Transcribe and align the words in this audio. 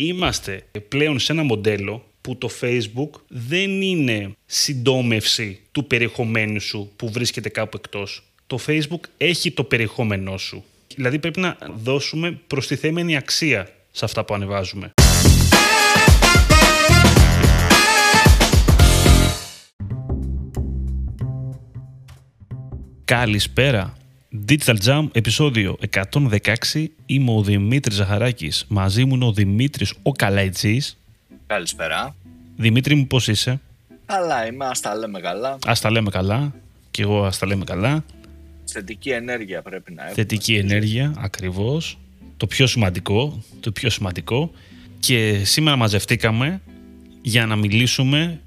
Είμαστε 0.00 0.62
πλέον 0.88 1.18
σε 1.18 1.32
ένα 1.32 1.42
μοντέλο 1.42 2.04
που 2.20 2.36
το 2.36 2.50
Facebook 2.60 3.10
δεν 3.28 3.82
είναι 3.82 4.32
συντόμευση 4.46 5.60
του 5.72 5.86
περιεχομένου 5.86 6.60
σου 6.60 6.90
που 6.96 7.10
βρίσκεται 7.12 7.48
κάπου 7.48 7.76
εκτός. 7.84 8.22
Το 8.46 8.58
Facebook 8.66 9.00
έχει 9.16 9.50
το 9.50 9.64
περιεχόμενό 9.64 10.36
σου. 10.36 10.64
Δηλαδή 10.94 11.18
πρέπει 11.18 11.40
να 11.40 11.58
δώσουμε 11.76 12.40
προστιθέμενη 12.46 13.16
αξία 13.16 13.68
σε 13.90 14.04
αυτά 14.04 14.24
που 14.24 14.34
ανεβάζουμε. 14.34 14.92
Καλησπέρα. 23.04 23.97
Digital 24.32 24.76
Jam, 24.84 25.08
επεισόδιο 25.12 25.76
116. 25.92 26.86
Είμαι 27.06 27.30
ο 27.30 27.42
Δημήτρης 27.42 27.96
Ζαχαράκης. 27.96 28.64
Μαζί 28.68 29.04
μου 29.04 29.14
είναι 29.14 29.24
ο 29.24 29.32
Δημήτρης 29.32 29.94
ο 30.02 30.12
Καλαϊτζής. 30.12 30.98
Καλησπέρα. 31.46 32.14
Δημήτρη 32.56 32.94
μου 32.94 33.06
πώς 33.06 33.28
είσαι; 33.28 33.60
Καλά 34.06 34.46
είμαι, 34.46 34.66
ας 34.66 34.80
τα 34.80 34.96
λέμε 34.96 35.20
καλά. 35.20 35.58
Ας 35.66 35.80
τα 35.80 35.90
λέμε 35.90 36.10
καλά. 36.10 36.54
Και 36.90 37.02
εγώ 37.02 37.24
ας 37.24 37.38
τα 37.38 37.46
λέμε 37.46 37.64
καλά. 37.64 38.04
Θετική 38.64 39.10
ενέργεια 39.10 39.62
πρέπει 39.62 39.92
να 39.92 40.02
έχουμε. 40.02 40.14
Θετική 40.14 40.54
ενέργεια, 40.54 41.12
ακριβώς. 41.16 41.98
Το 42.36 42.46
πιο 42.46 42.66
σημαντικό, 42.66 43.42
το 43.60 43.72
πιο 43.72 43.90
σημαντικό. 43.90 44.50
Και 44.98 45.44
σήμερα 45.44 45.76
μαζευτήκαμε 45.76 46.60
για 47.22 47.46
να 47.46 47.56
μιλήσουμε 47.56 48.40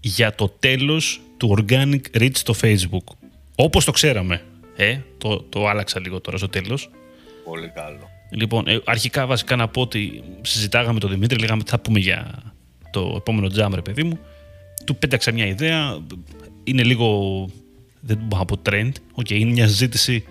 για 0.00 0.34
το 0.34 0.48
τέλος 0.48 1.20
του 1.36 1.56
Organic 1.58 2.00
Reach 2.18 2.36
στο 2.36 2.54
Facebook. 2.60 3.14
Όπως 3.54 3.84
το 3.84 3.92
ξέραμε. 3.92 4.42
Ε, 4.76 4.98
το, 5.18 5.40
το 5.48 5.68
άλλαξα 5.68 6.00
λίγο 6.00 6.20
τώρα 6.20 6.36
στο 6.36 6.48
τέλος. 6.48 6.90
Πολύ 7.44 7.72
καλό. 7.74 8.08
Λοιπόν, 8.30 8.68
ε, 8.68 8.80
αρχικά 8.84 9.26
βασικά 9.26 9.56
να 9.56 9.68
πω 9.68 9.80
ότι 9.80 10.22
συζητάγαμε 10.42 11.00
τον 11.00 11.10
Δημήτρη, 11.10 11.38
λέγαμε 11.38 11.62
τι 11.62 11.70
θα 11.70 11.78
πούμε 11.78 11.98
για 11.98 12.42
το 12.90 13.14
επόμενο 13.16 13.48
τζάμ, 13.48 13.74
ρε 13.74 13.82
παιδί 13.82 14.02
μου. 14.02 14.18
Του 14.86 14.96
πέταξα 14.96 15.32
μια 15.32 15.46
ιδέα, 15.46 15.98
είναι 16.64 16.82
λίγο, 16.82 17.08
δεν 18.00 18.16
μπορώ 18.16 18.38
να 18.38 18.44
πω 18.44 18.62
trend, 18.70 18.92
okay, 19.14 19.30
είναι 19.30 19.50
μια 19.50 19.66
συζήτηση 19.66 20.24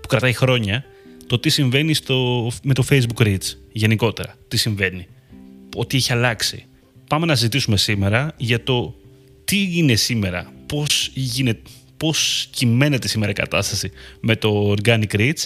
που 0.00 0.08
κρατάει 0.08 0.32
χρόνια. 0.32 0.84
Το 1.26 1.38
τι 1.38 1.48
συμβαίνει 1.48 1.94
στο, 1.94 2.50
με 2.62 2.74
το 2.74 2.84
Facebook 2.90 3.22
Reach 3.22 3.54
γενικότερα, 3.72 4.34
τι 4.48 4.56
συμβαίνει, 4.56 5.06
ότι 5.76 5.96
έχει 5.96 6.12
αλλάξει. 6.12 6.64
Πάμε 7.08 7.26
να 7.26 7.34
συζητήσουμε 7.34 7.76
σήμερα 7.76 8.34
για 8.36 8.62
το 8.62 8.94
τι 9.44 9.78
είναι 9.78 9.94
σήμερα, 9.94 10.52
πώς 10.66 11.10
γίνεται, 11.14 11.70
πώς 12.00 12.48
κυμαίνεται 12.50 13.08
σήμερα 13.08 13.30
η 13.30 13.34
κατάσταση 13.34 13.90
με 14.20 14.36
το 14.36 14.74
Organic 14.76 15.12
Reach, 15.12 15.44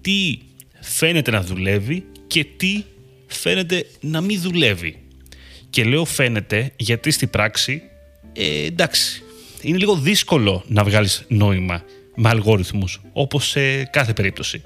τι 0.00 0.38
φαίνεται 0.80 1.30
να 1.30 1.42
δουλεύει 1.42 2.04
και 2.26 2.44
τι 2.56 2.84
φαίνεται 3.26 3.86
να 4.00 4.20
μην 4.20 4.40
δουλεύει. 4.40 5.02
Και 5.70 5.84
λέω 5.84 6.04
φαίνεται 6.04 6.72
γιατί 6.76 7.10
στην 7.10 7.30
πράξη, 7.30 7.82
ε, 8.32 8.64
εντάξει, 8.64 9.22
είναι 9.62 9.78
λίγο 9.78 9.96
δύσκολο 9.96 10.64
να 10.66 10.84
βγάλεις 10.84 11.24
νόημα 11.28 11.82
με 12.14 12.28
αλγόριθμους, 12.28 13.00
όπως 13.12 13.48
σε 13.48 13.84
κάθε 13.84 14.12
περίπτωση. 14.12 14.62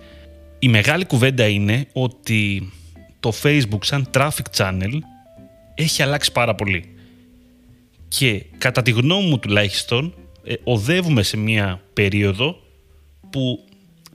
Η 0.59 0.69
μεγάλη 0.69 1.05
κουβέντα 1.05 1.48
είναι 1.48 1.87
ότι 1.92 2.73
το 3.20 3.33
Facebook 3.42 3.85
σαν 3.85 4.11
traffic 4.15 4.57
channel 4.57 4.98
έχει 5.75 6.03
αλλάξει 6.03 6.33
πάρα 6.33 6.55
πολύ. 6.55 6.85
Και 8.09 8.45
κατά 8.59 8.83
τη 8.83 8.91
γνώμη 8.91 9.29
μου 9.29 9.39
τουλάχιστον, 9.39 10.15
ε, 10.49 10.55
οδεύουμε 10.65 11.23
σε 11.23 11.37
μια 11.37 11.83
περίοδο 11.93 12.63
που 13.31 13.65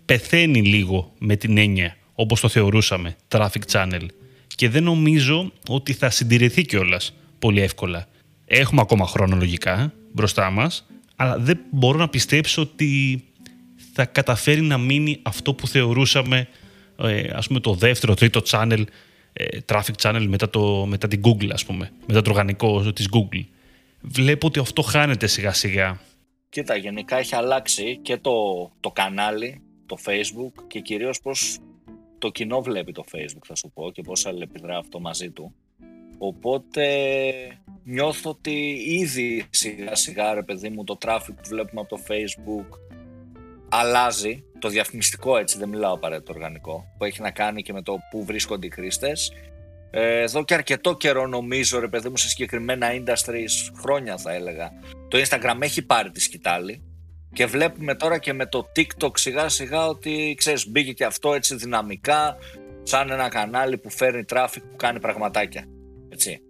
πεθαίνει 0.06 0.62
λίγο 0.62 1.14
με 1.18 1.36
την 1.36 1.58
έννοια 1.58 1.96
όπως 2.14 2.42
το 2.42 2.48
θεωρούσαμε, 2.48 3.16
traffic 3.28 3.62
channel. 3.72 4.06
Και 4.48 4.70
δεν 4.70 4.84
νομίζω 4.84 5.52
ότι 5.68 5.94
θα 5.94 6.10
συντηρηθεί 6.10 6.66
κιόλας 6.66 7.14
πολύ 7.40 7.62
εύκολα. 7.62 8.08
Έχουμε 8.46 8.82
ακόμα 8.82 9.08
χρόνο 9.08 9.36
λογικά 9.36 9.94
μπροστά 10.12 10.50
μας, 10.50 10.86
αλλά 11.16 11.38
δεν 11.38 11.60
μπορώ 11.72 11.98
να 11.98 12.10
πιστέψω 12.10 12.62
ότι 12.62 13.24
θα 13.94 14.06
καταφέρει 14.06 14.62
να 14.62 14.78
μείνει 14.78 15.20
αυτό 15.22 15.54
που 15.54 15.68
θεωρούσαμε 15.68 16.48
ε, 16.98 17.30
ας 17.34 17.48
πούμε 17.48 17.60
το 17.60 17.74
δεύτερο, 17.74 18.14
τρίτο 18.14 18.42
channel, 18.46 18.84
ε, 19.34 19.58
traffic 19.66 19.96
channel 20.02 20.26
μετά, 20.30 20.50
το, 20.50 20.86
μετά 20.86 21.08
την 21.08 21.22
Google 21.24 21.50
ας 21.52 21.66
πούμε, 21.66 21.92
μετά 22.08 22.22
το 22.22 22.30
οργανικό 22.30 22.94
της 22.94 23.08
Google. 23.12 23.44
Βλέπω 24.02 24.48
ότι 24.48 24.60
αυτό 24.60 24.82
χάνεται 24.82 25.28
σιγά 25.28 25.54
σιγά 25.54 26.00
Κοίτα, 26.54 26.76
γενικά 26.76 27.18
έχει 27.18 27.36
αλλάξει 27.36 27.98
και 27.98 28.18
το, 28.18 28.32
το 28.80 28.92
κανάλι, 28.92 29.62
το 29.86 29.98
Facebook 30.06 30.52
και 30.68 30.80
κυρίως 30.80 31.22
πώς 31.22 31.60
το 32.18 32.30
κοινό 32.30 32.62
βλέπει 32.62 32.92
το 32.92 33.04
Facebook 33.12 33.46
θα 33.46 33.56
σου 33.56 33.72
πω 33.74 33.92
και 33.92 34.02
πώς 34.02 34.26
αλληλεπιδρά 34.26 34.78
αυτό 34.78 35.00
μαζί 35.00 35.30
του. 35.32 35.56
Οπότε 36.18 36.84
νιώθω 37.84 38.30
ότι 38.30 38.52
ήδη 38.86 39.46
σιγά 39.50 39.96
σιγά 39.96 40.34
ρε 40.34 40.44
παιδί 40.44 40.70
μου 40.70 40.84
το 40.84 40.98
traffic 41.06 41.34
που 41.36 41.48
βλέπουμε 41.50 41.82
από 41.82 41.96
το 41.96 42.04
Facebook 42.08 42.68
αλλάζει, 43.70 44.44
το 44.60 44.70
διαφημιστικό 44.70 45.38
έτσι 45.38 45.58
δεν 45.58 45.70
μιλάω 45.70 45.94
απαραίτητο 45.94 46.34
οργανικό, 46.34 46.94
που 46.98 47.06
έχει 47.06 47.22
να 47.22 47.32
κάνει 47.32 47.62
και 47.62 47.74
με 47.74 47.82
το 47.82 47.98
που 48.12 48.26
βρίσκονται 48.26 48.66
οι 48.66 48.70
χρήστες 48.70 49.30
ε, 49.30 49.53
εδώ 49.96 50.44
και 50.44 50.54
αρκετό 50.54 50.96
καιρό 50.96 51.28
νομίζω 51.28 51.80
ρε 51.80 51.88
παιδί 51.88 52.10
μου 52.10 52.18
σε 52.18 52.28
συγκεκριμένα 52.28 52.88
industries, 52.92 53.72
χρόνια 53.82 54.18
θα 54.18 54.34
έλεγα, 54.34 54.72
το 55.08 55.18
Instagram 55.18 55.58
έχει 55.60 55.82
πάρει 55.82 56.12
τη 56.12 56.22
σκητάλη 56.22 56.84
και 57.34 57.46
βλέπουμε 57.46 57.96
τώρα 57.96 58.18
και 58.18 58.34
με 58.34 58.46
το 58.46 58.72
TikTok 58.76 59.18
σιγά 59.18 59.50
σιγά 59.50 59.88
ότι 59.88 60.36
ξέρεις 60.38 60.68
μπήκε 60.68 60.92
και 60.92 61.06
αυτό 61.06 61.34
έτσι 61.34 61.56
δυναμικά 61.56 62.38
σαν 62.84 63.10
ένα 63.10 63.30
κανάλι 63.30 63.78
που 63.78 63.90
φέρνει 63.90 64.24
traffic 64.30 64.62
που 64.70 64.76
κάνει 64.76 65.00
πραγματάκια. 65.00 65.66
Έτσι. 66.10 66.42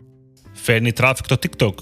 Φέρνει 0.54 0.92
traffic 0.98 1.26
το 1.28 1.38
TikTok; 1.42 1.74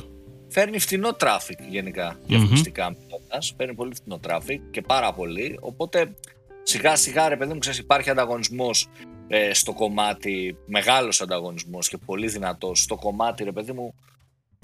Φέρνει 0.47 0.79
φθηνό 0.79 1.09
traffic 1.19 1.59
γενικά, 1.69 2.19
διαφημιστικά 2.25 2.89
μιλώντας. 2.89 3.53
Φέρνει 3.57 3.73
πολύ 3.73 3.95
φθηνό 3.95 4.19
traffic 4.27 4.59
και 4.71 4.81
πάρα 4.81 5.13
πολύ. 5.13 5.57
Οπότε 5.61 6.15
σιγά 6.63 6.95
σιγά 6.95 7.29
ρε 7.29 7.37
παιδί 7.37 7.53
μου 7.53 7.59
ξέρεις 7.59 7.79
υπάρχει 7.79 8.09
ανταγωνισμός 8.09 8.87
ε, 9.27 9.53
στο 9.53 9.73
κομμάτι, 9.73 10.57
μεγάλος 10.65 11.21
ανταγωνισμός 11.21 11.89
και 11.89 11.97
πολύ 11.97 12.27
δυνατός 12.27 12.81
στο 12.81 12.95
κομμάτι 12.95 13.43
ρε 13.43 13.51
παιδί 13.51 13.71
μου 13.71 13.95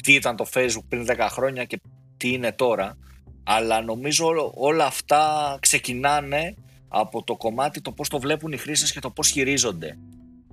τι 0.04 0.14
ήταν 0.14 0.36
το 0.36 0.46
facebook 0.54 0.86
πριν 0.90 1.06
10 1.10 1.28
χρόνια 1.30 1.64
και 1.64 1.80
τι 2.18 2.32
είναι 2.32 2.52
τώρα 2.52 2.98
αλλά 3.44 3.82
νομίζω 3.82 4.52
όλα 4.56 4.86
αυτά 4.86 5.58
ξεκινάνε 5.62 6.56
από 6.88 7.24
το 7.24 7.36
κομμάτι 7.36 7.82
το 7.82 7.92
πώς 7.92 8.10
το 8.10 8.20
βλέπουν 8.20 8.52
οι 8.52 8.58
χρήστες 8.58 8.92
και 8.92 9.00
το 9.00 9.10
πώς 9.10 9.30
χειρίζονται. 9.30 9.98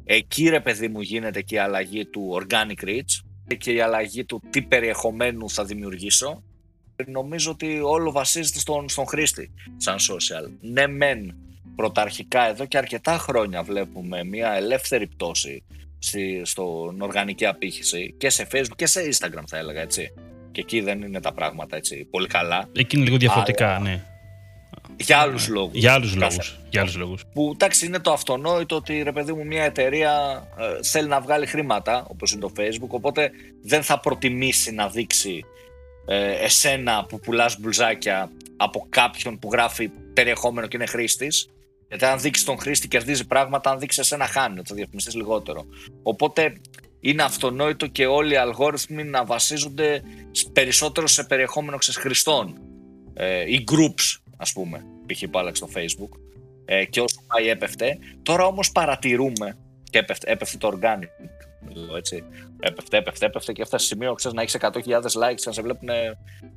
Εκεί 0.04 0.48
ρε 0.48 0.60
παιδί 0.60 0.88
μου 0.88 1.00
γίνεται 1.00 1.42
και 1.42 1.54
η 1.54 1.58
αλλαγή 1.58 2.06
του 2.06 2.40
organic 2.42 2.84
reach 2.84 3.54
και 3.58 3.72
η 3.72 3.80
αλλαγή 3.80 4.24
του 4.24 4.42
τι 4.50 4.62
περιεχομένου 4.62 5.50
θα 5.50 5.64
δημιουργήσω. 5.64 6.42
Νομίζω 7.06 7.50
ότι 7.50 7.80
όλο 7.80 8.12
βασίζεται 8.12 8.58
στον, 8.58 8.88
στον 8.88 9.06
χρήστη 9.06 9.50
σαν 9.76 9.96
social. 9.96 10.50
Ναι 10.60 10.86
μεν 10.86 11.34
πρωταρχικά 11.76 12.48
εδώ 12.48 12.64
και 12.64 12.78
αρκετά 12.78 13.18
χρόνια 13.18 13.62
βλέπουμε 13.62 14.24
μια 14.24 14.52
ελεύθερη 14.52 15.06
πτώση 15.06 15.64
στη, 15.98 16.40
στον 16.44 17.00
οργανική 17.00 17.46
απήχηση 17.46 18.14
και 18.18 18.30
σε 18.30 18.46
facebook 18.52 18.76
και 18.76 18.86
σε 18.86 19.00
instagram 19.12 19.42
θα 19.46 19.56
έλεγα 19.56 19.80
έτσι. 19.80 20.12
Και 20.52 20.60
εκεί 20.60 20.80
δεν 20.80 21.02
είναι 21.02 21.20
τα 21.20 21.32
πράγματα 21.32 21.76
έτσι 21.76 22.04
πολύ 22.10 22.26
καλά. 22.26 22.68
Εκεί 22.72 22.96
είναι 22.96 23.04
λίγο 23.04 23.16
διαφορετικά, 23.16 23.78
ναι. 23.78 24.02
Για 24.96 25.18
άλλους 25.18 25.48
λόγους. 25.48 25.74
Για 25.74 25.92
άλλους 25.92 26.14
λόγους. 26.14 26.58
Για 26.70 26.80
άλλους 26.80 26.96
λόγους. 26.96 27.24
Που 27.32 27.50
εντάξει 27.54 27.86
είναι 27.86 27.98
το 27.98 28.12
αυτονόητο 28.12 28.76
ότι 28.76 29.02
ρε 29.02 29.12
παιδί 29.12 29.32
μου 29.32 29.46
μια 29.46 29.64
εταιρεία 29.64 30.44
ε, 30.58 30.82
θέλει 30.82 31.08
να 31.08 31.20
βγάλει 31.20 31.46
χρήματα 31.46 32.06
όπως 32.08 32.32
είναι 32.32 32.40
το 32.40 32.52
Facebook. 32.56 32.88
Οπότε 32.88 33.30
δεν 33.62 33.82
θα 33.82 34.00
προτιμήσει 34.00 34.72
να 34.72 34.88
δείξει 34.88 35.44
ε, 36.06 36.44
εσένα 36.44 37.04
που 37.08 37.20
πουλάς 37.20 37.60
μπουλζάκια 37.60 38.30
από 38.56 38.86
κάποιον 38.88 39.38
που 39.38 39.48
γράφει 39.52 39.88
περιεχόμενο 39.88 40.66
και 40.66 40.76
είναι 40.76 40.86
χρήστης. 40.86 41.48
Γιατί 41.88 42.04
αν 42.04 42.20
δείξεις 42.20 42.44
τον 42.44 42.58
χρήστη 42.58 42.88
κερδίζει 42.88 43.26
πράγματα, 43.26 43.70
αν 43.70 43.78
δείξεις 43.78 44.00
εσένα 44.00 44.26
χάνει, 44.26 44.60
θα 44.64 44.74
διαφημιστείς 44.74 45.14
λιγότερο. 45.14 45.66
Οπότε 46.02 46.52
είναι 47.00 47.22
αυτονόητο 47.22 47.86
και 47.86 48.06
όλοι 48.06 48.32
οι 48.32 48.36
αλγόριθμοι 48.36 49.04
να 49.04 49.24
βασίζονται 49.24 50.02
περισσότερο 50.52 51.06
σε 51.06 51.24
περιεχόμενο 51.24 51.78
χρηστών 51.98 52.58
ε, 53.14 53.52
ή 53.52 53.64
groups, 53.70 54.20
ας 54.36 54.52
πούμε, 54.52 54.84
π.χ. 55.06 55.22
που 55.30 55.38
άλλαξε 55.38 55.64
στο 55.66 55.80
facebook 55.80 56.18
ε, 56.64 56.84
και 56.84 57.00
όσο 57.00 57.22
πάει 57.26 57.48
έπεφτε. 57.48 57.98
Τώρα 58.22 58.46
όμως 58.46 58.72
παρατηρούμε 58.72 59.56
και 59.90 59.98
έπεφτε, 59.98 60.32
έπεφτε 60.32 60.56
το 60.58 60.78
organic, 60.80 61.28
έτσι. 61.96 62.24
Έπεφτε, 62.60 62.96
έπεφτε, 62.96 63.26
έπεφτε 63.26 63.52
και 63.52 63.62
έφτασε 63.62 63.86
σημείο 63.86 64.14
ξέρεις, 64.14 64.36
να 64.36 64.42
έχεις 64.42 64.56
100.000 64.60 64.70
likes 65.00 65.34
και 65.34 65.42
να 65.44 65.52
σε 65.52 65.62
βλέπουν 65.62 65.88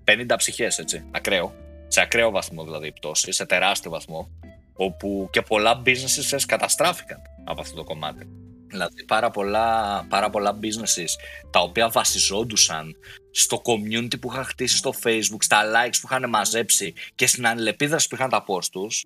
50 0.06 0.36
ψυχές, 0.38 0.78
έτσι, 0.78 1.06
ακραίο. 1.12 1.54
Σε 1.88 2.02
ακραίο 2.02 2.32
βαθμό 2.32 2.64
δηλαδή 2.64 2.92
πτώση, 2.92 3.32
σε 3.32 3.46
τεράστιο 3.46 3.92
βαθμό 3.92 4.30
όπου 4.78 5.30
και 5.32 5.42
πολλά 5.42 5.82
businesses 5.86 6.42
καταστράφηκαν 6.48 7.22
από 7.44 7.62
αυτό 7.62 7.76
το 7.76 7.84
κομμάτι. 7.84 8.30
Δηλαδή 8.68 9.06
πάρα 9.06 9.30
πολλά, 9.30 10.06
πάρα 10.10 10.30
πολλά 10.30 10.60
businesses 10.62 11.10
τα 11.52 11.60
οποία 11.60 11.90
βασιζόντουσαν 11.90 12.96
στο 13.32 13.62
community 13.66 14.20
που 14.20 14.32
είχαν 14.32 14.44
χτίσει 14.44 14.78
στο 14.78 14.94
facebook, 15.04 15.38
στα 15.40 15.62
likes 15.64 15.98
που 16.02 16.08
είχαν 16.12 16.30
μαζέψει 16.30 16.94
και 17.16 17.28
στην 17.28 17.48
αλληλεπίδραση 17.48 18.08
που 18.08 18.16
είχαν 18.16 18.30
τα 18.30 18.46
post 18.48 18.66
τους, 18.72 19.06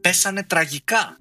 πέσανε 0.00 0.42
τραγικά. 0.42 1.16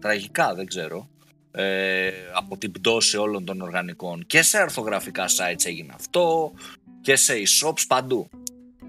Τραγικά, 0.00 0.54
δεν 0.54 0.66
ξέρω. 0.66 1.08
Ε, 1.52 2.10
από 2.34 2.56
την 2.56 2.72
πτώση 2.72 3.16
όλων 3.16 3.44
των 3.44 3.60
οργανικών 3.60 4.26
και 4.26 4.42
σε 4.42 4.58
αρθογραφικά 4.58 5.26
sites 5.28 5.64
έγινε 5.64 5.92
αυτό 5.94 6.52
και 7.00 7.16
σε 7.16 7.34
e-shops 7.34 7.82
παντού. 7.88 8.28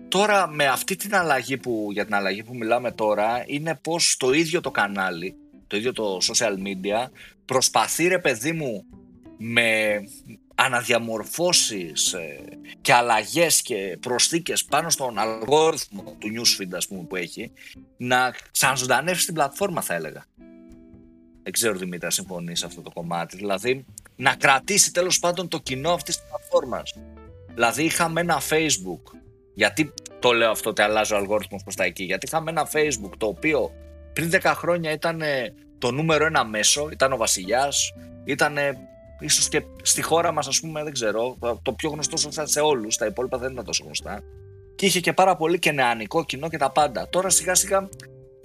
Τώρα 0.07 0.47
με 0.47 0.67
αυτή 0.67 0.95
την 0.95 1.15
αλλαγή 1.15 1.57
που, 1.57 1.89
για 1.91 2.05
την 2.05 2.15
αλλαγή 2.15 2.43
που 2.43 2.55
μιλάμε 2.55 2.91
τώρα 2.91 3.43
είναι 3.47 3.79
πως 3.81 4.17
το 4.17 4.31
ίδιο 4.31 4.61
το 4.61 4.71
κανάλι, 4.71 5.35
το 5.67 5.77
ίδιο 5.77 5.93
το 5.93 6.17
social 6.21 6.53
media 6.53 7.09
προσπαθεί 7.45 8.07
ρε 8.07 8.19
παιδί 8.19 8.51
μου 8.51 8.85
με 9.37 9.99
αναδιαμορφώσεις 10.55 12.13
ε, 12.13 12.43
και 12.81 12.93
αλλαγές 12.93 13.61
και 13.61 13.97
προσθήκες 13.99 14.65
πάνω 14.65 14.89
στον 14.89 15.19
αλγόριθμο 15.19 16.15
του 16.19 16.27
newsfeed 16.27 16.73
ας 16.73 16.87
πούμε 16.87 17.03
που 17.03 17.15
έχει 17.15 17.51
να 17.97 18.35
ξαναζωντανεύσει 18.51 19.25
την 19.25 19.33
πλατφόρμα 19.33 19.81
θα 19.81 19.93
έλεγα. 19.93 20.25
Δεν 21.43 21.51
ξέρω 21.51 21.77
Δημήτρη 21.77 22.11
συμφωνείς 22.11 22.59
σε 22.59 22.65
αυτό 22.65 22.81
το 22.81 22.91
κομμάτι. 22.93 23.37
Δηλαδή 23.37 23.85
να 24.15 24.35
κρατήσει 24.35 24.91
τέλος 24.91 25.19
πάντων 25.19 25.47
το 25.47 25.59
κοινό 25.59 25.91
αυτής 25.91 26.15
της 26.15 26.25
πλατφόρμας. 26.29 26.93
Δηλαδή 27.53 27.83
είχαμε 27.83 28.21
ένα 28.21 28.41
facebook 28.49 29.01
γιατί 29.53 29.93
το 30.19 30.31
λέω 30.31 30.51
αυτό 30.51 30.69
ότι 30.69 30.81
αλλάζει 30.81 31.13
ο 31.13 31.17
αλγόριθμος 31.17 31.63
προς 31.63 31.75
τα 31.75 31.83
εκεί. 31.83 32.03
Γιατί 32.03 32.25
είχαμε 32.25 32.51
ένα 32.51 32.69
facebook 32.73 33.11
το 33.17 33.25
οποίο 33.25 33.71
πριν 34.13 34.29
10 34.33 34.39
χρόνια 34.55 34.91
ήταν 34.91 35.21
το 35.77 35.91
νούμερο 35.91 36.25
ένα 36.25 36.45
μέσο, 36.45 36.89
ήταν 36.91 37.13
ο 37.13 37.17
βασιλιάς, 37.17 37.93
ήταν 38.23 38.57
ίσως 39.19 39.49
και 39.49 39.63
στη 39.81 40.01
χώρα 40.01 40.31
μας 40.31 40.47
ας 40.47 40.59
πούμε 40.59 40.83
δεν 40.83 40.93
ξέρω, 40.93 41.37
το 41.61 41.73
πιο 41.73 41.89
γνωστό 41.89 42.17
σε 42.43 42.59
όλους, 42.59 42.97
τα 42.97 43.05
υπόλοιπα 43.05 43.37
δεν 43.37 43.51
ήταν 43.51 43.65
τόσο 43.65 43.83
γνωστά 43.83 44.23
και 44.75 44.85
είχε 44.85 44.99
και 44.99 45.13
πάρα 45.13 45.35
πολύ 45.35 45.59
και 45.59 45.71
νεανικό 45.71 46.25
κοινό 46.25 46.49
και 46.49 46.57
τα 46.57 46.71
πάντα. 46.71 47.09
Τώρα 47.09 47.29
σιγά 47.29 47.55
σιγά 47.55 47.89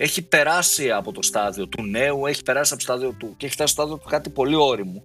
έχει 0.01 0.23
περάσει 0.23 0.91
από 0.91 1.13
το 1.13 1.23
στάδιο 1.23 1.69
του 1.69 1.83
νέου, 1.83 2.27
έχει 2.27 2.43
περάσει 2.43 2.73
από 2.73 2.83
το 2.83 2.93
στάδιο 2.93 3.13
του 3.13 3.35
και 3.37 3.47
έχει 3.47 3.55
φτάσει 3.55 3.73
στο 3.73 3.83
στάδιο 3.83 3.99
του 3.99 4.09
κάτι 4.09 4.31
πολύ 4.31 4.55
όριμου. 4.55 5.03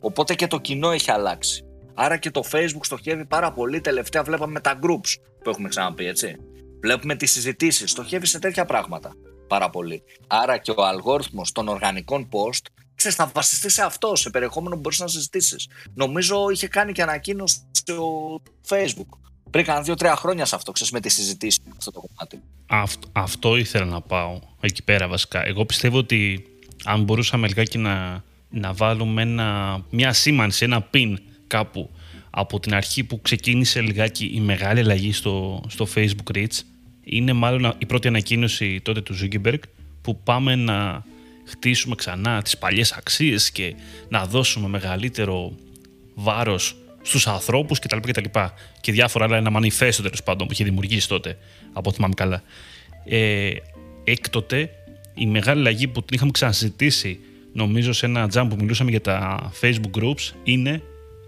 Οπότε 0.00 0.34
και 0.34 0.46
το 0.46 0.58
κοινό 0.58 0.90
έχει 0.90 1.10
αλλάξει. 1.10 1.64
Άρα 1.94 2.16
και 2.16 2.30
το 2.30 2.42
Facebook 2.52 2.80
στοχεύει 2.80 3.24
πάρα 3.24 3.52
πολύ. 3.52 3.80
Τελευταία 3.80 4.22
βλέπαμε 4.22 4.60
τα 4.60 4.78
groups 4.82 5.20
που 5.42 5.50
έχουμε 5.50 5.68
ξαναπεί, 5.68 6.06
έτσι. 6.06 6.36
Βλέπουμε 6.80 7.16
τις 7.16 7.32
συζητήσεις. 7.32 7.90
Στοχεύει 7.90 8.26
σε 8.26 8.38
τέτοια 8.38 8.64
πράγματα 8.64 9.12
πάρα 9.48 9.70
πολύ. 9.70 10.02
Άρα 10.26 10.58
και 10.58 10.70
ο 10.70 10.84
αλγόριθμος 10.84 11.52
των 11.52 11.68
οργανικών 11.68 12.28
post 12.32 12.66
ξέρεις, 12.94 13.16
θα 13.16 13.30
βασιστεί 13.34 13.68
σε 13.70 13.82
αυτό, 13.82 14.16
σε 14.16 14.30
περιεχόμενο 14.30 14.74
που 14.74 14.80
μπορείς 14.80 14.98
να 14.98 15.06
συζητήσεις. 15.06 15.68
Νομίζω 15.94 16.50
είχε 16.50 16.68
κάνει 16.68 16.92
και 16.92 17.02
ανακοίνωση 17.02 17.68
στο 17.70 18.40
Facebook. 18.68 19.18
Πριν 19.54 19.66
κάνα 19.66 19.80
δύο-τρία 19.80 20.16
χρόνια 20.16 20.44
σε 20.44 20.54
αυτό, 20.54 20.72
ξέρεις, 20.72 20.92
με 20.92 21.00
τη 21.00 21.08
συζητήσει 21.08 21.60
αυτό 21.76 21.90
το 21.90 22.00
κομμάτι. 22.00 22.40
Αυτό, 22.66 23.08
αυτό 23.12 23.56
ήθελα 23.56 23.84
να 23.84 24.00
πάω 24.00 24.38
εκεί 24.60 24.82
πέρα 24.82 25.08
βασικά. 25.08 25.46
Εγώ 25.46 25.64
πιστεύω 25.64 25.98
ότι 25.98 26.46
αν 26.84 27.02
μπορούσαμε 27.02 27.46
λιγάκι 27.46 27.78
να, 27.78 28.24
να 28.50 28.72
βάλουμε 28.72 29.22
ένα, 29.22 29.80
μια 29.90 30.12
σήμανση, 30.12 30.64
ένα 30.64 30.88
pin 30.94 31.14
κάπου 31.46 31.90
από 32.30 32.60
την 32.60 32.74
αρχή 32.74 33.04
που 33.04 33.20
ξεκίνησε 33.22 33.80
λιγάκι 33.80 34.30
η 34.34 34.40
μεγάλη 34.40 34.80
αλλαγή 34.80 35.12
στο, 35.12 35.62
στο 35.68 35.86
Facebook 35.94 36.36
Reach, 36.36 36.58
είναι 37.04 37.32
μάλλον 37.32 37.74
η 37.78 37.86
πρώτη 37.86 38.08
ανακοίνωση 38.08 38.80
τότε 38.80 39.00
του 39.00 39.14
Zuckerberg 39.22 39.60
που 40.02 40.18
πάμε 40.18 40.54
να 40.54 41.04
χτίσουμε 41.44 41.94
ξανά 41.94 42.42
τις 42.42 42.58
παλιές 42.58 42.92
αξίες 42.92 43.50
και 43.50 43.74
να 44.08 44.26
δώσουμε 44.26 44.68
μεγαλύτερο 44.68 45.52
βάρος 46.14 46.76
στους 47.04 47.26
ανθρώπους 47.26 47.78
κτλ. 47.78 47.98
Και, 47.98 48.20
και, 48.20 48.30
και 48.80 48.92
διάφορα 48.92 49.24
άλλα 49.24 49.36
ένα 49.36 49.50
μανιφέστο 49.50 50.02
τέλος 50.02 50.22
πάντων 50.22 50.46
που 50.46 50.52
είχε 50.52 50.64
δημιουργήσει 50.64 51.08
τότε 51.08 51.38
από 51.72 51.88
ό,τι 51.88 51.96
θυμάμαι 51.96 52.14
καλά. 52.14 52.42
Ε, 53.04 53.50
έκτοτε 54.04 54.70
η 55.14 55.26
μεγάλη 55.26 55.60
αλλαγή 55.60 55.88
που 55.88 56.02
την 56.02 56.14
είχαμε 56.16 56.30
ξανασυζητήσει 56.30 57.20
νομίζω 57.52 57.92
σε 57.92 58.06
ένα 58.06 58.28
jump 58.34 58.46
που 58.48 58.56
μιλούσαμε 58.60 58.90
για 58.90 59.00
τα 59.00 59.52
facebook 59.60 60.02
groups 60.02 60.32
είναι 60.44 60.82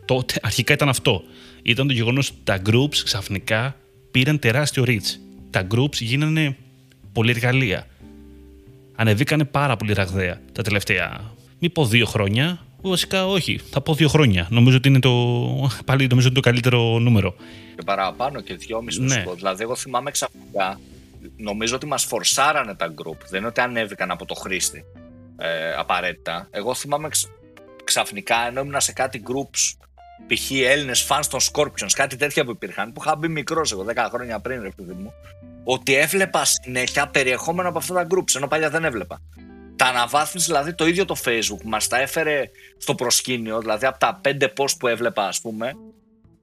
τότε 0.05 0.35
αρχικά 0.43 0.73
ήταν 0.73 0.89
αυτό. 0.89 1.23
Ήταν 1.63 1.87
το 1.87 1.93
γεγονός 1.93 2.29
ότι 2.29 2.39
τα 2.45 2.63
groups 2.67 2.97
ξαφνικά 3.05 3.77
πήραν 4.11 4.39
τεράστιο 4.39 4.85
reach 4.87 5.19
τα 5.51 5.67
groups 5.75 5.97
γίνανε 6.01 6.57
πολυεργαλεία. 7.13 7.87
Ανεβήκανε 8.95 9.45
πάρα 9.45 9.77
πολύ 9.77 9.93
ραγδαία 9.93 10.41
τα 10.53 10.63
τελευταία, 10.63 11.35
μη 11.59 11.71
πω 11.71 11.87
δύο 11.87 12.07
χρόνια, 12.07 12.66
βασικά 12.81 13.27
όχι, 13.27 13.61
θα 13.71 13.81
πω 13.81 13.95
δύο 13.95 14.09
χρόνια. 14.09 14.47
Νομίζω 14.51 14.77
ότι 14.77 14.89
είναι 14.89 14.99
το, 14.99 15.13
πάλι 15.85 16.07
νομίζω 16.07 16.27
είναι 16.27 16.37
το 16.37 16.41
καλύτερο 16.41 16.99
νούμερο. 16.99 17.35
Και 17.77 17.83
παραπάνω 17.85 18.41
και 18.41 18.55
δυόμιση 18.55 19.03
ναι. 19.03 19.25
Δηλαδή 19.35 19.63
εγώ 19.63 19.77
θυμάμαι 19.77 20.11
ξαφνικά, 20.11 20.81
νομίζω 21.37 21.75
ότι 21.75 21.87
μας 21.87 22.05
φορσάρανε 22.05 22.75
τα 22.75 22.95
group, 22.95 23.19
δεν 23.29 23.39
είναι 23.39 23.49
ότι 23.49 23.61
ανέβηκαν 23.61 24.11
από 24.11 24.25
το 24.25 24.35
χρήστη 24.35 24.85
ε, 25.37 25.73
απαραίτητα. 25.73 26.49
Εγώ 26.51 26.75
θυμάμαι 26.75 27.09
ξαφνικά 27.85 28.47
ενώ 28.47 28.61
ήμουν 28.61 28.81
σε 28.81 28.93
κάτι 28.93 29.23
groups 29.27 29.87
π.χ. 30.27 30.51
Έλληνες 30.51 31.03
φαν 31.03 31.23
των 31.31 31.41
Scorpions, 31.41 31.91
κάτι 31.95 32.17
τέτοια 32.17 32.45
που 32.45 32.51
υπήρχαν, 32.51 32.93
που 32.93 33.01
είχα 33.05 33.17
μπει 33.17 33.29
μικρός 33.29 33.73
εγώ 33.73 33.85
10 33.95 34.09
χρόνια 34.13 34.39
πριν, 34.41 34.63
ρε 34.63 34.71
παιδί 34.77 34.93
μου, 34.93 35.13
ότι 35.65 35.95
έβλεπα 35.95 36.45
συνέχεια 36.45 37.09
περιεχόμενο 37.09 37.69
από 37.69 37.79
αυτά 37.79 37.95
τα 37.95 38.07
groups, 38.11 38.37
ενώ 38.37 38.47
παλιά 38.49 38.71
δεν 38.71 38.85
έβλεπα. 38.85 39.21
Τα 39.77 39.87
αναβάθμιση, 39.87 40.47
δηλαδή 40.47 40.75
το 40.75 40.87
ίδιο 40.87 41.05
το 41.05 41.17
Facebook, 41.25 41.63
μας 41.65 41.89
τα 41.89 42.01
έφερε 42.01 42.51
στο 42.79 42.95
προσκήνιο, 42.95 43.61
δηλαδή 43.61 43.87
από 43.87 43.99
τα 43.99 44.21
5 44.25 44.45
post 44.57 44.79
που 44.79 44.87
έβλεπα, 44.87 45.29
ας 45.29 45.41
πούμε, 45.41 45.73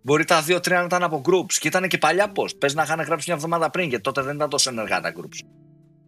μπορεί 0.01 0.25
τα 0.25 0.43
2-3 0.47 0.69
να 0.69 0.83
ήταν 0.83 1.03
από 1.03 1.21
groups. 1.25 1.53
Και 1.59 1.67
ήταν 1.67 1.87
και 1.87 1.97
παλιά 1.97 2.31
post. 2.35 2.57
Πες 2.57 2.73
να 2.73 2.83
είχαν 2.83 3.01
γράψει 3.01 3.25
μια 3.27 3.35
εβδομάδα 3.35 3.69
πριν, 3.69 3.89
γιατί 3.89 4.03
τότε 4.03 4.21
δεν 4.21 4.35
ήταν 4.35 4.49
τόσο 4.49 4.69
ενεργά 4.69 5.01
τα 5.01 5.13
groups. 5.17 5.47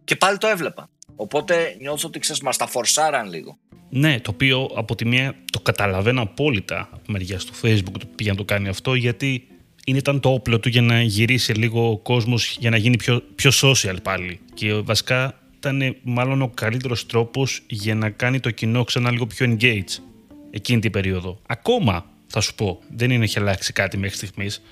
Και 0.04 0.16
πάλι 0.16 0.38
το 0.38 0.46
έβλεπα. 0.46 0.88
Οπότε 1.16 1.76
νιώθω 1.80 2.08
ότι 2.08 2.18
ξέρεις, 2.18 2.42
μας 2.42 2.56
τα 2.56 2.66
φορσάραν 2.66 3.28
λίγο. 3.28 3.58
Ναι, 3.88 4.20
το 4.20 4.30
οποίο 4.30 4.70
από 4.76 4.94
τη 4.94 5.06
μία 5.06 5.34
το 5.52 5.60
καταλαβαίνω 5.60 6.22
απόλυτα 6.22 6.88
από 6.92 7.02
μεριά 7.06 7.38
του 7.38 7.54
Facebook 7.62 7.98
το 7.98 8.06
πήγε 8.16 8.30
να 8.30 8.36
το 8.36 8.44
κάνει 8.44 8.68
αυτό, 8.68 8.94
γιατί 8.94 9.48
είναι, 9.84 9.98
ήταν 9.98 10.20
το 10.20 10.32
όπλο 10.32 10.60
του 10.60 10.68
για 10.68 10.82
να 10.82 11.02
γυρίσει 11.02 11.52
λίγο 11.52 11.90
ο 11.90 11.98
κόσμος 11.98 12.56
για 12.60 12.70
να 12.70 12.76
γίνει 12.76 12.96
πιο, 12.96 13.22
πιο 13.34 13.50
social 13.62 13.96
πάλι. 14.02 14.40
Και 14.54 14.74
βασικά 14.74 15.34
ήταν 15.56 15.96
μάλλον 16.02 16.42
ο 16.42 16.48
καλύτερος 16.48 17.06
τρόπος 17.06 17.62
για 17.66 17.94
να 17.94 18.10
κάνει 18.10 18.40
το 18.40 18.50
κοινό 18.50 18.84
ξανά 18.84 19.10
λίγο 19.10 19.26
πιο 19.26 19.56
engage 19.58 20.02
εκείνη 20.50 20.80
την 20.80 20.90
περίοδο. 20.90 21.38
Ακόμα 21.46 22.06
θα 22.26 22.40
σου 22.40 22.54
πω, 22.54 22.80
δεν 22.96 23.10
είναι 23.10 23.24
έχει 23.24 23.38
αλλάξει 23.38 23.72
κάτι 23.72 23.96
μέχρι 23.96 24.16
στιγμής. 24.16 24.62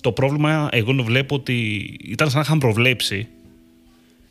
Το 0.00 0.12
πρόβλημα 0.12 0.68
εγώ 0.72 0.92
βλέπω 0.92 1.34
ότι 1.34 1.54
ήταν 2.04 2.30
σαν 2.30 2.38
να 2.38 2.44
είχαν 2.44 2.58
προβλέψει 2.58 3.28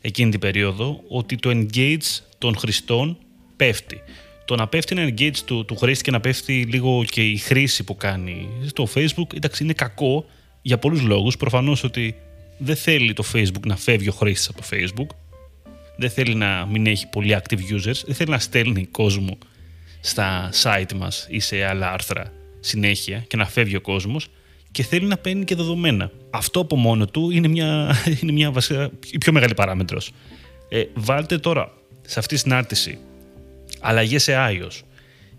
εκείνη 0.00 0.30
την 0.30 0.40
περίοδο 0.40 1.02
ότι 1.08 1.36
το 1.36 1.50
engage 1.52 2.20
των 2.38 2.56
χρηστών 2.56 3.18
πέφτει. 3.56 4.00
Το 4.44 4.54
να 4.54 4.68
πέφτει 4.68 4.98
ένα 4.98 5.14
engage 5.14 5.38
του, 5.44 5.64
του 5.64 5.76
χρήστη 5.76 6.04
και 6.04 6.10
να 6.10 6.20
πέφτει 6.20 6.62
λίγο 6.62 7.04
και 7.04 7.22
η 7.22 7.36
χρήση 7.36 7.84
που 7.84 7.96
κάνει 7.96 8.48
στο 8.66 8.88
Facebook, 8.94 9.34
εντάξει, 9.34 9.64
είναι 9.64 9.72
κακό 9.72 10.24
για 10.62 10.78
πολλούς 10.78 11.02
λόγους. 11.02 11.36
Προφανώς 11.36 11.84
ότι 11.84 12.14
δεν 12.58 12.76
θέλει 12.76 13.12
το 13.12 13.24
Facebook 13.32 13.66
να 13.66 13.76
φεύγει 13.76 14.08
ο 14.08 14.12
χρήστη 14.12 14.48
από 14.50 14.60
το 14.60 14.66
Facebook. 14.70 15.25
Δεν 15.96 16.10
θέλει 16.10 16.34
να 16.34 16.66
μην 16.66 16.86
έχει 16.86 17.08
πολύ 17.08 17.36
active 17.42 17.74
users. 17.74 18.04
Δεν 18.04 18.14
θέλει 18.14 18.30
να 18.30 18.38
στέλνει 18.38 18.86
κόσμο 18.86 19.38
στα 20.00 20.50
site 20.62 20.92
μας 20.96 21.26
ή 21.30 21.38
σε 21.38 21.64
άλλα 21.64 21.92
άρθρα 21.92 22.32
συνέχεια 22.60 23.24
και 23.28 23.36
να 23.36 23.46
φεύγει 23.46 23.76
ο 23.76 23.80
κόσμος 23.80 24.28
και 24.72 24.82
θέλει 24.82 25.06
να 25.06 25.16
παίρνει 25.16 25.44
και 25.44 25.54
δεδομένα. 25.54 26.10
Αυτό 26.30 26.60
από 26.60 26.76
μόνο 26.76 27.06
του 27.06 27.30
είναι 27.30 27.48
μια, 27.48 27.96
είναι 28.20 28.32
μια 28.32 28.50
βασικά, 28.50 28.90
η 29.10 29.18
πιο 29.18 29.32
μεγάλη 29.32 29.54
παράμετρος. 29.54 30.12
Ε, 30.68 30.84
βάλτε 30.94 31.38
τώρα 31.38 31.72
σε 32.02 32.18
αυτή 32.18 32.34
τη 32.34 32.40
συνάρτηση 32.40 32.98
αλλαγές 33.80 34.22
σε 34.22 34.32
iOS 34.36 34.80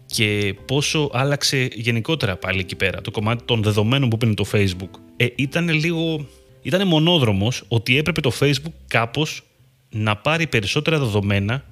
και 0.06 0.56
πόσο 0.66 1.10
άλλαξε 1.14 1.70
γενικότερα 1.74 2.36
πάλι 2.36 2.60
εκεί 2.60 2.76
πέρα 2.76 3.02
το 3.02 3.12
κομμάτι 3.12 3.44
των 3.44 3.64
δεδομένων 3.64 4.10
που 4.10 4.18
πήρε 4.18 4.34
το 4.34 4.46
Facebook. 4.52 5.00
Ε, 5.18 5.28
ήταν 5.36 5.70
λίγο... 5.70 6.28
Ήταν 6.62 6.88
μονόδρομος 6.88 7.64
ότι 7.68 7.98
έπρεπε 7.98 8.22
το 8.22 8.32
Facebook 8.40 8.74
κάπως 8.88 9.44
να 9.90 10.16
πάρει 10.16 10.48
περισσότερα 10.48 11.00
δεδομένα 11.00 11.64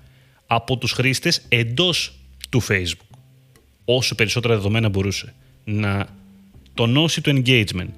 από 0.48 0.78
τους 0.78 0.92
χρήστες 0.92 1.42
εντός 1.50 2.14
του 2.50 2.64
Facebook. 2.68 3.18
Όσο 3.86 4.16
περισσότερα 4.16 4.56
δεδομένα 4.56 4.90
μπορούσε. 4.90 5.34
Να 5.64 6.08
τονώσει 6.74 7.22
το 7.22 7.32
engagement. 7.36 7.90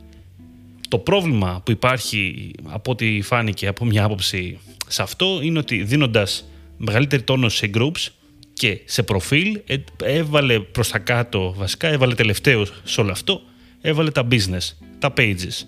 Το 0.90 0.98
πρόβλημα 0.98 1.62
που 1.66 1.72
υπάρχει 1.72 2.52
από 2.64 2.92
ό,τι 2.92 3.22
φάνηκε 3.22 3.68
από 3.68 3.86
μια 3.86 4.04
άποψη 4.04 4.60
σε 4.88 5.02
αυτό 5.02 5.40
είναι 5.42 5.60
ότι 5.60 5.84
δίνοντας 5.84 6.50
μεγαλύτερη 6.78 7.22
τόνωση 7.22 7.58
σε 7.58 7.70
groups 7.74 8.08
και 8.54 8.82
σε 8.86 9.04
προφίλ 9.04 9.60
ε, 9.66 9.78
έβαλε 10.04 10.60
προς 10.60 10.90
τα 10.90 11.00
κάτω 11.00 11.54
βασικά, 11.58 11.88
έβαλε 11.88 12.16
τελευταίο 12.16 12.66
σε 12.84 13.02
όλο 13.02 13.12
αυτό, 13.12 13.42
έβαλε 13.82 14.12
τα 14.12 14.28
business, 14.32 14.86
τα 15.00 15.14
pages. 15.18 15.66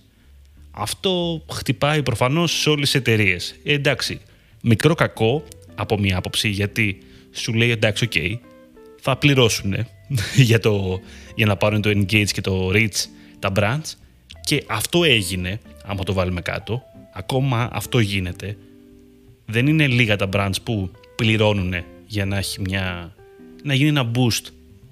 Αυτό 0.71 1.43
χτυπάει 1.51 2.03
προφανώς 2.03 2.59
σε 2.59 2.69
όλες 2.69 2.91
τις 2.91 2.99
εταιρείες. 2.99 3.55
Ε, 3.63 3.73
εντάξει, 3.73 4.19
μικρό 4.61 4.95
κακό 4.95 5.43
από 5.75 5.99
μια 5.99 6.17
άποψη 6.17 6.49
γιατί 6.49 6.97
σου 7.31 7.53
λέει 7.53 7.69
εντάξει, 7.71 8.03
ok, 8.03 8.11
okay, 8.15 8.37
θα 8.99 9.17
πληρώσουν 9.17 9.75
για, 10.49 10.59
το, 10.59 10.99
για 11.35 11.45
να 11.45 11.57
πάρουν 11.57 11.81
το 11.81 11.89
engage 11.89 12.27
και 12.31 12.41
το 12.41 12.69
reach 12.73 13.05
τα 13.39 13.51
brands 13.55 13.93
και 14.41 14.63
αυτό 14.67 15.03
έγινε, 15.03 15.59
άμα 15.85 16.03
το 16.03 16.13
βάλουμε 16.13 16.41
κάτω, 16.41 16.81
ακόμα 17.13 17.69
αυτό 17.71 17.99
γίνεται. 17.99 18.57
Δεν 19.45 19.67
είναι 19.67 19.87
λίγα 19.87 20.15
τα 20.15 20.29
brands 20.33 20.55
που 20.63 20.91
πληρώνουν 21.15 21.73
για 22.05 22.25
να 22.25 22.37
έχει 22.37 22.61
μια 22.61 23.13
να 23.63 23.73
γίνει 23.73 23.89
ένα 23.89 24.11
boost 24.15 24.45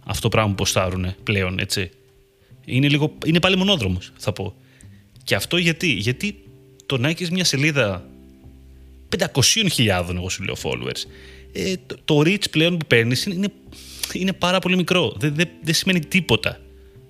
αυτό 0.05 0.21
το 0.21 0.29
πράγμα 0.29 0.49
που 0.49 0.55
ποστάρουν 0.55 1.15
πλέον, 1.23 1.59
έτσι. 1.59 1.89
Είναι, 2.65 2.87
λίγο, 2.87 3.13
είναι 3.25 3.39
πάλι 3.39 3.57
μονόδρομος, 3.57 4.11
θα 4.17 4.31
πω. 4.31 4.55
Και 5.23 5.35
αυτό 5.35 5.57
γιατί, 5.57 5.87
γιατί 5.87 6.43
το 6.85 6.97
να 6.97 7.09
έχεις 7.09 7.31
μια 7.31 7.43
σελίδα 7.43 8.05
500.000, 9.17 10.15
εγώ 10.15 10.29
σου 10.29 10.43
λέω, 10.43 10.55
followers, 10.63 11.01
ε, 11.51 11.73
το, 11.85 11.95
το 12.05 12.19
reach 12.19 12.49
πλέον 12.51 12.77
που 12.77 12.85
παίρνεις 12.87 13.25
είναι, 13.25 13.47
είναι 14.13 14.33
πάρα 14.33 14.59
πολύ 14.59 14.75
μικρό. 14.75 15.15
Δεν, 15.19 15.35
δεν, 15.35 15.47
δεν 15.61 15.73
σημαίνει 15.73 15.99
τίποτα 15.99 16.59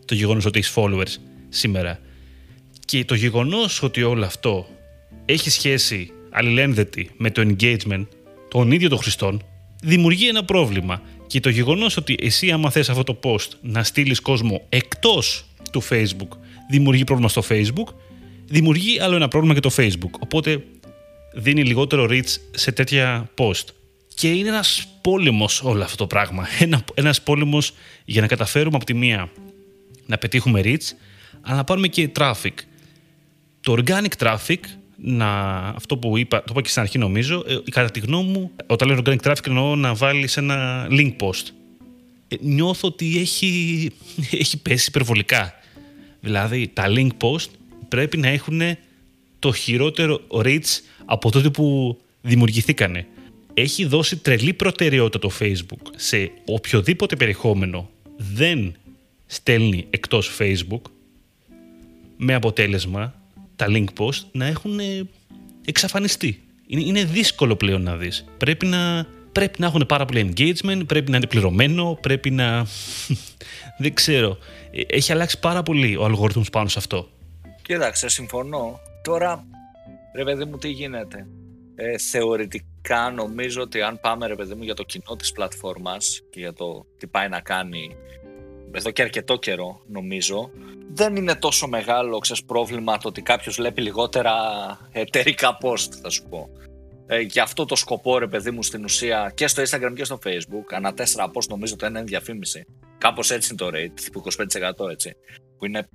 το 0.05 0.15
γεγονός 0.15 0.45
ότι 0.45 0.59
έχεις 0.59 0.73
followers 0.75 1.15
σήμερα. 1.49 1.99
Και 2.85 3.05
το 3.05 3.15
γεγονός 3.15 3.83
ότι 3.83 4.03
όλο 4.03 4.25
αυτό 4.25 4.67
έχει 5.25 5.49
σχέση 5.49 6.11
αλληλένδετη 6.29 7.09
με 7.17 7.31
το 7.31 7.41
engagement 7.49 8.07
των 8.47 8.71
ίδιων 8.71 8.89
των 8.89 8.99
χρηστών, 8.99 9.43
δημιουργεί 9.83 10.27
ένα 10.27 10.43
πρόβλημα. 10.43 11.01
Και 11.27 11.39
το 11.39 11.49
γεγονός 11.49 11.97
ότι 11.97 12.17
εσύ 12.21 12.51
άμα 12.51 12.71
θες 12.71 12.89
αυτό 12.89 13.03
το 13.03 13.19
post 13.23 13.49
να 13.61 13.83
στείλεις 13.83 14.19
κόσμο 14.19 14.65
εκτός 14.69 15.45
του 15.71 15.83
Facebook 15.89 16.37
δημιουργεί 16.69 17.03
πρόβλημα 17.03 17.29
στο 17.29 17.43
Facebook, 17.49 17.93
δημιουργεί 18.45 18.99
άλλο 18.99 19.15
ένα 19.15 19.27
πρόβλημα 19.27 19.53
και 19.53 19.59
το 19.59 19.71
Facebook. 19.77 20.11
Οπότε 20.19 20.63
δίνει 21.37 21.63
λιγότερο 21.63 22.07
reach 22.09 22.35
σε 22.51 22.71
τέτοια 22.71 23.29
post. 23.37 23.65
Και 24.15 24.31
είναι 24.31 24.47
ένας 24.47 24.87
πόλεμος 25.01 25.61
όλο 25.61 25.83
αυτό 25.83 25.95
το 25.95 26.07
πράγμα. 26.07 26.47
Ένα, 26.59 26.83
ένας 26.93 27.21
πόλεμος 27.21 27.73
για 28.05 28.21
να 28.21 28.27
καταφέρουμε 28.27 28.75
από 28.75 28.85
τη 28.85 28.93
μία 28.93 29.29
να 30.05 30.17
πετύχουμε 30.17 30.61
reach, 30.63 30.95
αλλά 31.41 31.55
να 31.55 31.63
πάρουμε 31.63 31.87
και 31.87 32.09
traffic. 32.19 32.53
Το 33.61 33.77
organic 33.77 34.11
traffic 34.17 34.59
να, 34.95 35.57
αυτό 35.57 35.97
που 35.97 36.17
είπα, 36.17 36.37
το 36.37 36.45
είπα 36.49 36.61
και 36.61 36.69
στην 36.69 36.81
αρχή 36.81 36.97
νομίζω, 36.97 37.43
ε, 37.47 37.57
κατά 37.71 37.91
τη 37.91 37.99
γνώμη 37.99 38.29
μου, 38.29 38.51
όταν 38.67 38.87
λέω 38.87 39.01
organic 39.05 39.21
traffic 39.23 39.47
εννοώ 39.47 39.75
να 39.75 39.93
βάλεις 39.93 40.37
ένα 40.37 40.87
link 40.89 41.15
post. 41.19 41.43
Ε, 42.27 42.35
νιώθω 42.39 42.87
ότι 42.87 43.19
έχει, 43.19 43.91
έχει 44.41 44.61
πέσει 44.61 44.85
υπερβολικά. 44.87 45.53
Δηλαδή, 46.19 46.67
τα 46.73 46.83
link 46.87 47.09
post 47.21 47.49
πρέπει 47.87 48.17
να 48.17 48.27
έχουν 48.27 48.61
το 49.39 49.53
χειρότερο 49.53 50.21
reach 50.29 50.79
από 51.05 51.31
τότε 51.31 51.49
που 51.49 51.97
δημιουργηθήκανε. 52.21 53.07
Έχει 53.53 53.85
δώσει 53.85 54.17
τρελή 54.17 54.53
προτεραιότητα 54.53 55.19
το 55.19 55.31
Facebook 55.39 55.91
σε 55.95 56.31
οποιοδήποτε 56.45 57.15
περιεχόμενο 57.15 57.89
δεν 58.17 58.75
στέλνει 59.25 59.87
εκτός 59.89 60.37
Facebook 60.39 60.81
με 62.17 62.33
αποτέλεσμα 62.33 63.13
τα 63.55 63.65
link 63.69 63.85
post 63.97 64.19
να 64.31 64.45
έχουν 64.45 64.79
εξαφανιστεί. 65.65 66.41
Είναι, 66.67 66.81
είναι 66.81 67.03
δύσκολο 67.03 67.55
πλέον 67.55 67.81
να 67.81 67.95
δεις. 67.95 68.25
Πρέπει 68.37 68.65
να, 68.65 69.07
πρέπει 69.31 69.61
να 69.61 69.67
έχουν 69.67 69.83
πάρα 69.87 70.05
πολύ 70.05 70.33
engagement, 70.33 70.81
πρέπει 70.87 71.11
να 71.11 71.17
είναι 71.17 71.27
πληρωμένο, 71.27 71.97
πρέπει 72.01 72.31
να... 72.31 72.67
Δεν 73.81 73.93
ξέρω. 73.93 74.37
Ε, 74.71 74.81
έχει 74.87 75.11
αλλάξει 75.11 75.39
πάρα 75.39 75.63
πολύ 75.63 75.95
ο 75.95 76.05
αλγόριθμος 76.05 76.49
πάνω 76.49 76.67
σε 76.67 76.79
αυτό. 76.79 77.09
Κοίταξε, 77.61 78.09
συμφωνώ. 78.09 78.79
Τώρα, 79.07 79.47
ρε 80.15 80.23
παιδί 80.23 80.45
μου, 80.45 80.57
τι 80.57 80.69
γίνεται; 80.69 81.27
Ε, 81.75 81.97
θεωρητικά 81.97 83.11
νομίζω 83.15 83.61
ότι 83.61 83.81
αν 83.81 83.99
πάμε 83.99 84.27
ρε 84.27 84.35
παιδί 84.35 84.55
μου 84.55 84.63
για 84.63 84.73
το 84.73 84.83
κοινό 84.83 85.15
της 85.17 85.31
πλατφόρμας 85.31 86.21
και 86.29 86.39
για 86.39 86.53
το 86.53 86.85
τι 86.97 87.07
πάει 87.07 87.29
να 87.29 87.39
κάνει 87.39 87.95
εδώ 88.71 88.91
και 88.91 89.01
αρκετό 89.01 89.35
καιρό 89.37 89.81
νομίζω 89.87 90.51
δεν 90.93 91.15
είναι 91.15 91.35
τόσο 91.35 91.67
μεγάλο 91.67 92.19
ξέρεις, 92.19 92.43
πρόβλημα 92.43 92.97
το 92.97 93.07
ότι 93.07 93.21
κάποιος 93.21 93.55
βλέπει 93.55 93.81
λιγότερα 93.81 94.33
εταιρικά 94.91 95.57
post 95.61 95.93
θα 96.01 96.09
σου 96.09 96.23
πω. 96.29 96.49
Ε, 97.07 97.19
για 97.19 97.43
αυτό 97.43 97.65
το 97.65 97.75
σκοπό 97.75 98.17
ρε 98.17 98.27
παιδί 98.27 98.51
μου 98.51 98.63
στην 98.63 98.83
ουσία 98.83 99.31
και 99.35 99.47
στο 99.47 99.63
Instagram 99.63 99.93
και 99.95 100.03
στο 100.03 100.19
Facebook 100.23 100.73
ανά 100.73 100.93
τέσσερα 100.93 101.31
post 101.33 101.47
νομίζω 101.49 101.75
το 101.75 101.85
ένα 101.85 101.99
είναι 101.99 102.07
διαφήμιση. 102.07 102.65
Κάπως 102.97 103.31
έτσι 103.31 103.49
είναι 103.53 103.71
το 103.71 103.77
rate, 103.77 103.99
τύπου 104.03 104.23
25% 104.85 104.89
έτσι, 104.89 105.15
που 105.57 105.65
είναι 105.65 105.87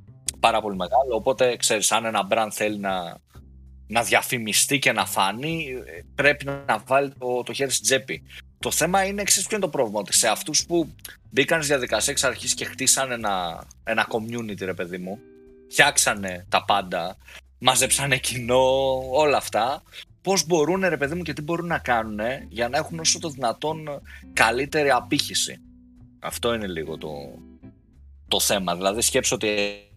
πάρα 0.43 0.61
πολύ 0.61 0.77
μεγάλο. 0.77 1.15
Οπότε 1.15 1.57
ξέρεις 1.57 1.93
αν 1.93 2.05
ένα 2.05 2.27
brand 2.31 2.49
θέλει 2.51 2.79
να, 2.79 3.19
να 3.87 4.03
διαφημιστεί 4.03 4.79
και 4.79 4.93
να 4.93 5.07
φάνει 5.07 5.75
πρέπει 6.15 6.45
να 6.45 6.83
βάλει 6.87 7.13
το, 7.19 7.43
το 7.43 7.53
χέρι 7.53 7.71
στην 7.71 7.85
τσέπη. 7.85 8.23
Το 8.59 8.71
θέμα 8.71 9.05
είναι 9.05 9.21
εξή 9.21 9.41
ποιο 9.41 9.57
είναι 9.57 9.65
το 9.65 9.71
πρόβλημα. 9.71 10.01
Ότι 10.01 10.15
σε 10.15 10.29
αυτούς 10.29 10.67
που 10.67 10.95
μπήκαν 11.31 11.63
στη 11.63 11.73
διαδικασία 11.73 12.13
εξ 12.13 12.25
αρχής 12.25 12.55
και 12.55 12.65
χτίσανε 12.65 13.15
ένα, 13.15 13.65
ένα 13.85 14.07
community, 14.11 14.61
ρε 14.61 14.75
παιδί 14.75 14.99
μου, 14.99 15.19
φτιάξανε 15.71 16.47
τα 16.49 16.65
πάντα, 16.65 17.17
μαζέψανε 17.59 18.17
κοινό, 18.17 18.65
όλα 19.11 19.37
αυτά. 19.37 19.83
Πώς 20.23 20.47
μπορούν, 20.47 20.81
ρε 20.81 20.97
παιδί 20.97 21.15
μου, 21.15 21.23
και 21.23 21.33
τι 21.33 21.43
μπορούν 21.43 21.67
να 21.67 21.79
κάνουν 21.79 22.21
για 22.49 22.69
να 22.69 22.79
έχουν 22.79 22.99
όσο 22.99 23.19
το 23.19 23.29
δυνατόν 23.29 24.03
καλύτερη 24.33 24.91
απήχηση. 24.91 25.61
Αυτό 26.21 26.55
είναι 26.55 26.67
λίγο 26.67 26.99
το, 26.99 27.09
το 28.29 28.41
θέμα. 28.41 28.77
Δηλαδή, 28.77 29.01
σκέψω 29.01 29.35
ότι 29.35 29.49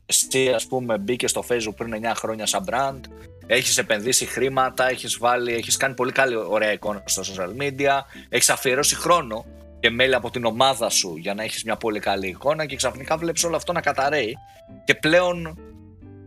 εσύ, 0.05 0.50
ας 0.50 0.67
πούμε, 0.67 0.97
μπήκες 0.97 1.29
στο 1.29 1.43
Facebook 1.50 1.75
πριν 1.75 1.93
9 1.93 2.12
χρόνια 2.15 2.45
σαν 2.45 2.65
brand, 2.69 3.00
έχεις 3.45 3.77
επενδύσει 3.77 4.25
χρήματα, 4.25 4.89
έχεις 4.89 5.17
βάλει, 5.17 5.53
έχεις 5.53 5.77
κάνει 5.77 5.93
πολύ 5.93 6.12
καλή 6.12 6.35
ωραία 6.35 6.71
εικόνα 6.71 7.03
στα 7.05 7.24
social 7.24 7.62
media, 7.62 8.00
έχεις 8.29 8.50
αφιερώσει 8.50 8.95
χρόνο 8.95 9.45
και 9.79 9.89
μέλη 9.89 10.15
από 10.15 10.29
την 10.29 10.45
ομάδα 10.45 10.89
σου 10.89 11.15
για 11.17 11.33
να 11.33 11.43
έχεις 11.43 11.63
μια 11.63 11.75
πολύ 11.75 12.00
καλή 12.00 12.27
εικόνα 12.27 12.65
και 12.65 12.75
ξαφνικά 12.75 13.17
βλέπεις 13.17 13.43
όλο 13.43 13.55
αυτό 13.55 13.71
να 13.71 13.81
καταραίει 13.81 14.38
και 14.83 14.95
πλέον 14.95 15.57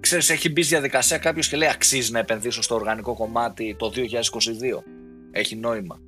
ξέρεις, 0.01 0.31
έχει 0.31 0.49
μπει 0.49 0.63
στη 0.63 0.71
διαδικασία 0.75 1.19
κάποιος 1.19 1.49
και 1.49 1.57
λέει 1.57 1.69
αξίζει 1.69 2.13
να 2.13 2.19
επενδύσω 2.19 2.63
στο 2.63 2.75
οργανικό 2.75 3.15
κομμάτι 3.15 3.77
το 3.79 3.93
2022. 3.95 4.01
Έχει 5.31 5.57
νόημα. 5.57 6.01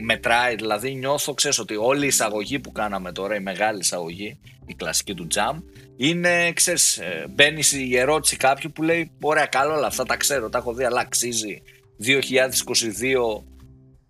Μετράει, 0.00 0.54
δηλαδή 0.54 0.94
νιώθω, 0.94 1.34
ξέρεις, 1.34 1.58
ότι 1.58 1.76
όλη 1.76 2.04
η 2.04 2.06
εισαγωγή 2.06 2.58
που 2.58 2.72
κάναμε 2.72 3.12
τώρα, 3.12 3.34
η 3.34 3.40
μεγάλη 3.40 3.78
εισαγωγή, 3.78 4.38
η 4.66 4.74
κλασική 4.74 5.14
του 5.14 5.26
jam, 5.34 5.62
είναι, 5.96 6.52
ξέρεις, 6.52 6.98
ε, 6.98 7.26
μπαίνει 7.30 7.62
η 7.72 7.96
ερώτηση 7.96 8.36
κάποιου 8.36 8.72
που 8.72 8.82
λέει 8.82 9.10
ωραία 9.20 9.46
καλό 9.46 9.74
όλα 9.74 9.86
αυτά 9.86 10.04
τα 10.04 10.16
ξέρω, 10.16 10.48
τα 10.48 10.58
έχω 10.58 10.72
δει 10.72 10.84
αλλά 10.84 11.00
αξίζει 11.00 11.62
2022 11.98 13.42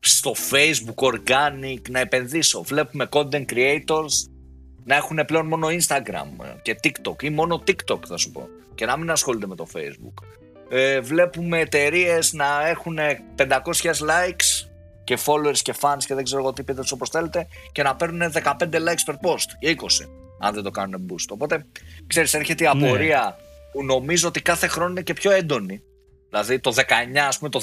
στο 0.00 0.34
facebook 0.50 1.12
organic 1.12 1.90
να 1.90 2.00
επενδύσω. 2.00 2.62
Βλέπουμε 2.62 3.08
content 3.10 3.44
creators 3.52 4.28
να 4.84 4.96
έχουν 4.96 5.24
πλέον 5.26 5.46
μόνο 5.46 5.66
instagram 5.66 6.56
και 6.62 6.80
tiktok 6.82 7.22
ή 7.22 7.30
μόνο 7.30 7.62
tiktok 7.66 8.00
θα 8.06 8.16
σου 8.16 8.30
πω 8.30 8.48
και 8.74 8.86
να 8.86 8.96
μην 8.96 9.10
ασχολούνται 9.10 9.46
με 9.46 9.54
το 9.54 9.66
facebook. 9.74 10.24
Ε, 10.70 11.00
βλέπουμε 11.00 11.58
εταιρείες 11.58 12.32
να 12.32 12.68
έχουν 12.68 12.98
500 13.36 13.46
likes 13.82 14.67
και 15.08 15.18
followers 15.24 15.58
και 15.62 15.74
fans 15.80 15.98
και 16.06 16.14
δεν 16.14 16.24
ξέρω 16.24 16.40
εγώ 16.40 16.52
τι 16.52 16.62
πείτε 16.62 16.82
όπως 16.92 17.08
θέλετε 17.08 17.46
και 17.72 17.82
να 17.82 17.96
παίρνουν 17.96 18.32
15 18.32 18.52
likes 18.60 19.04
per 19.06 19.14
post 19.14 19.48
ή 19.58 19.76
20 19.80 19.86
αν 20.40 20.54
δεν 20.54 20.62
το 20.62 20.70
κάνουν 20.70 21.06
boost. 21.10 21.26
Οπότε, 21.28 21.66
ξέρεις, 22.06 22.34
έρχεται 22.34 22.64
η 22.64 22.70
ναι. 22.74 22.86
απορία 22.86 23.36
που 23.72 23.84
νομίζω 23.84 24.28
ότι 24.28 24.42
κάθε 24.42 24.66
χρόνο 24.66 24.90
είναι 24.90 25.02
και 25.02 25.12
πιο 25.12 25.30
έντονη. 25.30 25.82
Δηλαδή 26.28 26.58
το 26.60 26.74
19, 27.14 27.18
ας 27.18 27.38
πούμε 27.38 27.50
το 27.50 27.60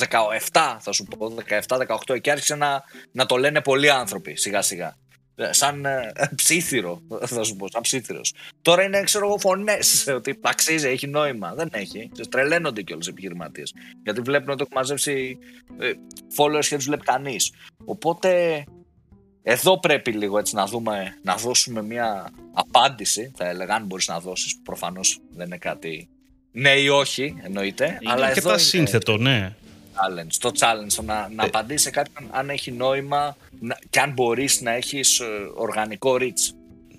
17 0.51 0.77
θα 0.79 0.91
σου 0.91 1.03
πω, 1.03 1.35
17-18 1.67 2.15
εκεί 2.15 2.29
άρχισε 2.29 2.55
να, 2.55 2.83
να 3.11 3.25
το 3.25 3.37
λένε 3.37 3.61
πολλοί 3.61 3.89
άνθρωποι 3.89 4.35
σιγά 4.35 4.61
σιγά. 4.61 4.97
Ε, 5.35 5.53
σαν 5.53 5.85
ε, 5.85 6.11
ψήθυρο, 6.35 7.01
θα 7.25 7.43
σου 7.43 7.55
πω, 7.55 7.67
σαν 7.69 7.81
ψήθυρος. 7.81 8.33
Τώρα 8.61 8.83
είναι, 8.83 9.03
ξέρω 9.03 9.25
εγώ, 9.25 9.37
φωνές 9.37 10.07
ότι 10.07 10.39
αξίζει, 10.41 10.87
έχει 10.87 11.07
νόημα. 11.07 11.53
Δεν 11.55 11.69
έχει. 11.71 12.11
Τρελαίνονται 12.29 12.81
κιόλας 12.81 13.07
οι 13.07 13.09
επιχειρηματίες. 13.09 13.73
Γιατί 14.03 14.21
βλέπουν 14.21 14.49
ότι 14.49 14.61
έχουν 14.61 14.73
μαζέψει 14.75 15.37
ε, 15.79 15.91
followers 16.37 16.65
και 16.65 16.75
τους 16.75 16.85
βλέπει 16.85 17.03
κανείς. 17.03 17.53
Οπότε 17.85 18.63
εδώ 19.43 19.79
πρέπει 19.79 20.11
λίγο 20.11 20.37
έτσι 20.37 20.55
να 20.55 20.65
δούμε, 20.65 21.17
να 21.21 21.35
δώσουμε 21.35 21.81
μια 21.81 22.29
απάντηση, 22.53 23.31
θα 23.35 23.47
έλεγα, 23.47 23.75
αν 23.75 23.85
μπορείς 23.85 24.07
να 24.07 24.19
δώσεις, 24.19 24.59
προφανώς 24.63 25.19
δεν 25.31 25.45
είναι 25.45 25.57
κάτι 25.57 26.09
ναι 26.57 26.69
ή 26.69 26.87
όχι, 26.87 27.35
εννοείται. 27.43 27.85
Είναι 27.85 28.11
αλλά 28.11 28.25
αρκετά 28.25 28.49
εδώ 28.49 28.57
σύνθετο, 28.57 29.17
ναι. 29.17 29.55
Challenge, 29.95 30.35
το 30.39 30.51
challenge, 30.59 31.03
να, 31.05 31.29
να 31.35 31.43
ε. 31.43 31.47
απαντήσεις 31.47 31.81
σε 31.81 31.89
κάποιον 31.89 32.29
αν 32.31 32.49
έχει 32.49 32.71
νόημα 32.71 33.37
και 33.89 33.99
αν 33.99 34.11
μπορείς 34.11 34.61
να 34.61 34.71
έχεις 34.71 35.19
ε, 35.19 35.25
οργανικό 35.53 36.17
reach. 36.19 36.53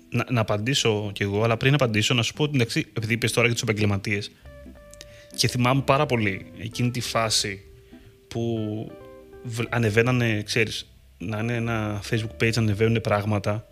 Να, 0.09 0.25
να 0.29 0.41
απαντήσω 0.41 1.09
κι 1.13 1.23
εγώ, 1.23 1.43
αλλά 1.43 1.57
πριν 1.57 1.73
απαντήσω 1.73 2.13
να 2.13 2.21
σου 2.21 2.33
πω 2.33 2.43
ότι 2.43 2.67
επειδή 2.93 3.13
είπες 3.13 3.31
τώρα 3.31 3.45
για 3.45 3.55
τους 3.55 3.63
επαγγελματίες. 3.63 4.31
και 5.35 5.47
θυμάμαι 5.47 5.81
πάρα 5.81 6.05
πολύ 6.05 6.51
εκείνη 6.57 6.91
τη 6.91 7.01
φάση 7.01 7.61
που 8.27 8.57
ανεβαίνανε, 9.69 10.41
ξέρεις, 10.41 10.87
να 11.17 11.39
είναι 11.39 11.55
ένα 11.55 12.01
facebook 12.09 12.43
page 12.43 12.53
να 12.53 12.61
ανεβαίνουν 12.61 13.01
πράγματα 13.01 13.67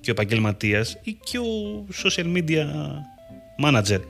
και 0.00 0.10
ο 0.10 0.12
επαγγελματίας 0.12 0.98
ή 1.02 1.18
και 1.24 1.38
ο 1.38 1.86
social 2.02 2.36
media 2.36 2.66
manager 3.64 4.00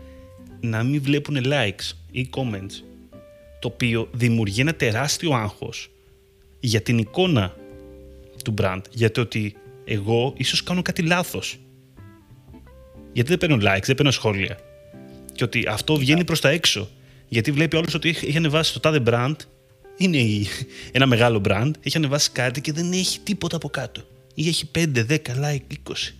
να 0.60 0.82
μην 0.82 1.02
βλέπουν 1.02 1.36
likes 1.44 1.92
ή 2.10 2.30
comments 2.36 2.91
το 3.62 3.68
οποίο 3.68 4.08
δημιουργεί 4.12 4.60
ένα 4.60 4.74
τεράστιο 4.74 5.32
άγχος 5.32 5.90
για 6.60 6.80
την 6.80 6.98
εικόνα 6.98 7.54
του 8.44 8.54
brand 8.60 8.80
γιατί 8.90 9.20
ότι 9.20 9.54
εγώ 9.84 10.32
ίσως 10.36 10.62
κάνω 10.62 10.82
κάτι 10.82 11.02
λάθος 11.02 11.58
γιατί 13.12 13.28
δεν 13.28 13.38
παίρνω 13.38 13.56
likes, 13.56 13.84
δεν 13.84 13.94
παίρνω 13.94 14.10
σχόλια 14.10 14.58
και 15.32 15.44
ότι 15.44 15.64
αυτό 15.68 15.96
βγαίνει 15.96 16.24
προς 16.24 16.40
τα 16.40 16.48
έξω 16.48 16.88
γιατί 17.28 17.52
βλέπει 17.52 17.76
όλος 17.76 17.94
ότι 17.94 18.08
έχει 18.08 18.36
ανεβάσει 18.36 18.72
το 18.72 18.80
τάδε 18.80 19.02
brand 19.06 19.36
είναι 19.96 20.46
ένα 20.92 21.06
μεγάλο 21.06 21.40
brand, 21.48 21.70
έχει 21.82 21.96
ανεβάσει 21.96 22.30
κάτι 22.30 22.60
και 22.60 22.72
δεν 22.72 22.92
έχει 22.92 23.20
τίποτα 23.20 23.56
από 23.56 23.68
κάτω. 23.68 24.00
ή 24.34 24.48
έχει 24.48 24.70
5, 24.74 24.86
10 25.08 25.16
like, 25.16 25.90
20. 25.90 26.12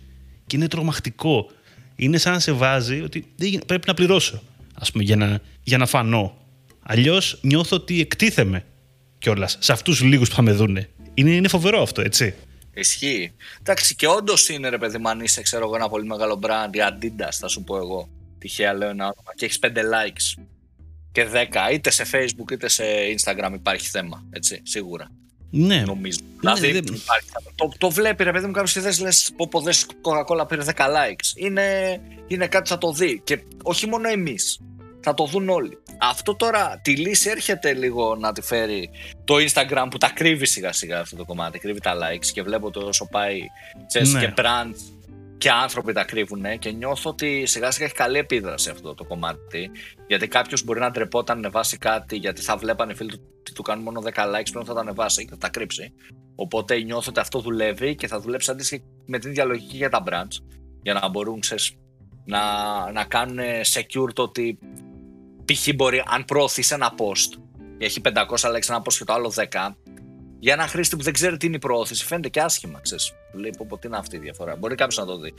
Και 0.47 0.55
είναι 0.55 0.67
τρομακτικό. 0.67 1.51
Είναι 1.95 2.17
σαν 2.17 2.33
να 2.33 2.39
σε 2.39 2.51
βάζει 2.51 3.01
ότι 3.01 3.25
πρέπει 3.65 3.87
να 3.87 3.93
πληρώσω, 3.93 4.41
ας 4.73 4.91
πούμε, 4.91 5.03
για 5.03 5.15
να, 5.15 5.39
για 5.63 5.77
να 5.77 5.85
φανώ. 5.85 6.37
Αλλιώς 6.83 7.39
νιώθω 7.41 7.75
ότι 7.75 7.99
εκτίθεμαι 7.99 8.65
κιόλας 9.17 9.57
σε 9.59 9.71
αυτούς 9.71 9.97
τους 9.97 10.07
λίγους 10.07 10.29
που 10.29 10.35
θα 10.35 10.41
με 10.41 10.51
δούνε. 10.51 10.89
Είναι, 11.13 11.31
είναι 11.31 11.47
φοβερό 11.47 11.81
αυτό, 11.81 12.01
έτσι. 12.01 12.33
Ισχύει. 12.73 13.33
Εντάξει, 13.59 13.95
και 13.95 14.07
όντως 14.07 14.49
είναι 14.49 14.69
ρε 14.69 14.77
παιδί, 14.77 14.99
αν 15.03 15.19
είσαι 15.19 15.41
ξέρω 15.41 15.65
εγώ, 15.65 15.75
ένα 15.75 15.89
πολύ 15.89 16.05
μεγάλο 16.05 16.39
brand, 16.43 16.75
η 16.75 16.79
Adidas, 16.81 17.31
θα 17.31 17.47
σου 17.47 17.63
πω 17.63 17.77
εγώ. 17.77 18.09
Τυχαία 18.37 18.73
λέω 18.73 18.89
ένα 18.89 19.03
όνομα 19.03 19.33
και 19.35 19.45
έχεις 19.45 19.59
5 19.61 19.67
likes 19.67 20.43
και 21.11 21.27
10, 21.33 21.73
είτε 21.73 21.89
σε 21.89 22.05
Facebook 22.11 22.51
είτε 22.51 22.69
σε 22.69 22.83
Instagram 23.17 23.51
υπάρχει 23.53 23.89
θέμα. 23.89 24.23
Έτσι, 24.29 24.61
σίγουρα. 24.63 25.11
Ναι. 25.49 25.83
Νομίζω. 25.85 26.19
Ναι, 26.41 26.53
δηλαδή, 26.53 26.71
δεν... 26.71 26.93
υπάρχει, 26.93 27.29
το, 27.55 27.73
το 27.77 27.89
βλέπει 27.89 28.23
ρε 28.23 28.31
παιδί 28.31 28.45
μου 28.45 28.51
κάποιος 28.51 28.73
και 28.73 28.79
δεν 28.79 28.95
λες: 29.01 29.31
Πω, 29.49 29.61
δες 29.61 29.85
Coca-Cola 30.01 30.47
πήρε 30.47 30.63
10 30.65 30.71
likes. 30.75 31.35
Είναι, 31.35 31.99
είναι 32.27 32.47
κάτι 32.47 32.69
θα 32.69 32.77
το 32.77 32.91
δει. 32.91 33.21
Και 33.23 33.39
όχι 33.63 33.87
μόνο 33.87 34.09
εμείς. 34.09 34.59
Θα 35.03 35.13
το 35.13 35.25
δουν 35.25 35.49
όλοι. 35.49 35.77
Αυτό 35.99 36.35
τώρα 36.35 36.79
τη 36.81 36.95
λύση 36.95 37.29
έρχεται 37.29 37.73
λίγο 37.73 38.15
να 38.15 38.31
τη 38.31 38.41
φέρει 38.41 38.89
το 39.23 39.35
Instagram 39.35 39.87
που 39.89 39.97
τα 39.97 40.09
κρύβει 40.09 40.45
σιγά 40.45 40.71
σιγά 40.71 40.99
αυτό 40.99 41.15
το 41.15 41.25
κομμάτι. 41.25 41.59
Κρύβει 41.59 41.79
τα 41.79 41.93
likes 41.95 42.25
και 42.33 42.41
βλέπω 42.41 42.71
το 42.71 42.79
όσο 42.79 43.07
πάει 43.11 43.39
ξέρεις, 43.87 44.13
ναι. 44.13 44.19
και 44.19 44.33
brands 44.35 45.03
και 45.37 45.49
άνθρωποι 45.49 45.93
τα 45.93 46.03
κρύβουν 46.03 46.59
και 46.59 46.71
νιώθω 46.71 47.09
ότι 47.09 47.45
σιγά 47.45 47.71
σιγά 47.71 47.85
έχει 47.85 47.95
καλή 47.95 48.17
επίδραση 48.17 48.69
αυτό 48.69 48.93
το 48.93 49.03
κομμάτι. 49.03 49.71
Γιατί 50.07 50.27
κάποιος 50.27 50.63
μπορεί 50.63 50.79
να 50.79 50.91
ντρεπόταν 50.91 51.39
να 51.39 51.47
ανεβάσει 51.47 51.77
κάτι 51.77 52.15
γιατί 52.15 52.41
θα 52.41 52.57
βλέπανε 52.57 52.91
οι 52.91 52.95
φίλοι 52.95 53.09
του 53.09 53.33
ότι 53.43 53.53
του 53.53 53.61
κάνουν 53.61 53.83
μόνο 53.83 54.01
10 54.03 54.05
likes 54.05 54.51
πριν 54.51 54.65
θα 54.65 54.73
τα 54.73 54.79
ανεβάσει 54.79 55.23
και 55.23 55.29
θα 55.29 55.37
τα 55.37 55.49
κρύψει. 55.49 55.93
Οπότε 56.35 56.79
νιώθω 56.79 57.09
ότι 57.09 57.19
αυτό 57.19 57.39
δουλεύει 57.39 57.95
και 57.95 58.07
θα 58.07 58.19
δουλέψει 58.19 58.51
αντίστοιχα 58.51 58.83
με 59.05 59.19
την 59.19 59.29
ίδια 59.29 59.45
λογική 59.45 59.75
για 59.75 59.89
τα 59.89 60.03
brands. 60.07 60.37
Για 60.81 60.93
να 60.93 61.09
μπορούν 61.09 61.39
ξέρεις, 61.39 61.75
να, 62.25 62.41
να 62.91 63.03
κάνουν 63.03 63.39
secure 63.73 64.13
το 64.13 64.21
ότι 64.21 64.59
π.χ. 65.53 65.75
μπορεί 65.75 66.03
αν 66.07 66.25
προωθεί 66.25 66.63
ένα 66.73 66.93
post 66.97 67.39
και 67.77 67.85
έχει 67.85 68.01
500 68.03 68.11
likes 68.37 68.69
ένα 68.69 68.81
post 68.85 68.93
και 68.97 69.03
το 69.03 69.13
άλλο 69.13 69.33
10 69.35 69.73
για 70.39 70.53
ένα 70.53 70.67
χρήστη 70.67 70.95
που 70.95 71.03
δεν 71.03 71.13
ξέρει 71.13 71.37
τι 71.37 71.45
είναι 71.45 71.55
η 71.55 71.59
προώθηση 71.59 72.05
φαίνεται 72.05 72.29
και 72.29 72.41
άσχημα 72.41 72.79
ξέρεις. 72.79 73.13
λέει 73.33 73.53
πω, 73.67 73.77
τι 73.77 73.87
είναι 73.87 73.97
αυτή 73.97 74.15
η 74.15 74.19
διαφορά 74.19 74.55
μπορεί 74.55 74.75
κάποιος 74.75 74.97
να 74.97 75.05
το 75.05 75.17
δει. 75.17 75.33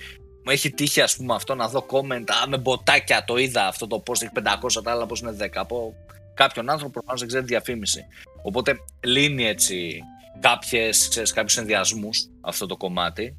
Μου 0.45 0.51
έχει 0.51 0.71
τύχει 0.71 1.01
ας 1.01 1.17
πούμε 1.17 1.35
αυτό 1.35 1.55
να 1.55 1.69
δω 1.69 1.87
comment 1.91 2.25
α, 2.43 2.49
με 2.49 2.59
μποτάκια 2.59 3.25
το 3.25 3.37
είδα 3.37 3.67
αυτό 3.67 3.87
το 3.87 4.03
post 4.07 4.23
έχει 4.23 4.33
500 4.35 4.83
τα 4.85 4.91
άλλα 4.91 5.07
post 5.09 5.21
είναι 5.21 5.37
10 5.41 5.49
από 5.55 5.95
κάποιον 6.35 6.71
άνθρωπο 6.71 6.93
προφανώς 6.93 7.21
δεν 7.21 7.29
ξέρει 7.29 7.45
διαφήμιση. 7.45 8.05
Οπότε 8.43 8.77
λύνει 9.05 9.47
έτσι 9.47 10.01
κάποιες, 10.41 11.09
ξέρεις, 11.09 11.33
κάποιους 11.33 11.57
ενδιασμούς 11.57 12.29
αυτό 12.41 12.67
το 12.67 12.77
κομμάτι 12.77 13.37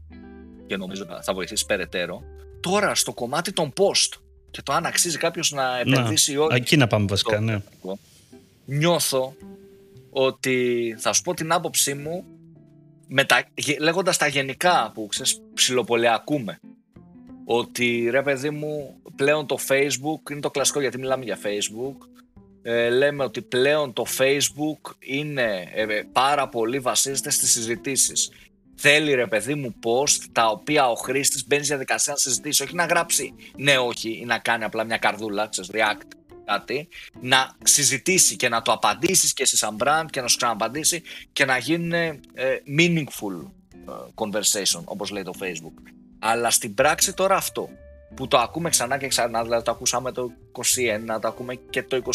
και 0.67 0.77
νομίζω 0.77 1.05
θα 1.21 1.33
βοηθήσει 1.33 1.65
περαιτέρω. 1.65 2.21
Τώρα 2.59 2.95
στο 2.95 3.13
κομμάτι 3.13 3.53
των 3.53 3.73
post 3.77 4.19
και 4.55 4.61
το 4.61 4.73
αν 4.73 4.85
αξίζει 4.85 5.17
κάποιος 5.17 5.51
να 5.51 5.79
επενδύσει 5.79 6.31
ή 6.31 6.37
όχι. 6.37 6.55
Εκεί 6.55 6.77
να 6.77 6.87
πάμε 6.87 7.05
βασικά, 7.09 7.39
ναι. 7.39 7.61
Νιώθω 8.65 9.35
ότι 10.09 10.95
θα 10.99 11.13
σου 11.13 11.21
πω 11.21 11.33
την 11.33 11.51
άποψή 11.51 11.93
μου 11.93 12.25
μετα... 13.07 13.43
λέγοντας 13.79 14.17
τα 14.17 14.27
γενικά 14.27 14.91
που 14.93 15.07
ξέρεις 15.07 15.41
ψιλοπολιακούμε 15.53 16.59
ότι 17.45 18.07
ρε 18.09 18.21
παιδί 18.21 18.49
μου 18.49 18.95
πλέον 19.15 19.45
το 19.45 19.57
facebook 19.67 20.31
είναι 20.31 20.39
το 20.39 20.51
κλασικό 20.51 20.79
γιατί 20.79 20.97
μιλάμε 20.97 21.23
για 21.23 21.37
facebook 21.43 21.95
ε, 22.61 22.89
λέμε 22.89 23.23
ότι 23.23 23.41
πλέον 23.41 23.93
το 23.93 24.05
facebook 24.17 24.91
είναι 24.99 25.71
ε, 25.73 25.85
πάρα 26.11 26.47
πολύ 26.47 26.79
βασίζεται 26.79 27.29
στις 27.29 27.51
συζητήσεις 27.51 28.31
θέλει 28.75 29.13
ρε 29.13 29.27
παιδί 29.27 29.55
μου 29.55 29.75
post 29.83 30.23
τα 30.31 30.47
οποία 30.47 30.89
ο 30.89 30.95
χρήστης 30.95 31.47
μπαίνει 31.47 31.63
στη 31.63 31.71
διαδικασία 31.71 32.13
να 32.13 32.19
συζητήσει, 32.19 32.63
όχι 32.63 32.75
να 32.75 32.85
γράψει 32.85 33.33
ναι, 33.55 33.77
όχι, 33.77 34.19
ή 34.21 34.25
να 34.25 34.39
κάνει 34.39 34.63
απλά 34.63 34.83
μια 34.83 34.97
καρδούλα, 34.97 35.47
ξέρεις, 35.47 35.71
react 35.73 36.07
κάτι, 36.45 36.87
να 37.21 37.55
συζητήσει 37.63 38.35
και 38.35 38.49
να 38.49 38.61
το 38.61 38.71
απαντήσεις 38.71 39.33
και 39.33 39.43
εσύ 39.43 39.57
σαν 39.57 39.77
brand 39.79 40.05
και 40.09 40.21
να 40.21 40.27
σου 40.27 40.37
ξαναπαντήσει 40.37 41.01
και 41.33 41.45
να 41.45 41.57
γίνουν 41.57 41.93
ε, 41.93 42.19
meaningful 42.77 43.51
ε, 43.73 43.91
conversation, 44.15 44.81
όπως 44.85 45.09
λέει 45.09 45.23
το 45.23 45.33
Facebook. 45.39 45.91
Αλλά 46.19 46.49
στην 46.49 46.73
πράξη 46.73 47.13
τώρα 47.13 47.35
αυτό, 47.35 47.69
που 48.15 48.27
το 48.27 48.37
ακούμε 48.37 48.69
ξανά 48.69 48.97
και 48.97 49.07
ξανά, 49.07 49.43
δηλαδή 49.43 49.63
το 49.63 49.71
ακούσαμε 49.71 50.11
το 50.11 50.31
21, 51.15 51.19
το 51.21 51.27
ακούμε 51.27 51.55
και 51.55 51.83
το 51.83 52.01
22, 52.05 52.09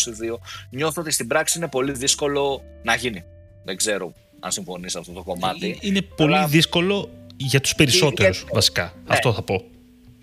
νιώθω 0.71 1.01
ότι 1.01 1.11
στην 1.11 1.27
πράξη 1.27 1.59
είναι 1.59 1.69
πολύ 1.69 1.93
δύσκολο 1.93 2.63
να 2.83 2.95
γίνει. 2.95 3.25
Δεν 3.65 3.77
ξέρω 3.77 4.15
αν 4.41 4.53
συμφωνείς 4.53 4.97
αυτό 4.97 5.13
το 5.13 5.23
κομμάτι. 5.23 5.71
Ε, 5.71 5.87
είναι 5.87 6.03
πολύ 6.03 6.45
δύσκολο 6.47 7.11
για 7.37 7.61
τους 7.61 7.75
περισσότερους 7.75 8.47
βασικά. 8.53 8.83
Ναι. 8.83 9.15
Αυτό 9.15 9.33
θα 9.33 9.43
πω. 9.43 9.65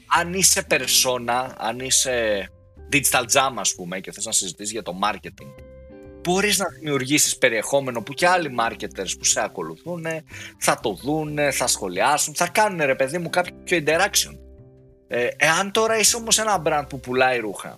Αν 0.08 0.34
είσαι 0.34 0.68
persona, 0.70 1.50
αν 1.58 1.80
είσαι 1.80 2.48
digital 2.92 3.24
jam 3.34 3.54
ας 3.56 3.76
πούμε 3.76 4.00
και 4.00 4.12
θες 4.12 4.26
να 4.26 4.32
συζητήσεις 4.32 4.72
για 4.72 4.84
το 4.84 4.94
marketing 5.04 5.64
μπορείς 6.28 6.58
να 6.58 6.66
δημιουργήσεις 6.80 7.38
περιεχόμενο 7.38 8.02
που 8.02 8.14
και 8.14 8.28
άλλοι 8.28 8.56
marketers 8.60 9.12
που 9.18 9.24
σε 9.26 9.44
ακολουθούν 9.44 10.06
θα 10.58 10.80
το 10.80 10.94
δουν, 11.04 11.38
θα 11.52 11.68
σχολιάσουν, 11.68 12.36
θα 12.36 12.48
κάνουν 12.48 12.86
ρε 12.86 12.96
παιδί 12.96 13.18
μου 13.18 13.30
κάποιο 13.30 13.54
interaction. 13.70 14.38
Ε, 15.08 15.28
εάν 15.38 15.72
τώρα 15.72 15.98
είσαι 15.98 16.16
όμως 16.16 16.40
ένα 16.40 16.62
brand 16.66 16.86
που 16.90 17.00
πουλάει 17.00 17.40
ρούχα 17.40 17.78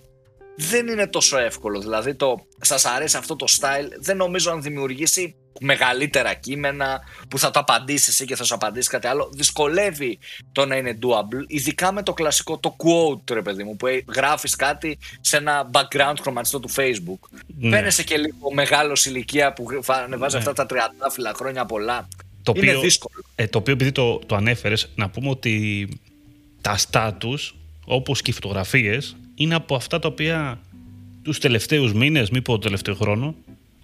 δεν 0.56 0.88
είναι 0.88 1.06
τόσο 1.06 1.38
εύκολο. 1.38 1.80
Δηλαδή, 1.80 2.14
το 2.14 2.46
σας 2.60 2.84
αρέσει 2.84 3.16
αυτό 3.16 3.36
το 3.36 3.46
style, 3.60 3.88
δεν 4.00 4.16
νομίζω 4.16 4.54
να 4.54 4.60
δημιουργήσει 4.60 5.34
μεγαλύτερα 5.60 6.34
κείμενα 6.34 7.00
που 7.28 7.38
θα 7.38 7.50
το 7.50 7.58
απαντήσεις 7.58 8.08
εσύ 8.08 8.24
και 8.24 8.36
θα 8.36 8.44
σου 8.44 8.54
απαντήσει 8.54 8.88
κάτι 8.88 9.06
άλλο. 9.06 9.30
Δυσκολεύει 9.32 10.18
το 10.52 10.66
να 10.66 10.76
είναι 10.76 10.98
doable, 11.02 11.44
ειδικά 11.46 11.92
με 11.92 12.02
το 12.02 12.12
κλασικό 12.12 12.58
το 12.58 12.76
quote, 12.78 13.32
ρε 13.32 13.42
παιδί 13.42 13.64
μου, 13.64 13.76
που 13.76 13.86
γράφεις 14.14 14.56
κάτι 14.56 14.98
σε 15.20 15.36
ένα 15.36 15.70
background 15.72 16.14
χρωματιστό 16.20 16.60
του 16.60 16.70
Facebook. 16.70 17.38
Ναι. 17.58 17.76
Φαίνεσαι 17.76 18.02
και 18.02 18.16
λίγο 18.16 18.52
μεγάλος 18.52 19.06
ηλικία 19.06 19.52
που 19.52 19.66
ανεβάζει 19.86 20.34
ναι. 20.34 20.40
αυτά 20.40 20.52
τα 20.52 20.66
τριαντάφυλλα 20.66 21.32
χρόνια 21.34 21.64
πολλά. 21.64 22.08
Το 22.42 22.52
είναι 22.56 22.68
οποίο, 22.68 22.80
δύσκολο. 22.80 23.24
Ε, 23.34 23.46
το 23.46 23.58
οποίο 23.58 23.72
επειδή 23.72 23.92
το, 23.92 24.18
το 24.18 24.34
ανέφερες, 24.34 24.90
να 24.94 25.10
πούμε 25.10 25.28
ότι 25.28 25.88
τα 26.60 26.78
status, 26.90 27.52
όπως 27.84 28.22
και 28.22 28.30
οι 28.30 28.34
φωτογραφίες, 28.34 29.16
είναι 29.34 29.54
από 29.54 29.74
αυτά 29.74 29.98
τα 29.98 30.08
οποία 30.08 30.60
τους 31.22 31.38
τελευταίους 31.38 31.92
μήνες, 31.92 32.30
μη 32.30 32.42
πω 32.42 32.52
το 32.52 32.58
τελευταίο 32.58 32.94
χρόνο, 32.94 33.34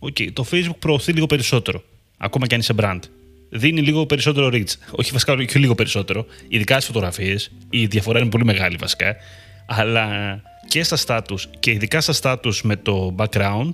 okay, 0.00 0.32
το 0.32 0.46
Facebook 0.50 0.78
προωθεί 0.78 1.12
λίγο 1.12 1.26
περισσότερο. 1.26 1.82
Ακόμα 2.18 2.46
και 2.46 2.54
αν 2.54 2.60
είσαι 2.60 2.74
brand. 2.76 3.00
Δίνει 3.48 3.80
λίγο 3.80 4.06
περισσότερο 4.06 4.50
reach. 4.52 4.74
Όχι 4.90 5.12
βασικά 5.12 5.44
και 5.44 5.58
λίγο 5.58 5.74
περισσότερο. 5.74 6.26
Ειδικά 6.48 6.74
στις 6.74 6.86
φωτογραφίες. 6.86 7.50
Η 7.70 7.86
διαφορά 7.86 8.18
είναι 8.18 8.28
πολύ 8.28 8.44
μεγάλη 8.44 8.76
βασικά. 8.76 9.16
Αλλά 9.66 10.06
και 10.68 10.82
στα 10.82 10.96
status 11.06 11.40
και 11.60 11.70
ειδικά 11.70 12.00
στα 12.00 12.14
status 12.42 12.60
με 12.62 12.76
το 12.76 13.14
background. 13.18 13.70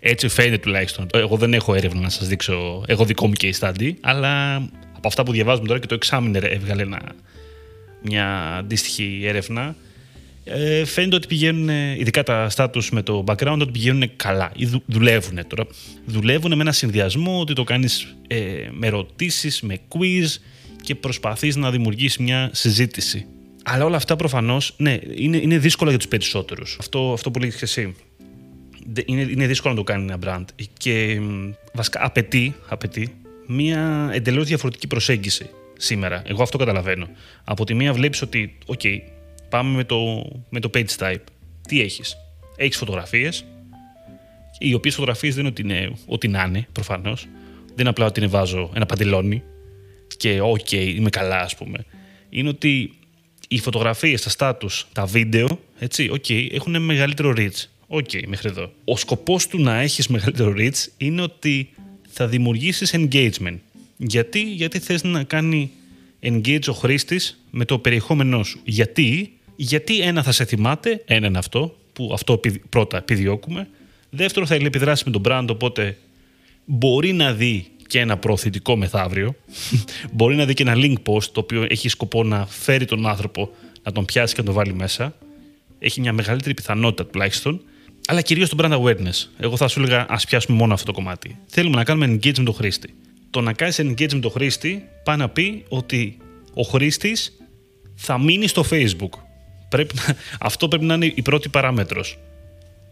Έτσι 0.00 0.28
φαίνεται 0.28 0.58
τουλάχιστον. 0.58 1.06
Εγώ 1.14 1.36
δεν 1.36 1.54
έχω 1.54 1.74
έρευνα 1.74 2.00
να 2.00 2.08
σας 2.08 2.28
δείξω. 2.28 2.82
Εγώ 2.86 3.04
δικό 3.04 3.26
μου 3.26 3.32
case 3.40 3.58
study. 3.60 3.92
Αλλά 4.00 4.56
από 4.96 5.08
αυτά 5.08 5.22
που 5.22 5.32
διαβάζουμε 5.32 5.66
τώρα 5.66 5.80
και 5.80 5.86
το 5.86 5.98
Examiner 6.04 6.42
έβγαλε 6.42 6.86
μια 8.02 8.54
αντίστοιχη 8.56 9.22
έρευνα 9.24 9.76
ε, 10.48 10.84
φαίνεται 10.84 11.16
ότι 11.16 11.26
πηγαίνουν, 11.26 11.68
ειδικά 11.98 12.22
τα 12.22 12.50
status 12.54 12.88
με 12.92 13.02
το 13.02 13.24
background, 13.26 13.58
ότι 13.60 13.70
πηγαίνουν 13.70 14.10
καλά 14.16 14.52
ή 14.56 14.66
δου, 14.66 14.82
δουλεύουν 14.86 15.46
τώρα. 15.46 15.66
Δουλεύουν 16.04 16.54
με 16.54 16.60
ένα 16.62 16.72
συνδυασμό 16.72 17.40
ότι 17.40 17.52
το 17.52 17.64
κάνεις 17.64 18.16
ε, 18.26 18.36
με 18.70 18.86
ερωτήσεις, 18.86 19.60
με 19.60 19.78
quiz 19.88 20.26
και 20.82 20.94
προσπαθείς 20.94 21.56
να 21.56 21.70
δημιουργήσεις 21.70 22.18
μια 22.18 22.50
συζήτηση. 22.52 23.26
Αλλά 23.62 23.84
όλα 23.84 23.96
αυτά 23.96 24.16
προφανώς, 24.16 24.74
ναι, 24.76 24.98
είναι, 25.14 25.36
είναι 25.36 25.58
δύσκολα 25.58 25.90
για 25.90 25.98
τους 25.98 26.08
περισσότερους. 26.08 26.76
Αυτό, 26.80 27.12
αυτό 27.12 27.30
που 27.30 27.38
λέγεις 27.38 27.56
και 27.56 27.64
εσύ. 27.64 27.94
Είναι, 29.04 29.20
είναι 29.20 29.46
δύσκολο 29.46 29.74
να 29.74 29.78
το 29.78 29.84
κάνει 29.84 30.12
ένα 30.12 30.18
brand 30.24 30.44
και 30.78 31.20
βασικά 31.72 32.04
απαιτεί, 32.04 32.54
απαιτεί 32.68 33.14
μια 33.46 34.10
εντελώς 34.12 34.46
διαφορετική 34.46 34.86
προσέγγιση 34.86 35.50
σήμερα. 35.76 36.22
Εγώ 36.26 36.42
αυτό 36.42 36.58
καταλαβαίνω. 36.58 37.08
Από 37.44 37.64
τη 37.64 37.74
μία 37.74 37.92
βλέπεις 37.92 38.22
ότι, 38.22 38.58
ok, 38.66 38.86
Πάμε 39.48 39.76
με 39.76 39.84
το, 39.84 40.26
με 40.48 40.60
το 40.60 40.70
page 40.74 40.96
type. 40.98 41.22
Τι 41.68 41.80
έχεις; 41.80 42.16
Έχεις 42.56 42.76
φωτογραφίες, 42.76 43.44
οι 44.58 44.74
οποίες 44.74 44.94
φωτογραφίες 44.94 45.34
δεν 45.34 45.44
είναι 45.44 45.52
ότι, 45.52 45.62
είναι 45.62 45.92
ό,τι 46.06 46.28
να 46.28 46.44
είναι, 46.48 46.66
προφανώς. 46.72 47.26
Δεν 47.66 47.76
είναι 47.78 47.88
απλά 47.88 48.06
ότι 48.06 48.26
βάζω 48.26 48.70
ένα 48.74 48.86
παντελόνι 48.86 49.42
και 50.16 50.40
ok, 50.42 50.72
είμαι 50.72 51.10
καλά 51.10 51.40
ας 51.40 51.54
πούμε. 51.54 51.84
Είναι 52.30 52.48
ότι 52.48 52.90
οι 53.48 53.58
φωτογραφίες, 53.58 54.22
τα 54.22 54.30
status, 54.60 54.82
τα 54.92 55.04
βίντεο, 55.04 55.60
έτσι, 55.78 56.10
ok, 56.12 56.48
έχουν 56.52 56.82
μεγαλύτερο 56.82 57.34
reach. 57.36 57.64
Ok, 57.88 58.26
μέχρι 58.26 58.48
εδώ. 58.48 58.72
Ο 58.84 58.96
σκοπός 58.96 59.46
του 59.46 59.60
να 59.60 59.80
έχεις 59.80 60.08
μεγαλύτερο 60.08 60.54
reach 60.56 60.86
είναι 60.96 61.22
ότι 61.22 61.70
θα 62.08 62.26
δημιουργήσεις 62.26 62.94
engagement. 62.94 63.58
Γιατί, 63.96 64.42
γιατί 64.42 64.78
θες 64.78 65.02
να 65.02 65.22
κάνει 65.22 65.70
engage 66.22 66.68
ο 66.68 66.72
χρήστης 66.72 67.44
με 67.50 67.64
το 67.64 67.78
περιεχόμενό 67.78 68.42
σου. 68.42 68.60
Γιατί, 68.64 69.37
γιατί 69.60 70.00
ένα 70.00 70.22
θα 70.22 70.32
σε 70.32 70.44
θυμάται, 70.44 71.02
ένα 71.06 71.26
είναι 71.26 71.38
αυτό, 71.38 71.76
που 71.92 72.10
αυτό 72.12 72.40
πρώτα 72.68 72.96
επιδιώκουμε. 72.96 73.68
Δεύτερο 74.10 74.46
θα 74.46 74.54
επιδράσει 74.54 75.02
με 75.06 75.12
τον 75.12 75.22
brand, 75.24 75.46
οπότε 75.50 75.96
μπορεί 76.64 77.12
να 77.12 77.32
δει 77.32 77.66
και 77.86 78.00
ένα 78.00 78.16
προωθητικό 78.16 78.76
μεθαύριο, 78.76 79.34
μπορεί 80.12 80.36
να 80.36 80.44
δει 80.44 80.54
και 80.54 80.62
ένα 80.62 80.74
link 80.76 80.94
post 81.04 81.22
το 81.22 81.40
οποίο 81.40 81.66
έχει 81.68 81.88
σκοπό 81.88 82.24
να 82.24 82.46
φέρει 82.46 82.84
τον 82.84 83.06
άνθρωπο 83.06 83.50
να 83.82 83.92
τον 83.92 84.04
πιάσει 84.04 84.34
και 84.34 84.40
να 84.40 84.46
τον 84.46 84.54
βάλει 84.54 84.74
μέσα. 84.74 85.14
Έχει 85.78 86.00
μια 86.00 86.12
μεγαλύτερη 86.12 86.54
πιθανότητα 86.54 87.06
τουλάχιστον. 87.06 87.60
Αλλά 88.08 88.20
κυρίως 88.20 88.48
το 88.48 88.56
brand 88.60 88.80
awareness. 88.80 89.26
Εγώ 89.38 89.56
θα 89.56 89.68
σου 89.68 89.80
έλεγα, 89.80 90.06
ας 90.08 90.24
πιάσουμε 90.24 90.56
μόνο 90.56 90.74
αυτό 90.74 90.86
το 90.86 90.92
κομμάτι. 90.92 91.38
Θέλουμε 91.46 91.76
να 91.76 91.84
κάνουμε 91.84 92.06
engage 92.06 92.38
με 92.38 92.44
τον 92.44 92.54
χρήστη. 92.54 92.94
Το 93.30 93.40
να 93.40 93.52
κάνεις 93.52 93.80
engage 93.80 94.12
με 94.12 94.20
τον 94.20 94.30
χρήστη 94.30 94.88
πάει 95.04 95.16
να 95.16 95.28
πει 95.28 95.64
ότι 95.68 96.16
ο 96.54 96.62
χρήστης 96.62 97.32
θα 97.94 98.18
μείνει 98.18 98.46
στο 98.46 98.64
Facebook. 98.70 99.27
Πρέπει 99.68 99.94
να, 99.94 100.16
αυτό 100.40 100.68
πρέπει 100.68 100.84
να 100.84 100.94
είναι 100.94 101.12
η 101.14 101.22
πρώτη 101.22 101.48
παράμετρος. 101.48 102.18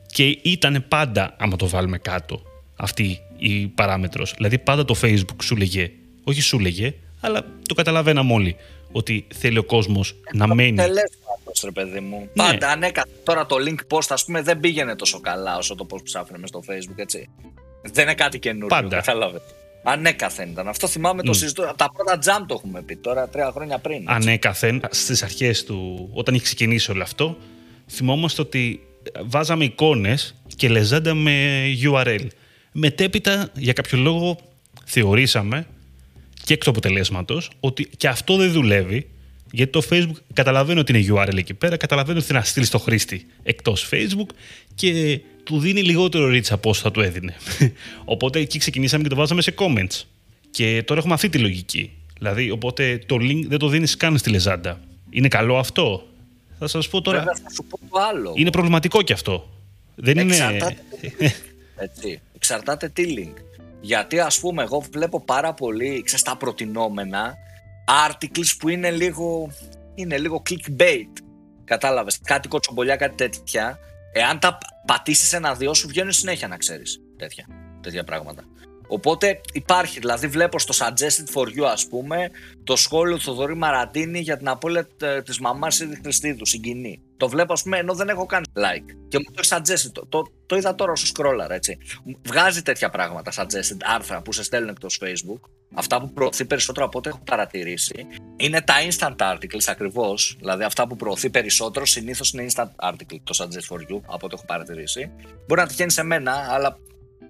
Και 0.06 0.38
ήταν 0.42 0.84
πάντα, 0.88 1.34
άμα 1.38 1.56
το 1.56 1.68
βάλουμε 1.68 1.98
κάτω, 1.98 2.42
αυτή 2.76 3.20
η 3.38 3.66
παράμετρος. 3.66 4.34
Δηλαδή 4.36 4.58
πάντα 4.58 4.84
το 4.84 4.94
Facebook 5.02 5.42
σου 5.42 5.56
λέγε, 5.56 5.90
όχι 6.24 6.40
σου 6.40 6.58
λέγε, 6.58 6.94
αλλά 7.20 7.46
το 7.68 7.74
καταλαβαίναμε 7.74 8.32
όλοι, 8.32 8.56
ότι 8.92 9.26
θέλει 9.34 9.58
ο 9.58 9.64
κόσμος 9.64 10.14
να 10.32 10.54
μένει. 10.54 10.76
Τελέσματος, 10.76 11.62
ρε 11.64 11.70
παιδί 11.70 12.00
μου. 12.00 12.18
Ναι. 12.18 12.44
Πάντα 12.44 12.68
ανέκαθεν. 12.68 13.12
Τώρα 13.24 13.46
το 13.46 13.56
link 13.58 13.96
post, 13.96 14.06
ας 14.08 14.24
πούμε, 14.24 14.42
δεν 14.42 14.60
πήγαινε 14.60 14.96
τόσο 14.96 15.20
καλά 15.20 15.56
όσο 15.56 15.74
το 15.74 15.86
post 15.90 16.02
ψάχνουμε 16.04 16.46
στο 16.46 16.62
Facebook, 16.68 16.96
έτσι. 16.96 17.28
Δεν 17.82 18.04
είναι 18.04 18.14
κάτι 18.14 18.38
καινούριο, 18.38 18.68
Πάντα. 18.68 18.96
καταλάβετε. 18.96 19.44
Ανέκαθεν 19.88 20.50
ήταν. 20.50 20.68
Αυτό 20.68 20.86
θυμάμαι 20.86 21.22
το 21.22 21.32
συζητώ. 21.32 21.74
Τα 21.76 21.90
πρώτα 21.92 22.18
jump 22.24 22.44
το 22.48 22.54
έχουμε 22.54 22.82
πει 22.82 22.96
τώρα, 22.96 23.28
τρία 23.28 23.50
χρόνια 23.54 23.78
πριν. 23.78 23.96
έτσι. 23.96 24.12
Ανέκαθεν, 24.14 24.82
στις 24.90 25.22
αρχές 25.22 25.64
του, 25.64 26.08
όταν 26.12 26.34
είχε 26.34 26.44
ξεκινήσει 26.44 26.90
όλο 26.90 27.02
αυτό, 27.02 27.36
θυμόμαστε 27.90 28.42
ότι 28.42 28.80
βάζαμε 29.24 29.64
εικόνες 29.64 30.34
και 30.56 30.68
λεζάντα 30.68 31.12
URL. 31.92 32.26
Μετέπειτα, 32.72 33.48
για 33.54 33.72
κάποιο 33.72 33.98
λόγο, 33.98 34.38
θεωρήσαμε 34.84 35.66
και 36.44 36.54
εκ 36.54 36.64
του 36.64 36.70
αποτελέσματος 36.70 37.50
ότι 37.60 37.88
και 37.96 38.08
αυτό 38.08 38.36
δεν 38.36 38.52
δουλεύει. 38.52 39.10
Γιατί 39.52 39.72
το 39.72 39.82
Facebook 39.90 40.20
καταλαβαίνει 40.32 40.80
ότι 40.80 40.98
είναι 40.98 41.14
URL 41.14 41.36
εκεί 41.36 41.54
πέρα, 41.54 41.76
καταλαβαίνει 41.76 42.18
ότι 42.18 42.26
θέλει 42.26 42.38
να 42.38 42.44
στείλεις 42.44 42.68
στο 42.68 42.78
χρήστη 42.78 43.26
εκτός 43.42 43.88
Facebook 43.92 44.28
και 44.74 45.20
του 45.46 45.58
δίνει 45.58 45.82
λιγότερο 45.82 46.28
reach 46.28 46.50
από 46.50 46.70
όσο 46.70 46.82
θα 46.82 46.90
του 46.90 47.00
έδινε. 47.00 47.34
Οπότε 48.04 48.38
εκεί 48.38 48.58
ξεκινήσαμε 48.58 49.02
και 49.02 49.08
το 49.08 49.14
βάζαμε 49.14 49.42
σε 49.42 49.54
comments. 49.58 50.02
Και 50.50 50.82
τώρα 50.86 51.00
έχουμε 51.00 51.14
αυτή 51.14 51.28
τη 51.28 51.38
λογική. 51.38 51.92
Δηλαδή, 52.18 52.50
οπότε 52.50 52.98
το 53.06 53.16
link 53.20 53.42
δεν 53.46 53.58
το 53.58 53.68
δίνεις 53.68 53.96
καν 53.96 54.18
στη 54.18 54.30
λεζάντα. 54.30 54.80
Είναι 55.10 55.28
καλό 55.28 55.58
αυτό; 55.58 56.06
Θα 56.58 56.66
σας 56.66 56.88
πω 56.88 57.00
τώρα. 57.00 57.18
Βέβαια, 57.18 57.34
θα 57.42 57.50
σου 57.50 57.64
πω 57.64 57.78
το 57.78 57.98
άλλο. 58.10 58.32
Είναι 58.36 58.50
προβληματικό 58.50 59.02
κι 59.02 59.12
αυτό. 59.12 59.48
Δεν 59.94 60.18
είναι. 60.18 60.34
Εξαρτάται. 60.34 60.76
Έτσι. 61.86 62.20
Εξαρτάται 62.34 62.88
τι 62.88 63.14
link. 63.18 63.42
Γιατί 63.80 64.18
ας 64.18 64.40
πούμε 64.40 64.62
εγώ 64.62 64.84
βλέπω 64.90 65.20
πάρα 65.20 65.54
πολύ, 65.54 66.02
ξέρεις, 66.04 66.24
τα 66.24 66.36
προτινόμενα 66.36 67.34
articles 68.08 68.56
που 68.58 68.68
είναι 68.68 68.90
λίγο, 68.90 69.52
είναι 69.94 70.18
λίγο 70.18 70.42
clickbait. 70.50 71.22
Κατάλαβες, 71.64 72.18
κάτι 72.24 72.48
κοτσομπολιά, 72.48 72.96
κάτι 72.96 73.14
τέτοια. 73.14 73.78
Εάν 74.12 74.38
τα 74.38 74.58
πατήσεις 74.86 75.32
ένα-δυο 75.32 75.74
σου 75.74 75.88
βγαίνουν 75.88 76.12
συνέχεια 76.12 76.48
να 76.48 76.56
ξέρεις 76.56 77.00
τέτοια, 77.16 77.46
τέτοια 77.80 78.04
πράγματα. 78.04 78.44
Οπότε 78.88 79.40
υπάρχει, 79.52 79.98
δηλαδή 79.98 80.26
βλέπω 80.26 80.58
στο 80.58 80.74
Suggested 80.78 81.34
for 81.34 81.46
You 81.46 81.64
ας 81.72 81.86
πούμε 81.88 82.30
το 82.64 82.76
σχόλιο 82.76 83.16
του 83.16 83.22
Θοδωρή 83.22 83.56
Μαραντίνη 83.56 84.18
για 84.18 84.36
την 84.36 84.48
απώλεια 84.48 84.88
ε, 85.00 85.22
της 85.22 85.38
μαμάς 85.38 85.80
Ήδη 85.80 85.98
Χριστίδου, 86.02 86.46
συγκινεί. 86.46 87.00
Το 87.16 87.28
βλέπω 87.28 87.52
ας 87.52 87.62
πούμε 87.62 87.78
ενώ 87.78 87.94
δεν 87.94 88.08
έχω 88.08 88.26
κάνει 88.26 88.46
like 88.54 88.94
και 89.08 89.18
μου 89.18 89.34
το 89.34 89.40
έχει 89.42 89.48
suggested, 89.54 89.90
το, 89.92 90.06
το, 90.06 90.22
το 90.46 90.56
είδα 90.56 90.74
τώρα 90.74 90.92
όσο 90.92 91.12
scroller 91.14 91.50
έτσι. 91.50 91.78
Βγάζει 92.22 92.62
τέτοια 92.62 92.90
πράγματα 92.90 93.32
suggested, 93.36 93.76
άρθρα 93.84 94.22
που 94.22 94.32
σε 94.32 94.42
στέλνουν 94.42 94.68
εκτός 94.68 95.00
Facebook 95.02 95.40
αυτά 95.74 96.00
που 96.00 96.12
προωθεί 96.12 96.44
περισσότερο 96.44 96.86
από 96.86 96.98
ό,τι 96.98 97.08
έχω 97.08 97.20
παρατηρήσει 97.24 98.06
είναι 98.36 98.60
τα 98.60 98.74
instant 98.88 99.16
articles 99.16 99.64
ακριβώς. 99.66 100.36
Δηλαδή 100.38 100.64
αυτά 100.64 100.86
που 100.86 100.96
προωθεί 100.96 101.30
περισσότερο 101.30 101.86
συνήθως 101.86 102.32
είναι 102.32 102.46
instant 102.50 102.90
article 102.90 103.16
το 103.24 103.34
suggest 103.38 103.74
for 103.74 103.80
you 103.80 104.00
από 104.06 104.26
ό,τι 104.26 104.34
έχω 104.34 104.44
παρατηρήσει. 104.46 105.10
Μπορεί 105.46 105.60
να 105.60 105.66
τυχαίνει 105.66 105.90
σε 105.90 106.02
μένα, 106.02 106.46
αλλά 106.48 106.78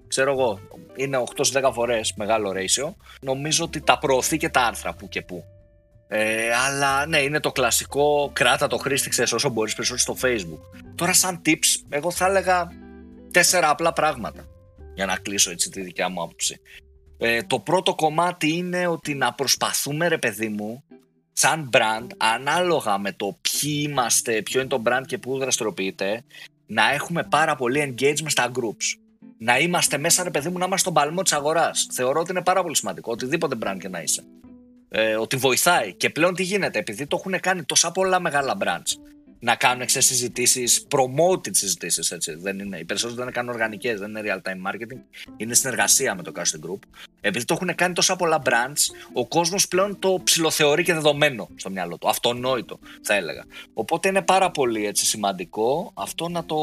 ξέρω 0.07 0.31
εγώ, 0.31 0.59
είναι 0.95 1.23
8-10 1.35 1.69
φορές 1.73 2.13
μεγάλο 2.15 2.53
ratio. 2.55 2.93
Νομίζω 3.21 3.63
ότι 3.63 3.81
τα 3.81 3.97
προωθεί 3.97 4.37
και 4.37 4.49
τα 4.49 4.61
άρθρα 4.61 4.93
που 4.93 5.09
και 5.09 5.21
που. 5.21 5.43
Ε, 6.07 6.53
αλλά 6.53 7.05
ναι, 7.05 7.17
είναι 7.17 7.39
το 7.39 7.51
κλασικό 7.51 8.29
κράτα 8.33 8.67
το 8.67 8.77
χρήστη, 8.77 9.09
ξέρεις, 9.09 9.31
όσο 9.33 9.49
μπορείς 9.49 9.75
περισσότερο 9.75 10.17
στο 10.17 10.27
facebook. 10.27 10.79
Τώρα 10.95 11.13
σαν 11.13 11.41
tips, 11.45 11.85
εγώ 11.89 12.11
θα 12.11 12.25
έλεγα 12.25 12.67
τέσσερα 13.31 13.69
απλά 13.69 13.93
πράγματα 13.93 14.47
για 14.95 15.05
να 15.05 15.15
κλείσω 15.15 15.51
έτσι 15.51 15.69
τη 15.69 15.81
δικιά 15.81 16.09
μου 16.09 16.21
άποψη. 16.21 16.61
Ε, 17.17 17.43
το 17.43 17.59
πρώτο 17.59 17.95
κομμάτι 17.95 18.53
είναι 18.53 18.87
ότι 18.87 19.13
να 19.13 19.33
προσπαθούμε 19.33 20.07
ρε 20.07 20.17
παιδί 20.17 20.49
μου 20.49 20.83
σαν 21.33 21.69
brand 21.73 22.07
ανάλογα 22.17 22.97
με 22.97 23.11
το 23.11 23.37
ποιοι 23.41 23.85
είμαστε, 23.87 24.41
ποιο 24.41 24.59
είναι 24.59 24.69
το 24.69 24.81
brand 24.85 25.03
και 25.05 25.17
πού 25.17 25.37
δραστηριοποιείται 25.37 26.23
να 26.65 26.93
έχουμε 26.93 27.23
πάρα 27.23 27.55
πολύ 27.55 27.95
engagement 27.95 28.29
στα 28.29 28.51
groups 28.53 29.06
να 29.37 29.59
είμαστε 29.59 29.97
μέσα, 29.97 30.23
ρε 30.23 30.29
παιδί 30.29 30.49
μου, 30.49 30.57
να 30.57 30.65
είμαστε 30.65 30.89
στον 30.89 30.93
παλμό 30.93 31.21
της 31.21 31.33
αγοράς. 31.33 31.87
Θεωρώ 31.91 32.19
ότι 32.19 32.31
είναι 32.31 32.43
πάρα 32.43 32.61
πολύ 32.61 32.75
σημαντικό, 32.75 33.11
οτιδήποτε 33.11 33.55
brand 33.63 33.77
και 33.79 33.89
να 33.89 34.01
είσαι. 34.01 34.23
Ε, 34.89 35.15
ότι 35.15 35.35
βοηθάει. 35.35 35.93
Και 35.93 36.09
πλέον 36.09 36.33
τι 36.33 36.43
γίνεται, 36.43 36.79
επειδή 36.79 37.07
το 37.07 37.17
έχουν 37.19 37.39
κάνει 37.39 37.63
τόσα 37.63 37.91
πολλά 37.91 38.19
μεγάλα 38.19 38.57
brands 38.63 39.16
να 39.39 39.55
κάνουν 39.55 39.87
συζητήσει, 39.87 40.63
promoted 40.89 41.51
συζητήσεις. 41.51 42.13
Δεν 42.37 42.59
είναι, 42.59 42.77
οι 42.77 42.85
περισσότερε 42.85 43.23
δεν 43.23 43.41
είναι 43.43 43.51
οργανικές, 43.51 43.99
δεν 43.99 44.09
είναι 44.09 44.21
real 44.23 44.49
time 44.49 44.71
marketing. 44.71 44.99
Είναι 45.37 45.53
συνεργασία 45.53 46.15
με 46.15 46.23
το 46.23 46.31
casting 46.35 46.69
group. 46.69 46.79
Επειδή 47.21 47.45
το 47.45 47.53
έχουν 47.53 47.75
κάνει 47.75 47.93
τόσα 47.93 48.15
πολλά 48.15 48.41
brands, 48.45 48.95
ο 49.13 49.27
κόσμος 49.27 49.67
πλέον 49.67 49.99
το 49.99 50.21
ψηλοθεωρεί 50.23 50.83
και 50.83 50.93
δεδομένο 50.93 51.49
στο 51.55 51.69
μυαλό 51.69 51.97
του. 51.97 52.09
Αυτονόητο, 52.09 52.79
θα 53.01 53.13
έλεγα. 53.13 53.43
Οπότε 53.73 54.07
είναι 54.07 54.21
πάρα 54.21 54.51
πολύ 54.51 54.85
έτσι, 54.85 55.05
σημαντικό 55.05 55.91
αυτό 55.93 56.29
να 56.29 56.45
το, 56.45 56.57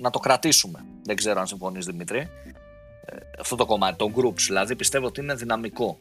να 0.00 0.10
το 0.10 0.18
κρατήσουμε. 0.18 0.84
Δεν 1.02 1.16
ξέρω 1.16 1.40
αν 1.40 1.46
συμφωνείς, 1.46 1.86
Δημήτρη. 1.86 2.18
Ε, 2.18 3.16
αυτό 3.38 3.56
το 3.56 3.66
κομμάτι, 3.66 3.96
των 3.96 4.14
groups, 4.16 4.40
δηλαδή 4.46 4.76
πιστεύω 4.76 5.06
ότι 5.06 5.20
είναι 5.20 5.34
δυναμικό. 5.34 5.98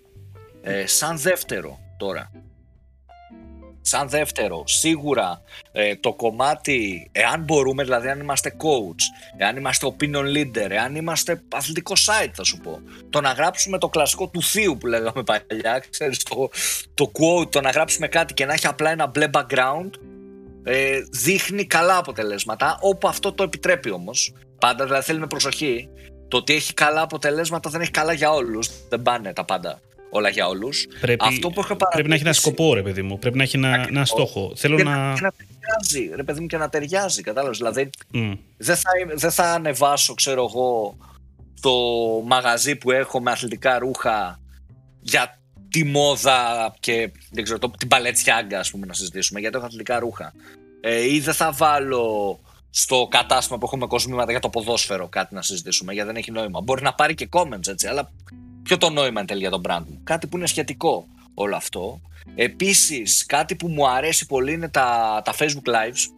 Ε, 0.61 0.85
σαν 0.85 1.17
δεύτερο 1.17 1.79
τώρα, 1.97 2.31
Σαν 3.81 4.09
δεύτερο, 4.09 4.63
σίγουρα 4.67 5.41
ε, 5.71 5.95
το 5.95 6.13
κομμάτι, 6.13 7.09
εάν 7.11 7.43
μπορούμε, 7.43 7.83
δηλαδή 7.83 8.07
αν 8.07 8.19
είμαστε 8.19 8.55
coach, 8.57 9.01
εάν 9.37 9.57
είμαστε 9.57 9.93
opinion 9.93 10.37
leader, 10.37 10.69
εάν 10.69 10.95
είμαστε 10.95 11.41
αθλητικό 11.51 11.93
site 11.93 12.31
θα 12.33 12.43
σου 12.43 12.57
πω, 12.57 12.81
το 13.09 13.21
να 13.21 13.31
γράψουμε 13.31 13.77
το 13.77 13.89
κλασικό 13.89 14.27
του 14.27 14.41
θείου 14.41 14.77
που 14.77 14.87
λέγαμε 14.87 15.23
παλιά, 15.23 15.83
ξέρεις, 15.89 16.23
το, 16.23 16.49
το 16.93 17.11
quote, 17.19 17.51
το 17.51 17.61
να 17.61 17.69
γράψουμε 17.69 18.07
κάτι 18.07 18.33
και 18.33 18.45
να 18.45 18.53
έχει 18.53 18.67
απλά 18.67 18.89
ένα 18.89 19.07
μπλε 19.07 19.29
background, 19.33 19.89
ε, 20.63 20.99
δείχνει 21.11 21.65
καλά 21.65 21.97
αποτελέσματα, 21.97 22.77
όπου 22.81 23.07
αυτό 23.07 23.33
το 23.33 23.43
επιτρέπει 23.43 23.91
όμως. 23.91 24.33
Πάντα 24.59 24.85
δηλαδή 24.85 25.03
θέλει 25.03 25.19
με 25.19 25.27
προσοχή. 25.27 25.89
Το 26.27 26.37
ότι 26.37 26.53
έχει 26.53 26.73
καλά 26.73 27.01
αποτελέσματα 27.01 27.69
δεν 27.69 27.81
έχει 27.81 27.91
καλά 27.91 28.13
για 28.13 28.31
όλους, 28.31 28.69
δεν 28.89 29.01
πάνε 29.01 29.33
τα 29.33 29.45
πάντα 29.45 29.79
όλα 30.11 30.29
για 30.29 30.47
όλους. 30.47 30.87
Πρέπει, 31.01 31.25
Αυτό 31.27 31.49
που 31.49 31.59
έχω 31.59 31.75
πρέπει 31.75 32.09
να 32.09 32.15
έχει 32.15 32.23
ένα 32.23 32.33
σκοπό, 32.33 32.73
ρε 32.73 32.81
παιδί 32.81 33.01
μου. 33.01 33.19
Πρέπει 33.19 33.37
να 33.37 33.43
έχει 33.43 33.57
ένα, 33.57 33.85
ένα 33.87 34.05
στόχο. 34.05 34.51
Θέλω 34.55 34.75
και 34.75 34.83
να... 34.83 35.13
Και 35.15 35.21
να 35.21 35.31
ταιριάζει, 35.31 36.15
ρε 36.15 36.23
παιδί 36.23 36.39
μου, 36.39 36.47
και 36.47 36.57
να 36.57 36.69
ταιριάζει. 36.69 37.21
Κατάλαβες. 37.21 37.57
Δηλαδή, 37.57 37.89
δεν, 38.57 38.75
θα, 38.75 38.89
δεν 39.15 39.31
θα 39.31 39.53
ανεβάσω, 39.53 40.13
ξέρω 40.13 40.45
εγώ, 40.49 40.97
το 41.61 41.71
μαγαζί 42.25 42.75
που 42.75 42.91
έχω 42.91 43.21
με 43.21 43.31
αθλητικά 43.31 43.79
ρούχα 43.79 44.39
για 45.01 45.39
τη 45.69 45.83
μόδα 45.83 46.73
και 46.79 47.11
δεν 47.31 47.43
ξέρω, 47.43 47.59
το, 47.59 47.71
την 47.77 47.87
παλετσιάγκα, 47.87 48.59
ας 48.59 48.71
πούμε, 48.71 48.85
να 48.85 48.93
συζητήσουμε, 48.93 49.39
γιατί 49.39 49.57
έχω 49.57 49.65
αθλητικά 49.65 49.99
ρούχα. 49.99 50.33
Ε, 50.81 51.13
ή 51.13 51.19
δεν 51.19 51.33
θα 51.33 51.51
βάλω 51.51 52.39
στο 52.69 53.07
κατάστημα 53.09 53.57
που 53.57 53.65
έχουμε 53.65 53.87
κοσμήματα 53.87 54.31
για 54.31 54.39
το 54.39 54.49
ποδόσφαιρο 54.49 55.07
κάτι 55.07 55.33
να 55.33 55.41
συζητήσουμε, 55.41 55.93
γιατί 55.93 56.07
δεν 56.07 56.17
έχει 56.17 56.31
νόημα. 56.31 56.61
Μπορεί 56.61 56.81
να 56.83 56.93
πάρει 56.93 57.15
και 57.15 57.29
comments, 57.31 57.67
έτσι, 57.67 57.87
αλλά 57.87 58.11
Ποιο 58.63 58.77
το 58.77 58.89
νόημα 58.89 59.19
εν 59.19 59.25
τέλει 59.25 59.39
για 59.39 59.49
τον 59.49 59.61
brand 59.67 59.83
μου; 59.89 60.01
Κάτι 60.03 60.27
που 60.27 60.37
είναι 60.37 60.47
σχετικό 60.47 61.07
όλο 61.33 61.55
αυτό. 61.55 62.01
Επίσης, 62.35 63.25
κάτι 63.25 63.55
που 63.55 63.67
μου 63.67 63.87
αρέσει 63.87 64.25
πολύ 64.25 64.53
είναι 64.53 64.69
τα, 64.69 65.21
τα 65.23 65.33
Facebook 65.37 65.69
Lives, 65.69 66.13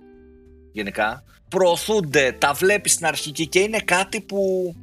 γενικά. 0.71 1.23
Προωθούνται, 1.49 2.35
τα 2.39 2.53
βλέπεις 2.53 2.93
στην 2.93 3.05
αρχική 3.05 3.47
και 3.47 3.59
είναι 3.59 3.79
κάτι 3.79 4.21
που, 4.21 4.73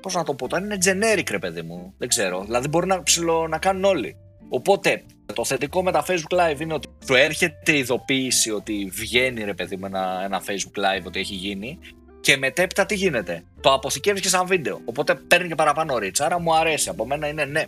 πώς 0.00 0.14
να 0.14 0.24
το 0.24 0.34
πω, 0.34 0.56
είναι 0.56 0.78
generic 0.84 1.30
ρε 1.30 1.38
παιδί 1.38 1.62
μου, 1.62 1.94
δεν 1.98 2.08
ξέρω. 2.08 2.44
Δηλαδή 2.44 2.68
μπορεί 2.68 2.86
να, 2.86 3.02
ψηλο, 3.02 3.48
να 3.48 3.58
κάνουν 3.58 3.84
όλοι. 3.84 4.16
Οπότε, 4.48 5.04
το 5.34 5.44
θετικό 5.44 5.82
με 5.82 5.92
τα 5.92 6.04
Facebook 6.08 6.38
Live 6.38 6.60
είναι 6.60 6.74
ότι 6.74 6.88
σου 7.06 7.14
έρχεται 7.14 7.76
ειδοποίηση 7.76 8.50
ότι 8.50 8.90
βγαίνει 8.92 9.44
ρε 9.44 9.54
παιδί 9.54 9.76
μου 9.76 9.86
ένα, 9.86 10.20
ένα 10.24 10.42
Facebook 10.46 10.80
Live 10.80 11.04
ότι 11.06 11.18
έχει 11.18 11.34
γίνει 11.34 11.78
και 12.24 12.36
μετέπειτα 12.36 12.86
τι 12.86 12.94
γίνεται; 12.94 13.44
Το 13.60 13.72
αποθηκεύεις 13.72 14.20
και 14.22 14.28
σαν 14.28 14.46
βίντεο. 14.46 14.80
Οπότε 14.84 15.14
παίρνει 15.14 15.48
και 15.48 15.54
παραπάνω 15.54 15.94
reach. 15.94 16.18
Άρα 16.18 16.38
μου 16.40 16.54
αρέσει. 16.54 16.88
Από 16.88 17.06
μένα 17.06 17.28
είναι 17.28 17.44
ναι 17.44 17.64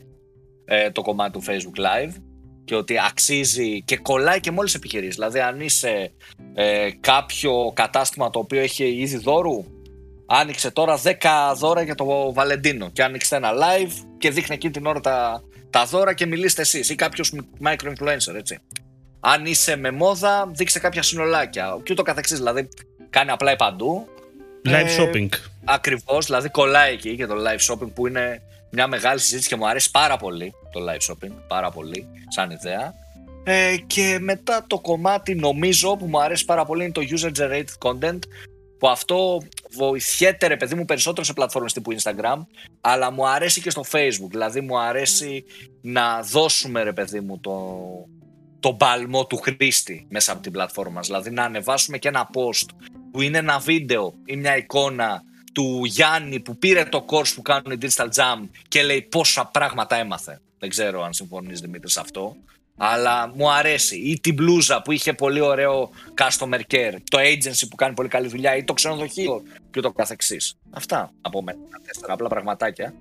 ε, 0.65 0.91
το 0.91 1.03
κομμάτι 1.03 1.33
του 1.33 1.45
Facebook 1.47 1.81
Live 1.81 2.13
και 2.65 2.75
ότι 2.75 2.99
αξίζει 2.99 3.83
και 3.83 3.97
κολλάει 3.97 4.41
και 4.41 4.51
με 4.51 4.59
όλε 4.59 4.69
τι 4.69 4.73
επιχειρήσεις. 4.77 5.15
Δηλαδή, 5.15 5.41
αν 5.41 5.61
είσαι 5.61 6.13
ε, 6.55 6.89
κάποιο 7.01 7.73
κατάστημα 7.75 8.31
το 8.31 8.39
οποίο 8.39 8.61
έχει 8.61 8.85
ήδη 8.85 9.17
δώρου, 9.17 9.65
άνοιξε 10.27 10.71
τώρα 10.71 11.01
10 11.03 11.13
δώρα 11.57 11.83
για 11.83 11.95
το 11.95 12.33
Βαλεντίνο 12.33 12.91
και 12.91 13.03
άνοιξε 13.03 13.37
ένα 13.37 13.51
live 13.53 13.93
και 14.19 14.31
δείχνει 14.31 14.55
εκείνη 14.55 14.73
την 14.73 14.87
ώρα 14.87 15.01
τα, 15.01 15.43
τα 15.71 15.85
δώρα 15.85 16.15
και 16.15 16.27
μιλήστε 16.27 16.63
εσείς 16.63 16.91
ή 16.91 16.95
κάποιος 16.95 17.33
micro-influencer, 17.65 18.35
έτσι. 18.37 18.59
Αν 19.21 19.47
είσαι 19.47 19.77
με 19.77 19.91
μόδα, 19.91 20.51
δείξε 20.53 20.79
κάποια 20.79 21.03
συνολάκια 21.03 21.79
και 21.83 21.93
ούτω 21.93 22.03
καθεξής. 22.03 22.39
Δηλαδή, 22.39 22.69
κάνει 23.11 23.31
απλά 23.31 23.57
παντού. 23.57 24.09
Live 24.67 24.87
ε, 24.87 24.97
shopping. 24.99 25.29
Ακριβώς, 25.65 26.27
δηλαδή 26.27 26.49
κολλάει 26.49 26.93
εκεί 26.93 27.17
και 27.17 27.27
το 27.27 27.35
live 27.35 27.73
shopping 27.73 27.91
που 27.95 28.07
είναι 28.07 28.43
μια 28.71 28.87
μεγάλη 28.87 29.21
συζήτηση 29.21 29.49
και 29.49 29.57
μου 29.57 29.69
αρέσει 29.69 29.91
πάρα 29.91 30.17
πολύ 30.17 30.53
το 30.73 30.81
live 30.89 31.13
shopping. 31.13 31.33
Πάρα 31.49 31.71
πολύ, 31.71 32.07
σαν 32.29 32.51
ιδέα. 32.51 32.95
Ε, 33.45 33.77
και 33.87 34.19
μετά 34.21 34.65
το 34.67 34.81
κομμάτι 34.81 35.35
νομίζω 35.35 35.97
που 35.97 36.07
μου 36.07 36.21
αρέσει 36.21 36.45
πάρα 36.45 36.65
πολύ 36.65 36.85
είναι 36.85 36.93
το 36.93 37.03
user 37.11 37.31
generated 37.39 37.89
content 37.91 38.19
που 38.79 38.89
αυτό 38.89 39.43
βοηθιέται 39.77 40.47
ρε 40.47 40.57
παιδί 40.57 40.75
μου 40.75 40.85
περισσότερο 40.85 41.27
σε 41.27 41.33
πλατφόρμες 41.33 41.73
τύπου 41.73 41.95
Instagram 42.01 42.37
αλλά 42.81 43.11
μου 43.11 43.29
αρέσει 43.29 43.61
και 43.61 43.71
στο 43.71 43.83
Facebook 43.91 44.31
δηλαδή 44.31 44.61
μου 44.61 44.79
αρέσει 44.79 45.45
να 45.81 46.23
δώσουμε 46.23 46.83
ρε 46.83 46.93
παιδί 46.93 47.21
μου 47.21 47.41
το, 47.41 47.79
το 48.61 48.75
παλμό 48.75 49.27
του 49.27 49.37
χρήστη 49.37 50.07
μέσα 50.11 50.33
από 50.33 50.43
την 50.43 50.53
πλατφόρμα 50.53 51.01
δηλαδή 51.01 51.31
να 51.31 51.45
ανεβάσουμε 51.45 51.99
και 51.99 52.09
ένα 52.09 52.31
post 52.35 52.87
που 53.17 53.23
είναι 53.23 53.39
ένα 53.39 53.59
βίντεο 53.59 54.15
ή 54.25 54.37
μια 54.37 54.57
εικόνα 54.57 55.23
του 55.53 55.83
Γιάννη 55.85 56.41
που 56.41 56.59
πήρε 56.59 56.85
το 56.85 57.05
course 57.09 57.33
που 57.35 57.43
κάνουν 57.43 57.73
οι 57.73 57.79
Digital 57.81 58.09
Jam 58.15 58.49
και 58.69 58.83
λέει 58.83 59.03
πόσα 59.03 59.47
πράγματα 59.47 59.97
έμαθε 59.97 60.41
δεν 60.59 60.69
ξέρω 60.69 61.05
αν 61.05 61.13
συμφωνείς 61.13 61.61
Δημήτρης 61.61 61.93
σε 61.93 62.01
αυτό 62.01 62.37
αλλά 62.77 63.33
μου 63.35 63.51
αρέσει. 63.51 63.97
Ή 63.97 64.21
την 64.21 64.35
μπλούζα 64.35 64.83
που 64.83 64.93
είχε 64.93 65.13
πολύ 65.13 65.41
ωραίο 65.41 65.91
customer 66.15 66.61
care, 66.71 66.95
το 67.11 67.19
agency 67.19 67.67
που 67.71 67.77
κάνει 67.77 67.95
πολύ 67.95 68.09
καλή 68.09 68.29
δουλειά, 68.29 68.57
ή 68.57 68.65
το 68.65 68.73
ξενοδοχείο 68.73 69.43
και 69.71 69.81
το 69.81 69.93
καθεξής. 69.93 70.55
Αυτά 70.71 71.13
από 71.21 71.43
μένα, 71.43 71.59
τέσσερα 71.87 72.13
απλά 72.13 72.29
πραγματάκια. 72.29 72.95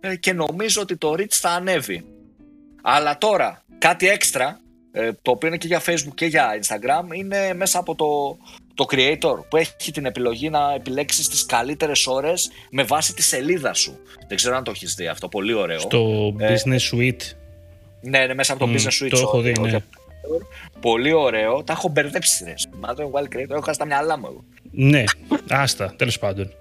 Ε, 0.00 0.16
και 0.16 0.32
νομίζω 0.32 0.82
ότι 0.82 0.96
το 0.96 1.12
reach 1.12 1.30
θα 1.30 1.50
ανέβει. 1.50 2.04
Αλλά 2.82 3.18
τώρα, 3.18 3.64
κάτι 3.78 4.08
έξτρα, 4.08 4.60
ε, 4.92 5.12
το 5.22 5.30
οποίο 5.30 5.48
είναι 5.48 5.56
και 5.56 5.66
για 5.66 5.82
Facebook 5.86 6.14
και 6.14 6.26
για 6.26 6.58
Instagram, 6.62 7.14
είναι 7.14 7.54
μέσα 7.54 7.78
από 7.78 7.94
το, 7.94 8.38
το 8.76 8.86
creator 8.90 9.44
που 9.48 9.56
έχει 9.56 9.92
την 9.92 10.06
επιλογή 10.06 10.50
να 10.50 10.74
επιλέξει 10.74 11.30
τις 11.30 11.46
καλύτερες 11.46 12.06
ώρες 12.06 12.50
με 12.70 12.82
βάση 12.82 13.14
τη 13.14 13.22
σελίδα 13.22 13.74
σου. 13.74 13.98
Δεν 14.28 14.36
ξέρω 14.36 14.56
αν 14.56 14.64
το 14.64 14.70
έχεις 14.70 14.94
δει 14.94 15.06
αυτό, 15.06 15.28
πολύ 15.28 15.52
ωραίο. 15.52 15.78
Στο 15.78 16.32
ε, 16.38 16.54
Business 16.54 16.94
Suite 16.94 17.36
ναι, 18.00 18.18
είναι 18.18 18.34
μέσα 18.34 18.52
από 18.52 18.66
το 18.66 18.72
Business 18.72 19.04
Suite. 19.04 19.08
Το 19.10 19.18
έχω 19.18 19.40
δει, 19.40 19.52
ναι. 19.60 19.78
Πολύ 20.80 21.12
ωραίο. 21.12 21.64
Τα 21.64 21.72
έχω 21.72 21.88
μπερδέψει. 21.88 22.44
Ρε. 22.44 22.54
Μα 22.78 22.94
το 22.94 23.10
Wild 23.14 23.36
Creator, 23.36 23.50
έχω 23.50 23.60
χάσει 23.60 23.78
τα 23.78 23.86
μυαλά 23.86 24.18
μου 24.18 24.26
εγώ. 24.26 24.44
Ναι, 24.70 25.04
άστα, 25.50 25.94
τέλος 25.96 26.18
πάντων. 26.18 26.52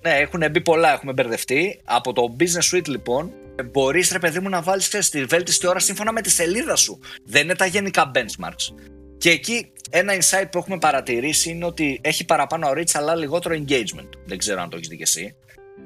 Ναι, 0.00 0.10
έχουν 0.10 0.50
μπει 0.50 0.60
πολλά, 0.60 0.92
έχουμε 0.92 1.12
μπερδευτεί. 1.12 1.80
Από 1.84 2.12
το 2.12 2.36
Business 2.38 2.76
Suite 2.76 2.88
λοιπόν, 2.88 3.32
μπορείς 3.70 4.12
ρε 4.12 4.18
παιδί 4.18 4.40
μου 4.40 4.48
να 4.48 4.62
βάλεις 4.62 5.10
τη 5.10 5.24
βέλτιστη 5.24 5.66
ώρα 5.66 5.78
σύμφωνα 5.78 6.12
με 6.12 6.20
τη 6.20 6.30
σελίδα 6.30 6.76
σου. 6.76 6.98
Δεν 7.24 7.42
είναι 7.42 7.54
τα 7.54 7.66
γενικά 7.66 8.10
benchmarks. 8.14 8.74
Και 9.22 9.30
εκεί 9.30 9.66
ένα 9.90 10.12
insight 10.14 10.46
που 10.50 10.58
έχουμε 10.58 10.78
παρατηρήσει 10.78 11.50
είναι 11.50 11.64
ότι 11.64 12.00
έχει 12.02 12.24
παραπάνω 12.24 12.70
reach 12.70 12.90
αλλά 12.92 13.14
λιγότερο 13.14 13.54
engagement. 13.54 14.08
Δεν 14.26 14.38
ξέρω 14.38 14.60
αν 14.60 14.70
το 14.70 14.76
έχεις 14.76 14.88
δει 14.88 14.96
και 14.96 15.02
εσύ. 15.02 15.34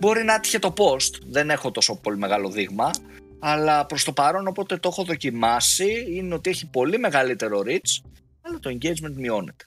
Μπορεί 0.01 0.25
να 0.25 0.35
έτυχε 0.35 0.59
το 0.59 0.75
post, 0.77 1.21
δεν 1.27 1.51
έχω 1.51 1.71
τόσο 1.71 2.01
πολύ 2.01 2.19
μεγάλο 2.19 2.51
δείγμα, 2.51 2.91
αλλά 3.39 3.87
προς 3.87 4.05
το 4.05 4.13
παρόν 4.13 4.47
όποτε 4.47 4.77
το 4.77 4.89
έχω 4.89 5.05
δοκιμάσει 5.05 6.07
είναι 6.11 6.35
ότι 6.35 6.51
έχει 6.51 6.67
πολύ 6.67 6.99
μεγαλύτερο 6.99 7.63
reach 7.67 8.09
αλλά 8.41 8.59
το 8.59 8.77
engagement 8.79 9.15
μειώνεται. 9.15 9.65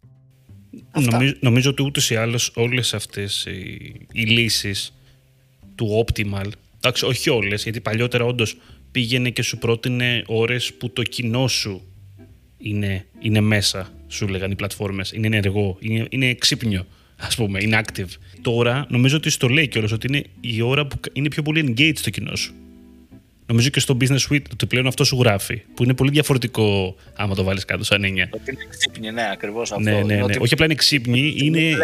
Νομίζω, 0.94 1.34
νομίζω 1.40 1.70
ότι 1.70 1.84
ούτως 1.84 2.10
ή 2.10 2.16
άλλως 2.16 2.52
όλες 2.56 2.94
αυτές 2.94 3.46
οι, 3.46 3.92
οι 4.12 4.22
λύσεις 4.22 4.94
του 5.76 6.06
Optimal, 6.06 6.50
εντάξει 6.78 7.06
όχι 7.06 7.30
όλες 7.30 7.64
γιατί 7.64 7.82
παλιότερα 7.82 8.26
όντως 8.26 8.58
πήγαινε 8.92 9.30
και 9.30 9.42
σου 9.42 9.58
πρότεινε 9.58 10.24
ώρες 10.28 10.74
που 10.74 10.90
το 10.90 11.04
κοινό 11.04 11.48
σου 11.48 11.84
είναι, 12.60 13.06
είναι 13.20 13.42
μέσα, 13.42 13.92
σου 14.08 14.28
λέγανε 14.28 14.54
οι 14.54 14.56
πλατφόρμες, 14.56 15.12
είναι 15.12 15.28
ενεργό, 15.28 15.78
είναι, 15.80 16.08
είναι 16.10 16.34
ξύπνιο 16.34 16.86
ας 17.20 17.36
πούμε, 17.36 17.60
είναι 17.64 17.82
active. 17.84 18.10
Τώρα 18.42 18.86
νομίζω 18.90 19.18
ότι 19.18 19.30
στο 19.30 19.48
λέει 19.48 19.68
κιόλας 19.68 19.92
ότι 19.92 20.08
είναι 20.08 20.24
η 20.42 20.62
ώρα 20.62 20.88
που 20.88 21.00
είναι 21.14 21.28
πιο 21.28 21.42
πολύ 21.42 21.74
engaged 21.76 22.00
το 22.04 22.10
κοινό 22.10 22.36
σου. 22.36 22.54
Νομίζω 23.46 23.70
και 23.70 23.80
στο 23.80 23.98
Business 24.02 24.28
Suite 24.30 24.44
ότι 24.52 24.66
πλέον 24.66 24.88
αυτό 24.88 25.04
σου 25.04 25.18
γράφει. 25.20 25.62
Που 25.74 25.84
είναι 25.84 25.94
πολύ 25.94 26.12
διαφορετικό 26.12 26.96
άμα 27.16 27.36
το 27.36 27.44
βάλεις 27.44 27.66
κάτω 27.66 27.84
σαν 27.84 28.04
έννοια. 28.04 28.30
Ότι 28.32 28.52
είναι 28.52 28.66
ξύπνη, 28.70 29.12
ναι, 29.12 29.30
ακριβώς 29.32 29.72
αυτό. 29.72 29.84
Ναι, 29.84 30.02
ναι, 30.02 30.16
ναι. 30.16 30.24
Ότι... 30.24 30.38
Όχι 30.42 30.54
απλά 30.54 30.66
είναι 30.66 30.76
ξύπνη, 30.76 31.34
είναι, 31.38 31.78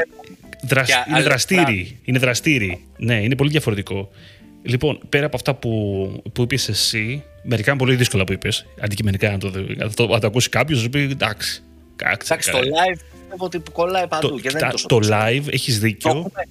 δρασ... 0.64 0.90
είναι 1.10 1.22
δραστήρι. 1.22 1.98
Είναι 2.04 2.20
δραστήρι. 2.20 2.86
Ναι, 2.98 3.16
είναι 3.24 3.36
πολύ 3.36 3.50
διαφορετικό. 3.50 4.10
Λοιπόν, 4.64 5.00
πέρα 5.10 5.26
από 5.26 5.36
αυτά 5.36 5.54
που, 5.54 6.24
που 6.34 6.42
είπες 6.42 6.70
εσύ, 6.70 7.24
μερικά 7.45 7.71
είναι 7.71 7.79
πολύ 7.79 7.95
δύσκολα 7.95 8.23
που 8.23 8.34
είπες. 8.34 8.65
Αντικειμενικά, 8.81 9.29
αν 9.29 9.39
το, 9.39 9.47
αν 9.81 9.93
το, 9.95 10.13
αν 10.13 10.19
το 10.19 10.27
ακούσει 10.27 10.49
κάποιος, 10.49 10.77
θα 10.77 10.84
σου 10.84 10.89
πει 10.89 10.99
εντάξει. 10.99 11.63
Εντάξει, 11.95 12.51
το 12.51 12.60
live 12.60 13.15
πιστεύω 13.36 13.45
ότι 13.45 13.71
κολλάει 13.71 14.08
παντού. 14.08 14.29
Το, 14.29 14.39
και 14.39 14.49
δεν 14.49 14.62
είναι 14.63 14.73
το 14.88 14.99
live, 15.03 15.53
έχεις 15.53 15.79
δίκιο. 15.79 16.12
Το 16.12 16.17
έχουμε, 16.17 16.45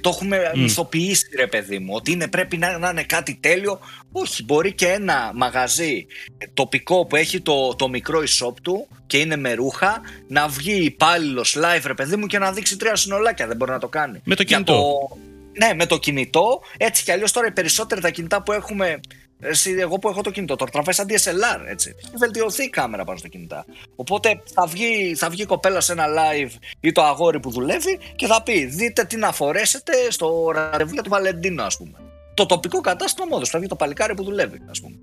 το 0.00 0.08
έχουμε 0.08 0.50
mm. 0.54 0.58
μυθοποιήσει, 0.58 1.26
ρε 1.36 1.46
παιδί 1.46 1.78
μου, 1.78 1.92
ότι 1.94 2.12
είναι, 2.12 2.28
πρέπει 2.28 2.56
να, 2.56 2.78
να, 2.78 2.88
είναι 2.88 3.02
κάτι 3.02 3.38
τέλειο. 3.40 3.78
Όχι, 4.12 4.44
μπορεί 4.44 4.72
και 4.72 4.86
ένα 4.86 5.32
μαγαζί 5.34 6.06
τοπικό 6.54 7.06
που 7.06 7.16
έχει 7.16 7.40
το, 7.40 7.74
το 7.74 7.88
μικρό 7.88 8.20
e-shop 8.20 8.54
του 8.62 8.86
και 9.06 9.18
είναι 9.18 9.36
με 9.36 9.54
ρούχα 9.54 10.00
να 10.28 10.48
βγει 10.48 10.84
υπάλληλος 10.84 11.56
live, 11.58 11.82
ρε 11.86 11.94
παιδί 11.94 12.16
μου, 12.16 12.26
και 12.26 12.38
να 12.38 12.52
δείξει 12.52 12.76
τρία 12.76 12.96
συνολάκια. 12.96 13.46
Δεν 13.46 13.56
μπορεί 13.56 13.70
να 13.70 13.78
το 13.78 13.88
κάνει. 13.88 14.20
Με 14.24 14.34
το 14.34 14.44
κινητό. 14.44 15.08
Ναι, 15.58 15.74
με 15.74 15.86
το 15.86 15.98
κινητό. 15.98 16.60
Έτσι 16.76 17.04
κι 17.04 17.10
αλλιώς 17.10 17.32
τώρα 17.32 17.46
οι 17.46 17.52
περισσότερα 17.52 18.00
τα 18.00 18.10
κινητά 18.10 18.42
που 18.42 18.52
έχουμε 18.52 19.00
εσύ, 19.40 19.70
εγώ 19.78 19.98
που 19.98 20.08
έχω 20.08 20.22
το 20.22 20.30
κινητό, 20.30 20.56
τώρα 20.56 20.70
τραβάει 20.70 20.94
σαν 20.94 21.06
DSLR, 21.08 21.70
έτσι. 21.70 21.94
Έχει 21.98 22.16
βελτιωθεί 22.18 22.64
η 22.64 22.68
κάμερα 22.68 23.04
πάνω 23.04 23.18
στα 23.18 23.28
κινητά. 23.28 23.64
Οπότε 23.96 24.42
θα 24.54 24.66
βγει, 24.66 25.14
θα 25.16 25.30
βγει 25.30 25.42
η 25.42 25.46
κοπέλα 25.46 25.80
σε 25.80 25.92
ένα 25.92 26.04
live 26.06 26.50
ή 26.80 26.92
το 26.92 27.02
αγόρι 27.02 27.40
που 27.40 27.50
δουλεύει 27.50 27.98
και 28.16 28.26
θα 28.26 28.42
πει: 28.42 28.64
Δείτε 28.64 29.04
τι 29.04 29.16
να 29.16 29.32
φορέσετε 29.32 29.92
στο 30.08 30.50
ραντεβού 30.54 30.92
για 30.92 31.02
το 31.02 31.08
Βαλεντίνο, 31.08 31.62
ας 31.62 31.76
πούμε. 31.76 31.98
Το 32.34 32.46
τοπικό 32.46 32.80
κατάστημα 32.80 33.26
μόδος. 33.30 33.48
Θα 33.48 33.58
βγει 33.58 33.68
το 33.68 33.76
παλικάρι 33.76 34.14
που 34.14 34.24
δουλεύει, 34.24 34.60
ας 34.70 34.80
πούμε. 34.80 34.96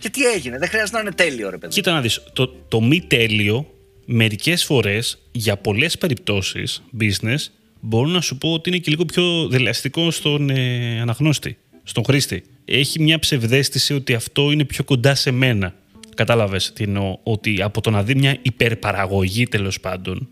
Και 0.00 0.10
τι 0.10 0.24
έγινε, 0.24 0.58
δεν 0.58 0.68
χρειάζεται 0.68 0.96
να 0.96 1.02
είναι 1.02 1.12
τέλειο, 1.12 1.50
ρε 1.50 1.58
παιδί. 1.58 1.74
Κοίτα 1.74 1.92
να 1.92 2.00
δεις. 2.00 2.22
Το, 2.32 2.48
το 2.48 2.80
μη 2.80 3.00
τέλειο 3.00 3.66
μερικές 4.04 4.64
φορές 4.64 5.18
για 5.32 5.56
πολλές 5.56 5.98
περιπτώσεις 5.98 6.82
business 7.00 7.38
μπορώ 7.80 8.06
να 8.06 8.20
σου 8.20 8.38
πω 8.38 8.52
ότι 8.52 8.68
είναι 8.68 8.78
και 8.78 8.90
λίγο 8.90 9.04
πιο 9.04 9.48
δελεαστικό 9.48 10.10
στον 10.10 10.50
ε, 10.50 11.00
αναγνώστη, 11.00 11.58
στον 11.82 12.04
χρήστη 12.04 12.42
έχει 12.64 13.02
μια 13.02 13.18
ψευδέστηση 13.18 13.94
ότι 13.94 14.14
αυτό 14.14 14.50
είναι 14.50 14.64
πιο 14.64 14.84
κοντά 14.84 15.14
σε 15.14 15.30
μένα. 15.30 15.74
Κατάλαβες 16.14 16.72
τι 16.72 16.84
εννοώ, 16.84 17.18
ότι 17.22 17.62
από 17.62 17.80
το 17.80 17.90
να 17.90 18.02
δει 18.02 18.14
μια 18.14 18.38
υπερπαραγωγή 18.42 19.46
τέλος 19.46 19.80
πάντων, 19.80 20.28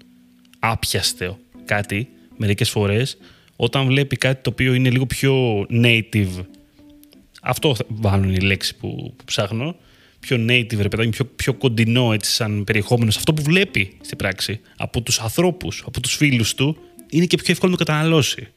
άπιαστο 0.59 1.39
κάτι, 1.65 2.09
μερικές 2.37 2.71
φορές, 2.71 3.17
όταν 3.57 3.87
βλέπει 3.87 4.17
κάτι 4.17 4.43
το 4.43 4.51
οποίο 4.51 4.75
είναι 4.75 4.91
λίγο 4.91 5.07
πιο 5.07 5.67
native, 5.71 6.45
αυτό 7.43 7.77
βάλουν 7.89 8.35
η 8.35 8.41
λέξη 8.41 8.77
που, 8.77 9.15
ψάχνω, 9.25 9.77
πιο 10.21 10.37
native, 10.37 10.77
ρε 10.77 10.89
παιδάκι, 10.89 11.09
πιο, 11.09 11.25
πιο 11.25 11.55
κοντινό 11.55 12.13
έτσι 12.13 12.33
σαν 12.33 12.65
περιεχόμενος, 12.65 13.17
αυτό 13.17 13.35
που 13.35 13.43
βλέπει 13.43 13.97
στην 14.01 14.17
πράξη, 14.17 14.61
από 14.77 15.01
τους 15.01 15.21
ανθρώπους, 15.21 15.83
από 15.87 16.01
τους 16.01 16.15
φίλους 16.15 16.55
του, 16.55 16.77
είναι 17.11 17.27
και 17.27 17.37
πιο 17.37 17.53
εύκολο 17.53 17.73
να 17.73 17.79
το 17.79 17.85
καταναλώσει. 17.85 18.49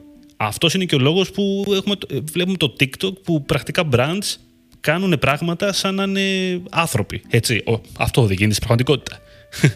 Αυτός 0.43 0.73
είναι 0.73 0.85
και 0.85 0.95
ο 0.95 0.99
λόγος 0.99 1.31
που 1.31 1.63
έχουμε, 1.75 1.95
βλέπουμε 2.31 2.57
το 2.57 2.75
TikTok 2.79 3.13
που 3.23 3.43
πρακτικά 3.43 3.83
brands 3.91 4.35
κάνουν 4.79 5.19
πράγματα 5.19 5.73
σαν 5.73 5.95
να 5.95 6.03
είναι 6.03 6.61
άνθρωποι. 6.69 7.21
Έτσι, 7.29 7.63
αυτό 7.97 8.21
δεν 8.21 8.35
γίνεται 8.35 8.53
στην 8.53 8.67
πραγματικότητα. 8.67 9.19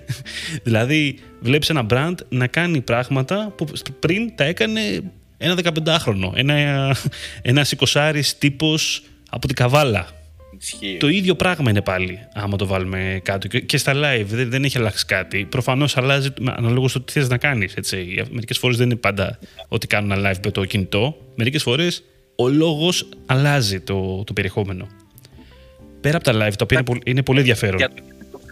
δηλαδή, 0.65 1.19
βλέπεις 1.39 1.69
ένα 1.69 1.85
brand 1.89 2.15
να 2.29 2.47
κάνει 2.47 2.81
πράγματα 2.81 3.53
που 3.57 3.65
πριν 3.99 4.35
τα 4.35 4.43
έκανε 4.43 5.11
ένα 5.37 5.55
15χρονο, 5.63 6.31
ένα, 6.33 6.95
ένας 7.41 7.73
20 7.77 8.21
τύπος 8.39 9.03
από 9.29 9.47
την 9.47 9.55
Καβάλα. 9.55 10.07
Το 10.99 11.07
ίδιο 11.07 11.35
πράγμα 11.35 11.69
είναι 11.69 11.81
πάλι, 11.81 12.19
άμα 12.33 12.57
το 12.57 12.65
βάλουμε 12.65 13.19
κάτω. 13.23 13.47
Και 13.47 13.77
στα 13.77 13.93
live 13.95 14.25
δεν, 14.25 14.49
δεν 14.49 14.63
έχει 14.63 14.77
αλλάξει 14.77 15.05
κάτι. 15.05 15.45
Προφανώς 15.45 15.97
αλλάζει 15.97 16.29
αναλόγως 16.45 16.89
στο 16.89 17.01
τι 17.01 17.11
θες 17.11 17.29
να 17.29 17.37
κάνεις. 17.37 17.73
Μερικές 18.29 18.57
φορές 18.57 18.77
δεν 18.77 18.85
είναι 18.85 18.95
πάντα 18.95 19.39
ότι 19.67 19.87
κάνουν 19.87 20.11
ένα 20.11 20.31
live 20.31 20.39
με 20.45 20.51
το 20.51 20.65
κινητό. 20.65 21.17
Μερικές 21.35 21.63
φορές 21.63 22.03
ο 22.35 22.47
λόγος 22.47 23.09
αλλάζει 23.25 23.79
το, 23.79 24.23
το 24.23 24.33
περιεχόμενο. 24.33 24.87
Πέρα 26.01 26.17
από 26.17 26.25
τα 26.25 26.31
live, 26.33 26.53
τα 26.55 26.63
οποία 26.63 26.77
είναι, 26.77 26.83
πολύ, 26.83 27.01
είναι 27.05 27.23
πολύ 27.23 27.39
ενδιαφέρον. 27.39 27.77
Για, 27.77 27.89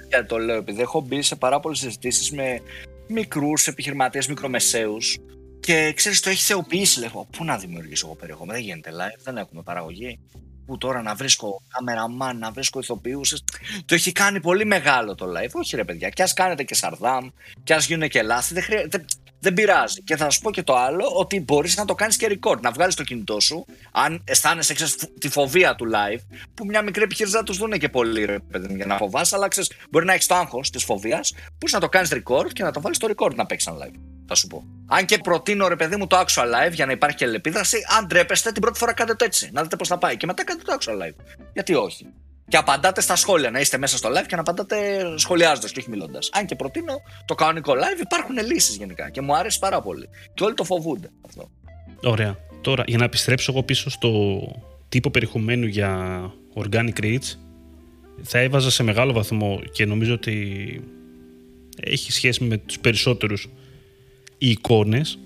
για 0.10 0.26
το 0.26 0.38
λέω, 0.38 0.56
επειδή 0.56 0.82
έχω 0.82 1.02
μπει 1.02 1.22
σε 1.22 1.36
πάρα 1.36 1.60
πολλές 1.60 1.80
συζητήσεις 1.80 2.32
με 2.32 2.62
μικρούς 3.08 3.68
επιχειρηματίες, 3.68 4.28
μικρομεσαίους. 4.28 5.18
Και 5.60 5.94
ξέρεις, 5.96 6.20
το 6.20 6.30
έχει 6.30 6.44
θεοποιήσει. 6.44 7.00
Λέω, 7.00 7.28
Πού 7.38 7.44
να 7.44 7.58
δημιουργήσω 7.58 8.06
εγώ 8.06 8.16
περιεχόμενο, 8.16 8.58
δεν 8.58 8.68
γίνεται 8.68 8.92
live, 8.92 9.20
δεν 9.24 9.38
έχουμε 9.38 9.62
παραγωγή 9.64 10.20
που 10.66 10.78
τώρα 10.78 11.02
να 11.02 11.16
βρίσκω 11.16 11.62
κάμεραμαν, 11.68 12.38
να 12.38 12.52
βρίσκω 12.52 12.80
ηθοποιούς. 12.80 13.44
Το 13.86 13.96
έχει 13.96 14.12
κάνει 14.12 14.40
πολύ 14.40 14.66
μεγάλο 14.66 15.16
το 15.16 15.26
live. 15.26 15.52
Όχι 15.52 15.76
ρε 15.76 15.84
παιδιά, 15.84 16.10
κι 16.10 16.22
ας 16.22 16.34
κάνετε 16.34 16.64
και 16.64 16.76
σαρδάμ, 16.76 17.28
κι 17.64 17.74
ας 17.74 17.86
γίνουν 17.86 18.10
και 18.10 18.22
λάθη, 18.22 18.54
δεν, 18.54 18.64
χρεια... 18.64 18.88
δεν, 18.90 19.06
δεν 19.44 19.54
πειράζει. 19.54 20.02
Και 20.02 20.16
θα 20.16 20.30
σου 20.30 20.42
πω 20.42 20.52
και 20.52 20.64
το 20.64 20.76
άλλο, 20.76 21.06
ότι 21.14 21.40
μπορείς 21.42 21.78
να 21.78 21.86
το 21.86 21.96
κάνεις 21.96 22.18
και 22.18 22.40
record, 22.40 22.60
να 22.62 22.72
βγάλεις 22.72 22.96
το 22.96 23.04
κινητό 23.04 23.40
σου, 23.40 23.66
αν 23.92 24.24
αισθάνεσαι 24.26 24.74
ξέρεις, 24.74 24.96
τη 25.20 25.30
φοβία 25.30 25.76
του 25.76 25.86
live, 25.86 26.20
που 26.54 26.66
μια 26.66 26.82
μικρή 26.82 27.04
επιχείρηση 27.04 27.36
δεν 27.36 27.46
τους 27.46 27.58
δουν 27.58 27.72
και 27.72 27.90
πολύ 27.90 28.26
ρε 28.26 28.40
παιδί 28.40 28.76
για 28.76 28.86
να 28.86 28.98
φοβάσαι, 28.98 29.36
αλλά 29.36 29.48
ξέρεις, 29.48 29.72
μπορεί 29.90 30.06
να 30.06 30.14
έχεις 30.14 30.26
το 30.26 30.36
άγχος 30.36 30.70
της 30.70 30.84
φοβίας, 30.84 31.34
που 31.58 31.68
να 31.72 31.80
το 31.80 31.90
κάνεις 31.90 32.14
record 32.14 32.48
και 32.54 32.64
να 32.64 32.72
το 32.72 32.82
βάλεις 32.82 32.98
στο 32.98 33.08
record 33.16 33.36
να 33.36 33.46
παίξεις 33.46 33.68
ένα 33.68 33.78
live. 33.86 34.00
Θα 34.28 34.36
σου 34.36 34.48
πω. 34.48 34.64
Αν 34.88 35.06
και 35.06 35.18
προτείνω 35.18 35.68
ρε 35.68 35.76
παιδί 35.76 35.96
μου 35.96 36.08
το 36.08 36.18
actual 36.18 36.46
live 36.46 36.72
για 36.72 36.86
να 36.86 36.92
υπάρχει 36.92 37.18
και 37.18 37.24
αλληλεπίδραση, 37.24 37.78
αν 37.98 38.08
τρέπεστε 38.08 38.52
την 38.52 38.62
πρώτη 38.62 38.78
φορά 38.78 38.94
κάντε 38.94 39.14
το 39.16 39.26
έτσι, 39.26 39.50
να 39.54 39.62
δείτε 39.62 39.76
πώς 39.76 39.88
θα 39.88 39.98
πάει. 39.98 40.18
Και 40.18 40.26
μετά 40.26 40.44
κάντε 40.44 40.62
το 40.64 40.78
actual 40.80 41.08
live. 41.08 41.16
Γιατί 41.54 41.74
όχι 41.74 42.08
και 42.48 42.58
απαντάτε 42.58 43.02
στα 43.02 43.16
σχόλια. 43.16 43.52
Να 43.52 43.60
είστε 43.60 43.78
μέσα 43.78 43.98
στο 43.98 44.10
live 44.10 44.26
και 44.28 44.36
να 44.36 44.42
απαντάτε 44.42 45.06
σχολιάζοντας 45.18 45.72
και 45.72 45.80
όχι 45.80 45.90
μιλώντας. 45.90 46.30
Αν 46.34 46.46
και 46.46 46.56
προτείνω 46.56 47.02
το 47.26 47.36
κανονικό 47.36 47.74
live, 47.74 48.02
υπάρχουν 48.02 48.36
λύσεις 48.38 48.76
γενικά 48.76 49.10
και 49.10 49.22
μου 49.22 49.36
άρεσε 49.36 49.60
πάρα 49.60 49.82
πολύ. 49.82 50.10
Και 50.34 50.44
όλοι 50.44 50.54
το 50.54 50.64
φοβούνται 50.64 51.10
αυτό. 51.26 51.50
Ωραία. 52.04 52.38
Τώρα, 52.62 52.84
για 52.88 52.98
να 52.98 53.04
επιστρέψω 53.04 53.52
εγώ 53.52 53.64
πίσω 53.64 53.90
στο 53.90 54.42
τύπο 54.90 55.10
περιεχομένου 55.10 55.66
για 55.66 56.22
organic 56.54 57.00
reach, 57.00 57.38
θα 58.22 58.40
έβαζα 58.40 58.72
σε 58.72 58.84
μεγάλο 58.84 59.14
βαθμό 59.14 59.60
και 59.72 59.86
νομίζω 59.86 60.14
ότι 60.14 60.84
έχει 61.80 62.12
σχέση 62.12 62.44
με 62.44 62.58
τους 62.58 62.80
περισσότερους 62.80 63.50
οι 64.38 64.50
εικόνες 64.50 65.20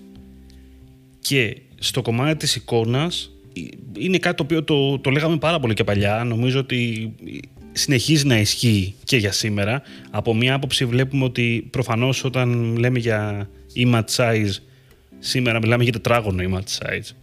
και 1.19 1.61
στο 1.79 2.01
κομμάτι 2.01 2.37
της 2.37 2.55
εικόνας 2.55 3.31
είναι 3.97 4.17
κάτι 4.17 4.35
το 4.35 4.43
οποίο 4.43 4.63
το, 4.63 4.99
το 4.99 5.09
λέγαμε 5.09 5.37
πάρα 5.37 5.59
πολύ 5.59 5.73
και 5.73 5.83
παλιά. 5.83 6.23
Νομίζω 6.23 6.59
ότι 6.59 7.11
συνεχίζει 7.71 8.25
να 8.25 8.39
ισχύει 8.39 8.95
και 9.03 9.17
για 9.17 9.31
σήμερα. 9.31 9.81
Από 10.11 10.35
μία 10.35 10.53
άποψη 10.53 10.85
βλέπουμε 10.85 11.23
ότι 11.23 11.67
προφανώς 11.69 12.23
όταν 12.23 12.77
λέμε 12.77 12.99
για 12.99 13.49
image 13.75 14.15
size, 14.15 14.51
σήμερα 15.19 15.59
μιλάμε 15.59 15.83
για 15.83 15.91
τετράγωνο 15.91 16.43
image 16.49 16.83
size, 16.83 17.15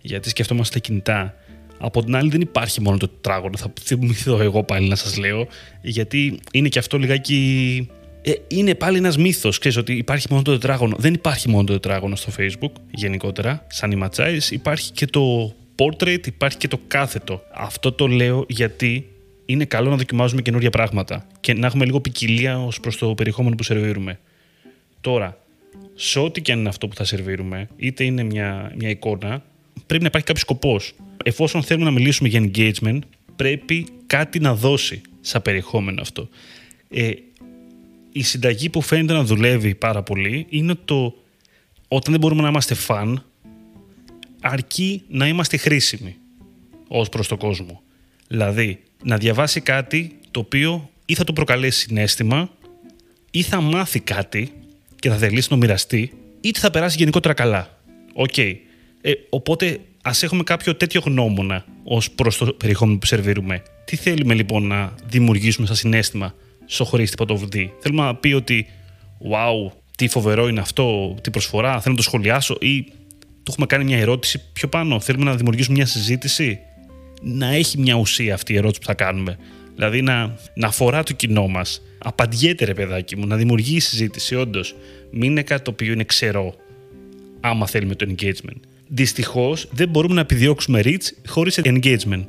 γιατί 0.00 0.28
σκεφτόμαστε 0.28 0.78
κινητά. 0.78 1.34
Από 1.78 2.04
την 2.04 2.16
άλλη 2.16 2.30
δεν 2.30 2.40
υπάρχει 2.40 2.80
μόνο 2.80 2.96
το 2.96 3.08
τετράγωνο, 3.08 3.56
θα 3.56 3.72
θυμηθώ 3.80 4.40
εγώ 4.40 4.64
πάλι 4.64 4.88
να 4.88 4.96
σας 4.96 5.16
λέω, 5.16 5.46
γιατί 5.82 6.38
είναι 6.52 6.68
και 6.68 6.78
αυτό 6.78 6.98
λιγάκι... 6.98 7.88
Ε, 8.22 8.32
είναι 8.48 8.74
πάλι 8.74 8.96
ένας 8.96 9.16
μύθος, 9.16 9.58
ξέρεις 9.58 9.76
ότι 9.76 9.92
υπάρχει 9.92 10.26
μόνο 10.30 10.42
το 10.42 10.52
τετράγωνο. 10.52 10.96
Δεν 10.98 11.14
υπάρχει 11.14 11.48
μόνο 11.48 11.64
το 11.64 11.72
τετράγωνο 11.72 12.16
στο 12.16 12.32
facebook 12.38 12.72
γενικότερα, 12.90 13.66
σαν 13.68 13.98
image 13.98 14.24
size, 14.24 14.50
υπάρχει 14.50 14.92
και 14.92 15.06
το 15.06 15.54
portrait 15.76 16.26
υπάρχει 16.26 16.56
και 16.56 16.68
το 16.68 16.80
κάθετο. 16.88 17.42
Αυτό 17.54 17.92
το 17.92 18.06
λέω 18.06 18.44
γιατί 18.48 19.10
είναι 19.46 19.64
καλό 19.64 19.90
να 19.90 19.96
δοκιμάζουμε 19.96 20.42
καινούργια 20.42 20.70
πράγματα 20.70 21.26
και 21.40 21.54
να 21.54 21.66
έχουμε 21.66 21.84
λίγο 21.84 22.00
ποικιλία 22.00 22.64
ως 22.64 22.80
προς 22.80 22.96
το 22.96 23.14
περιεχόμενο 23.14 23.54
που 23.54 23.62
σερβίρουμε. 23.62 24.18
Τώρα, 25.00 25.38
σε 25.94 26.18
ό,τι 26.18 26.42
και 26.42 26.52
αν 26.52 26.58
είναι 26.58 26.68
αυτό 26.68 26.88
που 26.88 26.94
θα 26.94 27.04
σερβίρουμε, 27.04 27.68
είτε 27.76 28.04
είναι 28.04 28.22
μια, 28.22 28.72
μια 28.78 28.88
εικόνα, 28.88 29.42
πρέπει 29.86 30.02
να 30.02 30.08
υπάρχει 30.08 30.26
κάποιος 30.26 30.40
σκοπός. 30.40 30.94
Εφόσον 31.24 31.62
θέλουμε 31.62 31.84
να 31.84 31.90
μιλήσουμε 31.90 32.28
για 32.28 32.50
engagement, 32.50 32.98
πρέπει 33.36 33.86
κάτι 34.06 34.38
να 34.40 34.54
δώσει 34.54 35.00
σαν 35.20 35.42
περιεχόμενο 35.42 36.00
αυτό. 36.00 36.28
Ε, 36.90 37.10
η 38.12 38.22
συνταγή 38.22 38.68
που 38.68 38.80
φαίνεται 38.80 39.12
να 39.12 39.24
δουλεύει 39.24 39.74
πάρα 39.74 40.02
πολύ 40.02 40.46
είναι 40.48 40.74
το 40.84 41.14
όταν 41.88 42.12
δεν 42.12 42.20
μπορούμε 42.20 42.42
να 42.42 42.48
είμαστε 42.48 42.74
φαν, 42.74 43.24
αρκεί 44.40 45.02
να 45.08 45.28
είμαστε 45.28 45.56
χρήσιμοι 45.56 46.16
ως 46.88 47.08
προς 47.08 47.28
το 47.28 47.36
κόσμο. 47.36 47.82
Δηλαδή, 48.28 48.82
να 49.04 49.16
διαβάσει 49.16 49.60
κάτι 49.60 50.18
το 50.30 50.40
οποίο 50.40 50.90
ή 51.06 51.14
θα 51.14 51.24
του 51.24 51.32
προκαλέσει 51.32 51.80
συνέστημα 51.80 52.50
ή 53.30 53.42
θα 53.42 53.60
μάθει 53.60 54.00
κάτι 54.00 54.52
και 54.98 55.08
θα 55.08 55.16
θελήσει 55.16 55.48
να 55.50 55.56
το 55.56 55.56
μοιραστεί 55.56 56.12
ή 56.40 56.52
θα 56.54 56.70
περάσει 56.70 56.96
γενικότερα 56.98 57.34
καλά. 57.34 57.78
Οκ. 58.12 58.38
Ε, 58.38 58.60
οπότε 59.30 59.80
ας 60.02 60.22
έχουμε 60.22 60.42
κάποιο 60.42 60.74
τέτοιο 60.74 61.00
γνώμονα 61.04 61.64
ως 61.84 62.10
προς 62.10 62.36
το 62.36 62.46
περιεχόμενο 62.46 62.98
που 62.98 63.06
σερβίρουμε. 63.06 63.62
Τι 63.84 63.96
θέλουμε 63.96 64.34
λοιπόν 64.34 64.66
να 64.66 64.94
δημιουργήσουμε 65.04 65.66
σαν 65.66 65.76
συναίσθημα 65.76 66.34
στο 66.66 66.84
χρήστη 66.84 67.16
που 67.16 67.24
το 67.24 67.36
δει. 67.36 67.72
Θέλουμε 67.80 68.02
να 68.02 68.14
πει 68.14 68.32
ότι 68.32 68.66
wow, 69.30 69.72
τι 69.96 70.08
φοβερό 70.08 70.48
είναι 70.48 70.60
αυτό, 70.60 71.14
τι 71.20 71.30
προσφορά, 71.30 71.70
θέλω 71.70 71.94
να 71.94 71.96
το 71.96 72.02
σχολιάσω 72.02 72.56
ή 72.60 72.86
του 73.46 73.52
έχουμε 73.52 73.66
κάνει 73.66 73.84
μια 73.84 73.98
ερώτηση 73.98 74.42
πιο 74.52 74.68
πάνω. 74.68 75.00
Θέλουμε 75.00 75.24
να 75.24 75.36
δημιουργήσουμε 75.36 75.76
μια 75.76 75.86
συζήτηση. 75.86 76.58
Να 77.22 77.54
έχει 77.54 77.78
μια 77.78 77.94
ουσία 77.94 78.34
αυτή 78.34 78.52
η 78.52 78.56
ερώτηση 78.56 78.80
που 78.80 78.86
θα 78.86 78.94
κάνουμε. 78.94 79.38
Δηλαδή 79.74 80.02
να, 80.02 80.36
να 80.54 80.66
αφορά 80.66 81.02
το 81.02 81.12
κοινό 81.12 81.46
μας. 81.46 81.82
Απαντιέται 81.98 82.64
ρε 82.64 82.74
παιδάκι 82.74 83.16
μου, 83.16 83.26
να 83.26 83.36
δημιουργεί 83.36 83.80
συζήτηση, 83.80 84.34
όντως. 84.34 84.74
Μην 85.10 85.30
είναι 85.30 85.42
κάτι 85.42 85.62
το 85.62 85.70
οποίο 85.70 85.92
είναι 85.92 86.04
ξερό, 86.04 86.54
άμα 87.40 87.66
θέλουμε 87.66 87.94
το 87.94 88.06
engagement. 88.08 88.60
Δυστυχώς 88.88 89.68
δεν 89.72 89.88
μπορούμε 89.88 90.14
να 90.14 90.20
επιδιώξουμε 90.20 90.80
reach 90.84 91.10
χωρίς 91.26 91.60
engagement. 91.62 92.24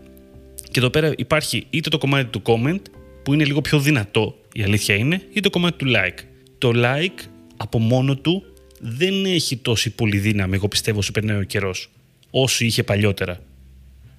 Και 0.71 0.79
εδώ 0.79 0.89
πέρα 0.89 1.13
υπάρχει 1.17 1.65
είτε 1.69 1.89
το 1.89 1.97
κομμάτι 1.97 2.25
του 2.25 2.41
comment, 2.45 2.81
που 3.23 3.33
είναι 3.33 3.45
λίγο 3.45 3.61
πιο 3.61 3.79
δυνατό, 3.79 4.35
η 4.53 4.63
αλήθεια 4.63 4.95
είναι, 4.95 5.21
είτε 5.29 5.39
το 5.39 5.49
κομμάτι 5.49 5.77
του 5.77 5.85
like. 5.95 6.19
Το 6.57 6.71
like 6.75 7.27
από 7.57 7.79
μόνο 7.79 8.15
του 8.15 8.43
δεν 8.79 9.25
έχει 9.25 9.57
τόση 9.57 9.89
πολύ 9.89 10.17
δύναμη, 10.17 10.55
εγώ 10.55 10.67
πιστεύω, 10.67 10.97
όσο 10.97 11.11
περνάει 11.11 11.37
ο 11.37 11.43
καιρός, 11.43 11.89
όσο 12.29 12.65
είχε 12.65 12.83
παλιότερα. 12.83 13.39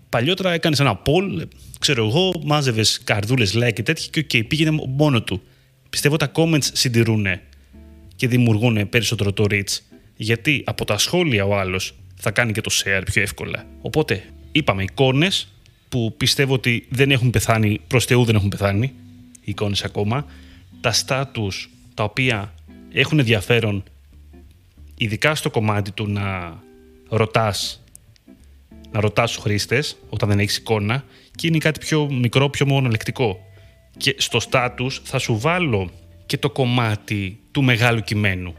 Παλιότερα 0.08 0.52
έκανες 0.52 0.80
ένα 0.80 1.02
poll, 1.04 1.42
ξέρω 1.78 2.06
εγώ, 2.06 2.42
μάζευες 2.44 3.00
καρδούλες, 3.04 3.56
like 3.56 3.72
και 3.72 3.82
τέτοια 3.82 4.22
και 4.22 4.26
okay, 4.38 4.46
πήγαινε 4.48 4.82
μόνο 4.88 5.22
του. 5.22 5.42
Πιστεύω 5.90 6.16
τα 6.16 6.30
comments 6.34 6.64
συντηρούν 6.72 7.26
και 8.16 8.28
δημιουργούν 8.28 8.88
περισσότερο 8.88 9.32
το 9.32 9.44
reach. 9.50 9.78
Γιατί 10.16 10.62
από 10.66 10.84
τα 10.84 10.98
σχόλια 10.98 11.44
ο 11.44 11.58
άλλος 11.58 11.94
θα 12.14 12.30
κάνει 12.30 12.52
και 12.52 12.60
το 12.60 12.70
share 12.72 13.02
πιο 13.04 13.22
εύκολα. 13.22 13.66
Οπότε 13.80 14.24
είπαμε 14.52 14.82
εικόνες 14.82 15.48
που 15.88 16.14
πιστεύω 16.16 16.54
ότι 16.54 16.86
δεν 16.88 17.10
έχουν 17.10 17.30
πεθάνει, 17.30 17.80
προς 17.86 18.04
Θεού 18.04 18.24
δεν 18.24 18.34
έχουν 18.34 18.48
πεθάνει 18.48 18.92
οι 19.40 19.50
εικόνες 19.50 19.84
ακόμα. 19.84 20.26
Τα 20.80 20.94
status 21.06 21.68
τα 21.94 22.04
οποία 22.04 22.54
έχουν 22.92 23.18
ενδιαφέρον 23.18 23.84
ειδικά 24.98 25.34
στο 25.34 25.50
κομμάτι 25.50 25.92
του 25.92 26.06
να 26.06 26.58
ρωτάς 27.08 27.82
να 28.90 29.00
ρωτάς 29.00 29.32
τους 29.32 29.42
χρήστες 29.42 29.96
όταν 30.08 30.28
δεν 30.28 30.38
έχεις 30.38 30.56
εικόνα 30.56 31.04
και 31.34 31.46
είναι 31.46 31.58
κάτι 31.58 31.78
πιο 31.78 32.10
μικρό, 32.10 32.50
πιο 32.50 32.66
μονολεκτικό. 32.66 33.38
Και 33.96 34.14
στο 34.18 34.38
status 34.50 34.90
θα 35.02 35.18
σου 35.18 35.38
βάλω 35.38 35.90
και 36.26 36.38
το 36.38 36.50
κομμάτι 36.50 37.40
του 37.50 37.62
μεγάλου 37.62 38.00
κειμένου. 38.00 38.54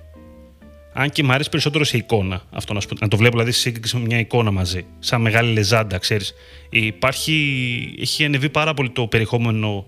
Αν 0.93 1.10
και 1.10 1.23
μου 1.23 1.32
αρέσει 1.32 1.49
περισσότερο 1.49 1.84
σε 1.84 1.97
εικόνα 1.97 2.43
αυτό 2.49 2.73
να, 2.73 2.82
να 2.99 3.08
το 3.08 3.17
βλέπω, 3.17 3.32
δηλαδή 3.32 3.52
σύγκριση 3.52 3.97
με 3.97 4.06
μια 4.06 4.19
εικόνα 4.19 4.52
μαζί, 4.52 4.86
σαν 4.99 5.21
μεγάλη 5.21 5.54
λεζάντα, 5.54 5.97
ξέρεις. 5.97 6.34
Υπάρχει, 6.69 7.95
έχει 7.99 8.25
ανεβεί 8.25 8.49
πάρα 8.49 8.73
πολύ 8.73 8.89
το 8.89 9.08
περιεχόμενο 9.08 9.86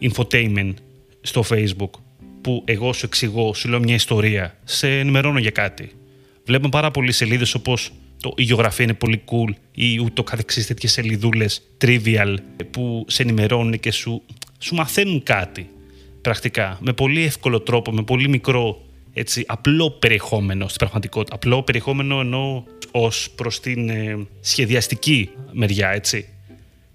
infotainment 0.00 0.74
στο 1.20 1.44
facebook 1.50 1.90
που 2.40 2.62
εγώ 2.64 2.92
σου 2.92 3.06
εξηγώ, 3.06 3.54
σου 3.54 3.68
λέω 3.68 3.78
μια 3.78 3.94
ιστορία, 3.94 4.56
σε 4.64 4.98
ενημερώνω 4.98 5.38
για 5.38 5.50
κάτι. 5.50 5.90
Βλέπουμε 6.44 6.68
πάρα 6.68 6.90
πολλές 6.90 7.16
σελίδες 7.16 7.54
όπως 7.54 7.92
το, 8.22 8.32
η 8.36 8.42
γεωγραφία 8.42 8.84
είναι 8.84 8.94
πολύ 8.94 9.22
cool 9.24 9.54
ή 9.72 9.98
ούτω 9.98 10.22
καθεξής 10.22 10.66
τέτοιες 10.66 10.92
σελίδούλε 10.92 11.46
trivial 11.84 12.34
που 12.70 13.04
σε 13.08 13.22
ενημερώνουν 13.22 13.80
και 13.80 13.92
σου, 13.92 14.22
σου 14.58 14.74
μαθαίνουν 14.74 15.22
κάτι 15.22 15.68
πρακτικά 16.22 16.78
με 16.80 16.92
πολύ 16.92 17.24
εύκολο 17.24 17.60
τρόπο, 17.60 17.92
με 17.92 18.02
πολύ 18.02 18.28
μικρό 18.28 18.82
έτσι, 19.12 19.44
απλό 19.46 19.90
περιεχόμενο 19.90 20.66
στην 20.66 20.78
πραγματικότητα. 20.78 21.34
Απλό 21.34 21.62
περιεχόμενο 21.62 22.20
ενώ 22.20 22.64
ως 22.90 23.30
προς 23.34 23.60
την 23.60 23.88
ε, 23.88 24.26
σχεδιαστική 24.40 25.30
μεριά, 25.52 25.88
έτσι. 25.88 26.28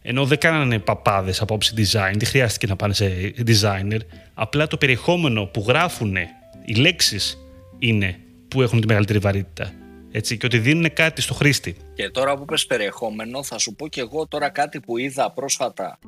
Ενώ 0.05 0.25
δεν 0.25 0.37
κάνανε 0.37 0.79
παπάδες 0.79 1.41
από 1.41 1.53
όψη 1.53 1.73
design, 1.77 2.13
δεν 2.13 2.25
χρειάστηκε 2.25 2.67
να 2.67 2.75
πάνε 2.75 2.93
σε 2.93 3.33
designer. 3.37 3.99
Απλά 4.33 4.67
το 4.67 4.77
περιεχόμενο 4.77 5.45
που 5.45 5.65
γράφουν 5.67 6.15
οι 6.65 6.75
λέξεις 6.75 7.37
είναι 7.79 8.19
που 8.47 8.61
έχουν 8.61 8.81
τη 8.81 8.87
μεγαλύτερη 8.87 9.19
βαρύτητα. 9.19 9.71
Έτσι, 10.11 10.37
και 10.37 10.45
ότι 10.45 10.59
δίνουν 10.59 10.93
κάτι 10.93 11.21
στο 11.21 11.33
χρήστη. 11.33 11.75
Και 11.93 12.09
τώρα 12.09 12.37
που 12.37 12.45
πες 12.45 12.65
περιεχόμενο, 12.65 13.43
θα 13.43 13.57
σου 13.57 13.75
πω 13.75 13.87
και 13.87 14.01
εγώ 14.01 14.27
τώρα 14.27 14.49
κάτι 14.49 14.79
που 14.79 14.97
είδα 14.97 15.31
πρόσφατα 15.31 15.99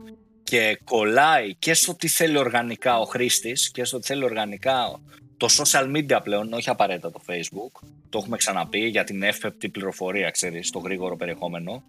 και 0.43 0.79
κολλάει 0.83 1.55
και 1.55 1.73
στο 1.73 1.95
τι 1.95 2.07
θέλει 2.07 2.37
οργανικά 2.37 2.99
ο 2.99 3.05
χρήστης 3.05 3.71
και 3.71 3.83
στο 3.83 3.99
τι 3.99 4.05
θέλει 4.05 4.23
οργανικά 4.23 4.99
το 5.37 5.47
social 5.57 5.95
media 5.95 6.19
πλέον, 6.23 6.53
όχι 6.53 6.69
απαραίτητα 6.69 7.11
το 7.11 7.21
facebook. 7.27 7.87
Το 8.09 8.17
έχουμε 8.17 8.37
ξαναπεί 8.37 8.79
για 8.79 9.03
την 9.03 9.23
εύπεπτη 9.23 9.69
πληροφορία, 9.69 10.29
ξέρεις, 10.29 10.69
το 10.69 10.79
γρήγορο 10.79 11.15
περιεχόμενο. 11.15 11.83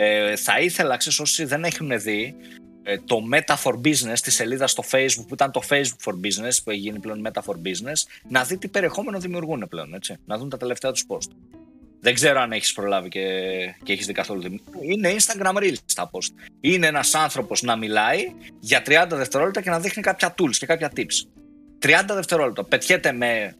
Ε, 0.00 0.36
θα 0.36 0.60
ήθελα, 0.60 0.96
ξέρεις, 0.96 1.18
όσοι 1.18 1.44
δεν 1.44 1.64
έχουν 1.64 2.00
δει, 2.00 2.36
ε, 2.82 2.98
το 2.98 3.22
Meta 3.32 3.54
for 3.62 3.72
Business 3.72 4.18
τη 4.22 4.30
σελίδα 4.30 4.66
στο 4.66 4.82
Facebook 4.90 5.24
που 5.28 5.34
ήταν 5.34 5.50
το 5.50 5.62
Facebook 5.68 6.10
for 6.10 6.12
Business 6.12 6.56
που 6.64 6.70
έχει 6.70 6.80
γίνει 6.80 6.98
πλέον 6.98 7.26
Meta 7.26 7.40
for 7.42 7.54
Business 7.54 8.22
να 8.28 8.44
δει 8.44 8.58
τι 8.58 8.68
περιεχόμενο 8.68 9.18
δημιουργούν 9.18 9.66
πλέον, 9.68 9.94
έτσι, 9.94 10.16
να 10.24 10.38
δουν 10.38 10.48
τα 10.48 10.56
τελευταία 10.56 10.92
τους 10.92 11.04
post. 11.08 11.30
Δεν 12.00 12.14
ξέρω 12.14 12.40
αν 12.40 12.52
έχεις 12.52 12.72
προλάβει 12.72 13.08
και, 13.08 13.20
και 13.82 13.92
έχεις 13.92 14.06
δει 14.06 14.12
καθόλου 14.12 14.40
δημιουργήσει. 14.40 14.92
Είναι 14.92 15.14
Instagram 15.18 15.56
Reels 15.56 15.92
τα 15.94 16.10
post. 16.12 16.48
Είναι 16.60 16.86
ένας 16.86 17.14
άνθρωπος 17.14 17.62
να 17.62 17.76
μιλάει 17.76 18.32
για 18.60 18.82
30 18.86 19.06
δευτερόλεπτα 19.10 19.60
και 19.60 19.70
να 19.70 19.80
δείχνει 19.80 20.02
κάποια 20.02 20.34
tools 20.38 20.56
και 20.58 20.66
κάποια 20.66 20.92
tips. 20.96 21.26
30 21.78 21.90
δευτερόλεπτα. 22.14 22.64
Πετιέται 22.64 23.12
με 23.12 23.56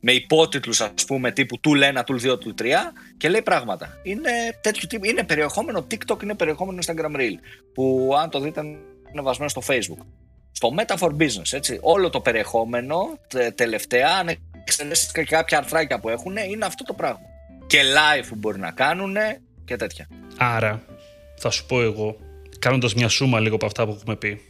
με 0.00 0.12
υπότιτλους 0.12 0.80
ας 0.80 1.04
πούμε 1.06 1.30
τύπου 1.30 1.60
tool 1.64 1.94
1, 1.94 2.02
tool 2.04 2.30
2, 2.30 2.32
tool 2.32 2.62
3 2.62 2.64
και 3.16 3.28
λέει 3.28 3.42
πράγματα. 3.42 4.00
Είναι, 4.02 4.30
τέτοιο, 4.60 4.88
τύπου, 4.88 5.04
είναι 5.04 5.24
περιεχόμενο 5.24 5.86
TikTok, 5.90 6.22
είναι 6.22 6.34
περιεχόμενο 6.34 6.78
Instagram 6.86 7.16
Reel 7.16 7.34
που 7.74 8.14
αν 8.20 8.30
το 8.30 8.40
δείτε 8.40 8.60
είναι 9.12 9.22
βασμένο 9.22 9.50
στο 9.50 9.62
Facebook. 9.66 10.04
Στο 10.52 10.74
Meta 10.78 10.96
for 10.98 11.08
Business, 11.08 11.52
έτσι, 11.52 11.78
όλο 11.80 12.10
το 12.10 12.20
περιεχόμενο 12.20 13.18
τελευταία, 13.54 14.08
αν 14.18 14.30
εξαιρέσεις 14.52 15.12
και 15.12 15.24
κάποια 15.24 15.58
αρθράκια 15.58 16.00
που 16.00 16.08
έχουν, 16.08 16.36
είναι 16.36 16.64
αυτό 16.64 16.84
το 16.84 16.92
πράγμα. 16.92 17.20
Και 17.66 17.78
live 17.82 18.24
που 18.28 18.34
μπορεί 18.34 18.58
να 18.58 18.70
κάνουν 18.70 19.16
και 19.64 19.76
τέτοια. 19.76 20.08
Άρα, 20.36 20.82
θα 21.38 21.50
σου 21.50 21.66
πω 21.66 21.82
εγώ, 21.82 22.16
κάνοντας 22.58 22.94
μια 22.94 23.08
σούμα 23.08 23.40
λίγο 23.40 23.54
από 23.54 23.66
αυτά 23.66 23.86
που 23.86 23.92
έχουμε 23.92 24.16
πει 24.16 24.40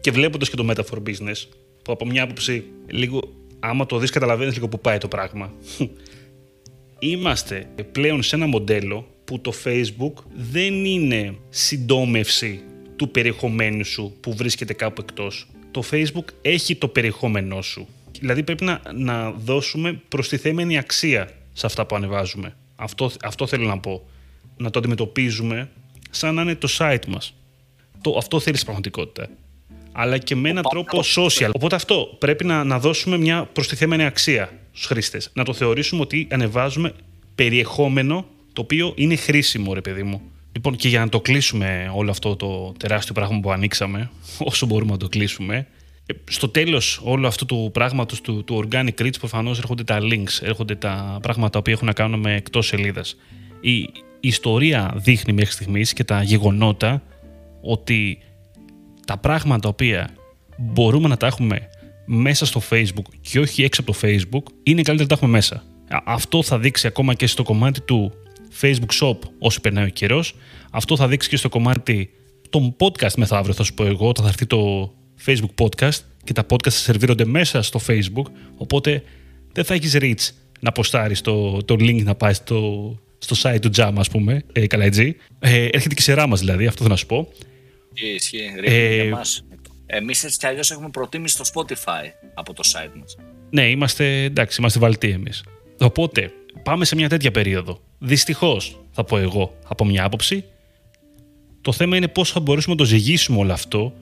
και 0.00 0.10
βλέποντας 0.10 0.50
και 0.50 0.56
το 0.56 0.66
Meta 0.70 0.84
for 0.90 1.08
Business, 1.08 1.48
που 1.84 1.92
από 1.92 2.06
μια 2.06 2.22
άποψη 2.22 2.64
λίγο 2.86 3.22
άμα 3.60 3.86
το 3.86 3.98
δεις 3.98 4.10
καταλαβαίνεις 4.10 4.54
λίγο 4.54 4.68
που 4.68 4.80
πάει 4.80 4.98
το 4.98 5.08
πράγμα. 5.08 5.52
Είμαστε 6.98 7.68
πλέον 7.92 8.22
σε 8.22 8.36
ένα 8.36 8.46
μοντέλο 8.46 9.06
που 9.24 9.40
το 9.40 9.52
Facebook 9.64 10.12
δεν 10.34 10.84
είναι 10.84 11.36
συντόμευση 11.48 12.60
του 12.96 13.10
περιεχομένου 13.10 13.84
σου 13.84 14.16
που 14.20 14.34
βρίσκεται 14.34 14.72
κάπου 14.72 15.04
εκτός. 15.08 15.46
Το 15.70 15.82
Facebook 15.90 16.24
έχει 16.42 16.76
το 16.76 16.88
περιεχόμενό 16.88 17.62
σου. 17.62 17.88
Δηλαδή 18.20 18.42
πρέπει 18.42 18.64
να, 18.64 18.80
να 18.94 19.30
δώσουμε 19.30 20.00
προστιθέμενη 20.08 20.78
αξία 20.78 21.30
σε 21.52 21.66
αυτά 21.66 21.86
που 21.86 21.96
ανεβάζουμε. 21.96 22.56
Αυτό, 22.76 23.10
αυτό 23.22 23.46
θέλω 23.46 23.66
να 23.66 23.78
πω. 23.78 24.06
Να 24.56 24.70
το 24.70 24.78
αντιμετωπίζουμε 24.78 25.70
σαν 26.10 26.34
να 26.34 26.42
είναι 26.42 26.54
το 26.54 26.68
site 26.78 27.06
μας. 27.08 27.34
Το, 28.00 28.14
αυτό 28.18 28.40
θέλεις 28.40 28.64
πραγματικότητα 28.64 29.28
αλλά 29.98 30.18
και 30.18 30.34
με 30.36 30.48
έναν 30.48 30.64
τρόπο 30.70 31.00
social. 31.16 31.50
Οπότε 31.52 31.74
αυτό 31.74 32.16
πρέπει 32.18 32.44
να, 32.44 32.64
να 32.64 32.78
δώσουμε 32.78 33.18
μια 33.18 33.48
προστιθέμενη 33.52 34.04
αξία 34.04 34.50
στους 34.72 34.86
χρήστες. 34.86 35.30
Να 35.32 35.44
το 35.44 35.52
θεωρήσουμε 35.52 36.02
ότι 36.02 36.28
ανεβάζουμε 36.30 36.92
περιεχόμενο 37.34 38.26
το 38.52 38.60
οποίο 38.60 38.92
είναι 38.96 39.16
χρήσιμο, 39.16 39.74
ρε 39.74 39.80
παιδί 39.80 40.02
μου. 40.02 40.20
Λοιπόν, 40.52 40.76
και 40.76 40.88
για 40.88 41.00
να 41.00 41.08
το 41.08 41.20
κλείσουμε 41.20 41.90
όλο 41.94 42.10
αυτό 42.10 42.36
το 42.36 42.72
τεράστιο 42.78 43.14
πράγμα 43.14 43.40
που 43.40 43.50
ανοίξαμε, 43.50 44.10
όσο 44.50 44.66
μπορούμε 44.66 44.92
να 44.92 44.98
το 44.98 45.08
κλείσουμε, 45.08 45.66
ε, 46.06 46.14
στο 46.30 46.48
τέλος 46.48 47.00
όλου 47.04 47.26
αυτού 47.26 47.46
του 47.46 47.70
πράγματος 47.72 48.20
του, 48.20 48.44
του 48.44 48.68
Organic 48.68 49.00
Reach, 49.02 49.18
προφανώς 49.18 49.58
έρχονται 49.58 49.84
τα 49.84 49.98
links, 50.00 50.42
έρχονται 50.42 50.74
τα 50.74 51.18
πράγματα 51.22 51.62
που 51.62 51.70
έχουν 51.70 51.86
να 51.86 51.92
κάνουν 51.92 52.20
με 52.20 52.34
εκτός 52.34 52.66
σελίδας. 52.66 53.16
Η, 53.60 53.76
η 53.76 53.88
ιστορία 54.20 54.94
δείχνει 54.96 55.32
μέχρι 55.32 55.52
στιγμής 55.52 55.92
και 55.92 56.04
τα 56.04 56.22
γεγονότα 56.22 57.02
ότι 57.60 58.18
τα 59.06 59.16
πράγματα 59.18 59.60
τα 59.60 59.68
οποία 59.68 60.10
μπορούμε 60.56 61.08
να 61.08 61.16
τα 61.16 61.26
έχουμε 61.26 61.68
μέσα 62.06 62.46
στο 62.46 62.62
Facebook 62.70 63.10
και 63.20 63.38
όχι 63.38 63.62
έξω 63.64 63.80
από 63.80 63.92
το 63.92 63.98
Facebook, 64.02 64.52
είναι 64.62 64.82
καλύτερα 64.82 65.02
να 65.02 65.06
τα 65.06 65.14
έχουμε 65.14 65.30
μέσα. 65.30 65.62
Αυτό 66.04 66.42
θα 66.42 66.58
δείξει 66.58 66.86
ακόμα 66.86 67.14
και 67.14 67.26
στο 67.26 67.42
κομμάτι 67.42 67.80
του 67.80 68.12
Facebook 68.60 69.00
Shop 69.00 69.18
όσο 69.38 69.60
περνάει 69.60 69.84
ο 69.84 69.88
καιρός. 69.88 70.34
Αυτό 70.70 70.96
θα 70.96 71.08
δείξει 71.08 71.28
και 71.28 71.36
στο 71.36 71.48
κομμάτι 71.48 72.10
των 72.50 72.76
podcast 72.78 73.14
μεθαύριο, 73.16 73.54
θα 73.54 73.62
σου 73.62 73.74
πω 73.74 73.84
εγώ, 73.84 74.08
όταν 74.08 74.24
θα 74.24 74.30
έρθει 74.30 74.46
το 74.46 74.92
Facebook 75.26 75.64
Podcast 75.64 75.98
και 76.24 76.32
τα 76.32 76.46
podcast 76.50 76.62
θα 76.62 76.70
σερβίρονται 76.70 77.24
μέσα 77.24 77.62
στο 77.62 77.80
Facebook. 77.86 78.26
Οπότε 78.56 79.02
δεν 79.52 79.64
θα 79.64 79.74
έχεις 79.74 79.96
reach 80.00 80.34
να 80.60 80.72
ποστάρεις 80.72 81.20
το, 81.20 81.62
το 81.64 81.74
link 81.74 82.02
να 82.02 82.14
πάει 82.14 82.32
στο, 82.32 82.94
στο 83.18 83.36
site 83.42 83.58
του 83.60 83.70
Jam, 83.76 83.92
ας 83.96 84.08
πούμε. 84.08 84.42
Ε, 84.52 84.66
καλά, 84.66 84.84
έτσι. 84.84 85.16
Ε, 85.38 85.64
έρχεται 85.64 85.94
και 85.94 86.02
σε 86.02 86.14
ράμα 86.14 86.36
δηλαδή, 86.36 86.66
αυτό 86.66 86.78
θέλω 86.78 86.90
να 86.90 86.96
σου 86.96 87.06
πω. 87.06 87.28
Ισχύει, 87.96 88.14
ισχύει. 88.14 88.52
Ε, 88.62 88.98
εμάς. 88.98 89.44
Εμείς 89.86 90.24
έτσι 90.24 90.38
κι 90.38 90.46
αλλιώς 90.46 90.70
έχουμε 90.70 90.88
προτίμηση 90.88 91.44
στο 91.44 91.44
Spotify 91.54 92.10
από 92.34 92.52
το 92.52 92.62
site 92.72 92.98
μας. 93.00 93.16
Ναι, 93.50 93.68
είμαστε, 93.68 94.22
εντάξει, 94.22 94.56
είμαστε 94.60 94.78
βαλτοί 94.78 95.10
εμείς. 95.10 95.44
Οπότε, 95.78 96.32
πάμε 96.62 96.84
σε 96.84 96.94
μια 96.94 97.08
τέτοια 97.08 97.30
περίοδο. 97.30 97.80
Δυστυχώς, 97.98 98.80
θα 98.90 99.04
πω 99.04 99.18
εγώ, 99.18 99.56
από 99.68 99.84
μια 99.84 100.04
άποψη, 100.04 100.44
το 101.60 101.72
θέμα 101.72 101.96
είναι 101.96 102.08
πώς 102.08 102.30
θα 102.30 102.40
μπορέσουμε 102.40 102.74
να 102.74 102.80
το 102.80 102.86
ζυγίσουμε 102.86 103.38
όλο 103.38 103.52
αυτό 103.52 103.92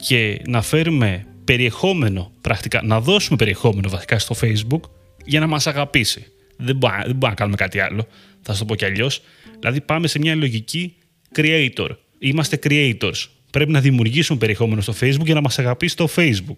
και 0.00 0.40
να 0.46 0.62
φέρουμε 0.62 1.26
περιεχόμενο 1.44 2.32
πρακτικά, 2.40 2.82
να 2.82 3.00
δώσουμε 3.00 3.36
περιεχόμενο 3.36 3.88
βασικά 3.88 4.18
στο 4.18 4.34
Facebook 4.40 4.80
για 5.24 5.40
να 5.40 5.46
μας 5.46 5.66
αγαπήσει. 5.66 6.26
Δεν 6.56 6.76
μπορούμε 6.76 7.04
δεν 7.06 7.16
να 7.18 7.34
κάνουμε 7.34 7.56
κάτι 7.56 7.80
άλλο, 7.80 8.06
θα 8.42 8.52
σα 8.52 8.58
το 8.58 8.64
πω 8.64 8.74
κι 8.74 8.84
αλλιώς. 8.84 9.22
Δηλαδή 9.58 9.80
πάμε 9.80 10.06
σε 10.06 10.18
μια 10.18 10.34
λογική 10.34 10.94
creator. 11.36 11.88
Είμαστε 12.18 12.58
creators 12.62 13.26
πρέπει 13.56 13.72
να 13.72 13.80
δημιουργήσουμε 13.80 14.38
περιεχόμενο 14.38 14.80
στο 14.80 14.94
Facebook 15.00 15.24
για 15.24 15.34
να 15.34 15.40
μας 15.40 15.58
αγαπήσει 15.58 15.96
το 15.96 16.08
Facebook 16.16 16.56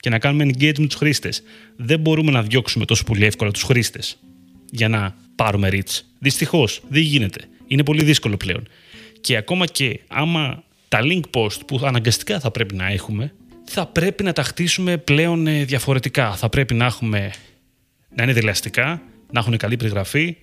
και 0.00 0.10
να 0.10 0.18
κάνουμε 0.18 0.44
engage 0.44 0.78
με 0.78 0.86
τους 0.86 0.94
χρήστες. 0.94 1.42
Δεν 1.76 2.00
μπορούμε 2.00 2.30
να 2.30 2.42
διώξουμε 2.42 2.84
τόσο 2.84 3.04
πολύ 3.04 3.24
εύκολα 3.24 3.50
τους 3.50 3.62
χρήστες 3.62 4.18
για 4.70 4.88
να 4.88 5.16
πάρουμε 5.34 5.68
reach. 5.72 6.00
Δυστυχώς 6.18 6.82
δεν 6.88 7.02
γίνεται. 7.02 7.40
Είναι 7.66 7.84
πολύ 7.84 8.04
δύσκολο 8.04 8.36
πλέον. 8.36 8.68
Και 9.20 9.36
ακόμα 9.36 9.66
και 9.66 10.00
άμα 10.08 10.64
τα 10.88 10.98
link 11.02 11.20
post 11.30 11.66
που 11.66 11.80
αναγκαστικά 11.82 12.40
θα 12.40 12.50
πρέπει 12.50 12.74
να 12.74 12.86
έχουμε, 12.86 13.34
θα 13.64 13.86
πρέπει 13.86 14.22
να 14.22 14.32
τα 14.32 14.42
χτίσουμε 14.42 14.96
πλέον 14.96 15.46
ε, 15.46 15.64
διαφορετικά. 15.64 16.32
Θα 16.32 16.48
πρέπει 16.48 16.74
να, 16.74 16.84
έχουμε, 16.84 17.30
να 18.16 18.22
είναι 18.22 18.32
δελεαστικά, 18.32 19.02
να 19.32 19.40
έχουν 19.40 19.56
καλή 19.56 19.76
περιγραφή, 19.76 20.36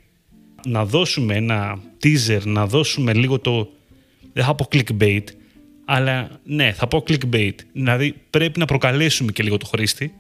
να 0.65 0.85
δώσουμε 0.85 1.35
ένα 1.35 1.79
teaser, 2.03 2.41
να 2.43 2.67
δώσουμε 2.67 3.13
λίγο 3.13 3.39
το. 3.39 3.69
Δεν 4.33 4.43
θα 4.43 4.55
πω 4.55 4.67
clickbait, 4.71 5.23
αλλά 5.91 6.29
ναι, 6.43 6.71
θα 6.71 6.87
πω 6.87 7.03
clickbait. 7.07 7.53
Δηλαδή 7.73 8.15
πρέπει 8.29 8.59
να 8.59 8.65
προκαλέσουμε 8.65 9.31
και 9.31 9.43
λίγο 9.43 9.57
το 9.57 9.65
χρήστη 9.65 10.13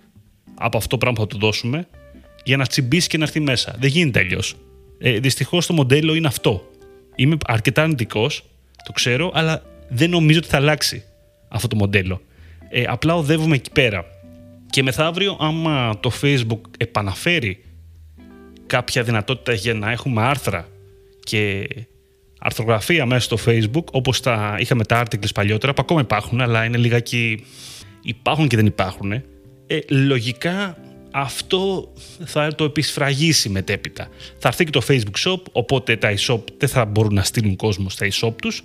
από 0.55 0.77
αυτό 0.77 0.89
το 0.89 0.97
πράγμα 0.97 1.17
που 1.17 1.21
θα 1.21 1.37
του 1.37 1.45
δώσουμε 1.45 1.87
για 2.43 2.57
να 2.57 2.65
τσιμπήσει 2.65 3.07
και 3.07 3.17
να 3.17 3.23
έρθει 3.23 3.39
μέσα. 3.39 3.75
Δεν 3.79 3.89
γίνεται 3.89 4.19
αλλιώς. 4.19 4.55
Ε, 4.99 5.19
Δυστυχώς 5.19 5.65
το 5.65 5.73
μοντέλο 5.73 6.15
είναι 6.15 6.27
αυτό. 6.27 6.69
Είμαι 7.15 7.37
αρκετά 7.45 7.81
αρνητικός, 7.81 8.43
το 8.85 8.91
ξέρω, 8.91 9.31
αλλά 9.33 9.63
δεν 9.89 10.09
νομίζω 10.09 10.39
ότι 10.39 10.47
θα 10.47 10.57
αλλάξει 10.57 11.03
αυτό 11.47 11.67
το 11.67 11.75
μοντέλο. 11.75 12.21
Ε, 12.69 12.83
απλά 12.87 13.15
οδεύουμε 13.15 13.55
εκεί 13.55 13.71
πέρα. 13.71 14.05
Και 14.69 14.83
μεθαύριο, 14.83 15.37
άμα 15.39 15.99
το 15.99 16.11
Facebook 16.21 16.61
επαναφέρει 16.77 17.63
κάποια 18.65 19.03
δυνατότητα 19.03 19.53
για 19.53 19.73
να 19.73 19.91
έχουμε 19.91 20.21
άρθρα 20.21 20.67
και 21.23 21.67
αρθρογραφία 22.39 23.05
μέσα 23.05 23.21
στο 23.21 23.37
facebook 23.45 23.83
όπως 23.91 24.21
τα 24.21 24.55
είχαμε 24.59 24.83
τα 24.83 25.03
articles 25.03 25.33
παλιότερα 25.33 25.73
που 25.73 25.81
ακόμα 25.81 26.01
υπάρχουν 26.01 26.41
αλλά 26.41 26.65
είναι 26.65 26.77
λιγάκι 26.77 27.45
υπάρχουν 28.01 28.47
και 28.47 28.55
δεν 28.55 28.65
υπάρχουν 28.65 29.11
ε, 29.11 29.23
λογικά 29.89 30.77
αυτό 31.11 31.93
θα 32.25 32.55
το 32.55 32.63
επισφραγίσει 32.63 33.49
μετέπειτα. 33.49 34.07
Θα 34.37 34.47
έρθει 34.47 34.63
και 34.63 34.71
το 34.71 34.81
Facebook 34.87 35.29
Shop, 35.29 35.41
οπότε 35.51 35.97
τα 35.97 36.13
e-shop 36.17 36.41
δεν 36.57 36.69
θα 36.69 36.85
μπορούν 36.85 37.13
να 37.13 37.23
στείλουν 37.23 37.55
κόσμο 37.55 37.89
στα 37.89 38.07
e-shop 38.11 38.33
τους 38.41 38.63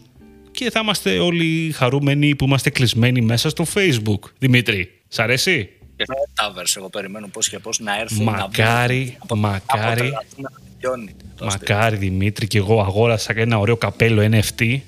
και 0.50 0.70
θα 0.70 0.80
είμαστε 0.80 1.18
όλοι 1.18 1.72
χαρούμενοι 1.72 2.34
που 2.34 2.44
είμαστε 2.44 2.70
κλεισμένοι 2.70 3.20
μέσα 3.20 3.48
στο 3.48 3.64
Facebook. 3.74 4.18
Δημήτρη, 4.38 5.02
σ' 5.08 5.18
αρέσει; 5.18 5.68
Και 5.96 6.04
θα 6.34 6.52
εγώ 6.76 6.88
περιμένω 6.88 7.28
πώς 7.28 7.48
και 7.48 7.58
πώς 7.58 7.78
να 7.78 8.00
έρθει 8.00 8.22
μακάρι, 8.22 9.18
να 9.28 9.36
μακάρι, 9.36 10.12
Μακάρι 11.40 11.96
Δημήτρη 11.96 12.46
και 12.46 12.58
εγώ 12.58 12.80
αγόρασα 12.80 13.32
ένα 13.36 13.58
ωραίο 13.58 13.76
καπέλο 13.76 14.28
NFT. 14.32 14.78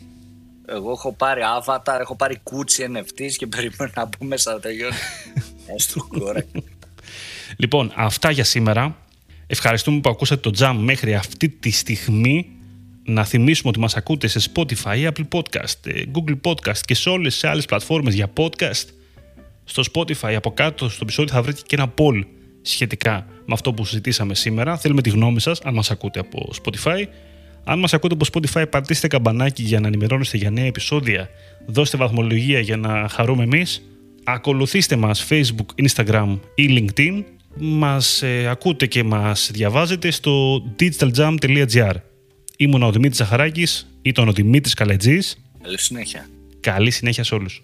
Εγώ 0.69 0.91
έχω 0.91 1.13
πάρει 1.13 1.41
avatar, 1.61 1.99
έχω 2.01 2.17
πάρει 2.17 2.39
κούτσι 2.43 2.87
NFTs 2.93 3.33
και 3.37 3.47
περιμένω 3.47 3.91
να 3.95 4.05
μπούμε 4.05 4.29
μέσα 4.29 4.53
να 4.53 4.61
τελειώνει. 4.61 4.95
Έστω 5.77 6.07
Λοιπόν, 7.57 7.93
αυτά 7.95 8.31
για 8.31 8.45
σήμερα. 8.45 8.97
Ευχαριστούμε 9.47 10.01
που 10.01 10.11
ακούσατε 10.11 10.51
το 10.51 10.59
Jam 10.59 10.77
μέχρι 10.79 11.15
αυτή 11.15 11.49
τη 11.49 11.71
στιγμή. 11.71 12.51
Να 13.09 13.25
θυμίσουμε 13.25 13.69
ότι 13.69 13.79
μας 13.79 13.97
ακούτε 13.97 14.27
σε 14.27 14.51
Spotify, 14.55 15.11
Apple 15.13 15.29
Podcast, 15.33 15.87
ε, 15.87 16.03
Google 16.13 16.41
Podcast 16.43 16.79
και 16.79 16.95
σε 16.95 17.09
όλες 17.09 17.33
τις 17.33 17.45
άλλες 17.45 17.65
πλατφόρμες 17.65 18.15
για 18.15 18.33
podcast. 18.37 18.85
Στο 19.65 19.83
Spotify 19.93 20.33
από 20.37 20.53
κάτω 20.53 20.89
στο 20.89 20.99
επεισόδιο 21.03 21.33
θα 21.33 21.43
βρείτε 21.43 21.61
και 21.67 21.77
ένα 21.77 21.95
poll 21.99 22.25
σχετικά 22.71 23.27
με 23.47 23.53
αυτό 23.53 23.73
που 23.73 23.85
συζητήσαμε 23.85 24.35
σήμερα. 24.35 24.77
Θέλουμε 24.77 25.03
τη 25.03 25.11
γνώμη 25.11 25.41
σας, 25.41 25.61
αν 25.61 25.75
μας 25.75 25.91
ακούτε 25.91 26.21
από 26.21 26.51
Spotify. 26.63 27.05
Αν 27.65 27.79
μας 27.79 27.95
ακούτε 27.95 28.15
από 28.15 28.25
Spotify, 28.33 28.65
πατήστε 28.71 29.09
καμπανάκι 29.09 29.63
για 29.63 29.81
να 29.81 29.87
ενημερώνεστε 29.87 30.37
για 30.37 30.51
νέα 30.51 30.65
επεισόδια. 30.65 31.29
Δώστε 31.67 31.97
βαθμολογία 31.97 32.61
για 32.61 32.77
να 32.77 33.09
χαρούμε 33.09 33.43
εμείς. 33.43 33.83
Ακολουθήστε 34.25 34.97
μας 34.97 35.27
Facebook, 35.29 35.85
Instagram 35.87 36.39
ή 36.55 36.67
LinkedIn. 36.79 37.25
Μας 37.59 38.23
ε, 38.23 38.49
ακούτε 38.49 38.87
και 38.87 39.03
μας 39.03 39.51
διαβάζετε 39.53 40.11
στο 40.11 40.63
digitaljam.gr. 40.79 41.95
Ήμουν 42.57 42.83
ο 42.83 42.91
Δημήτρης 42.91 43.17
Ζαχαράκης, 43.17 43.87
ήταν 44.03 44.29
ο 44.29 44.33
Δημήτρης 44.33 44.75
Καλετζής. 44.75 45.37
Καλή 45.63 45.79
συνέχεια. 45.79 46.29
Καλή 46.61 46.91
συνέχεια 46.91 47.25
σε 47.25 47.35
όλους. 47.35 47.63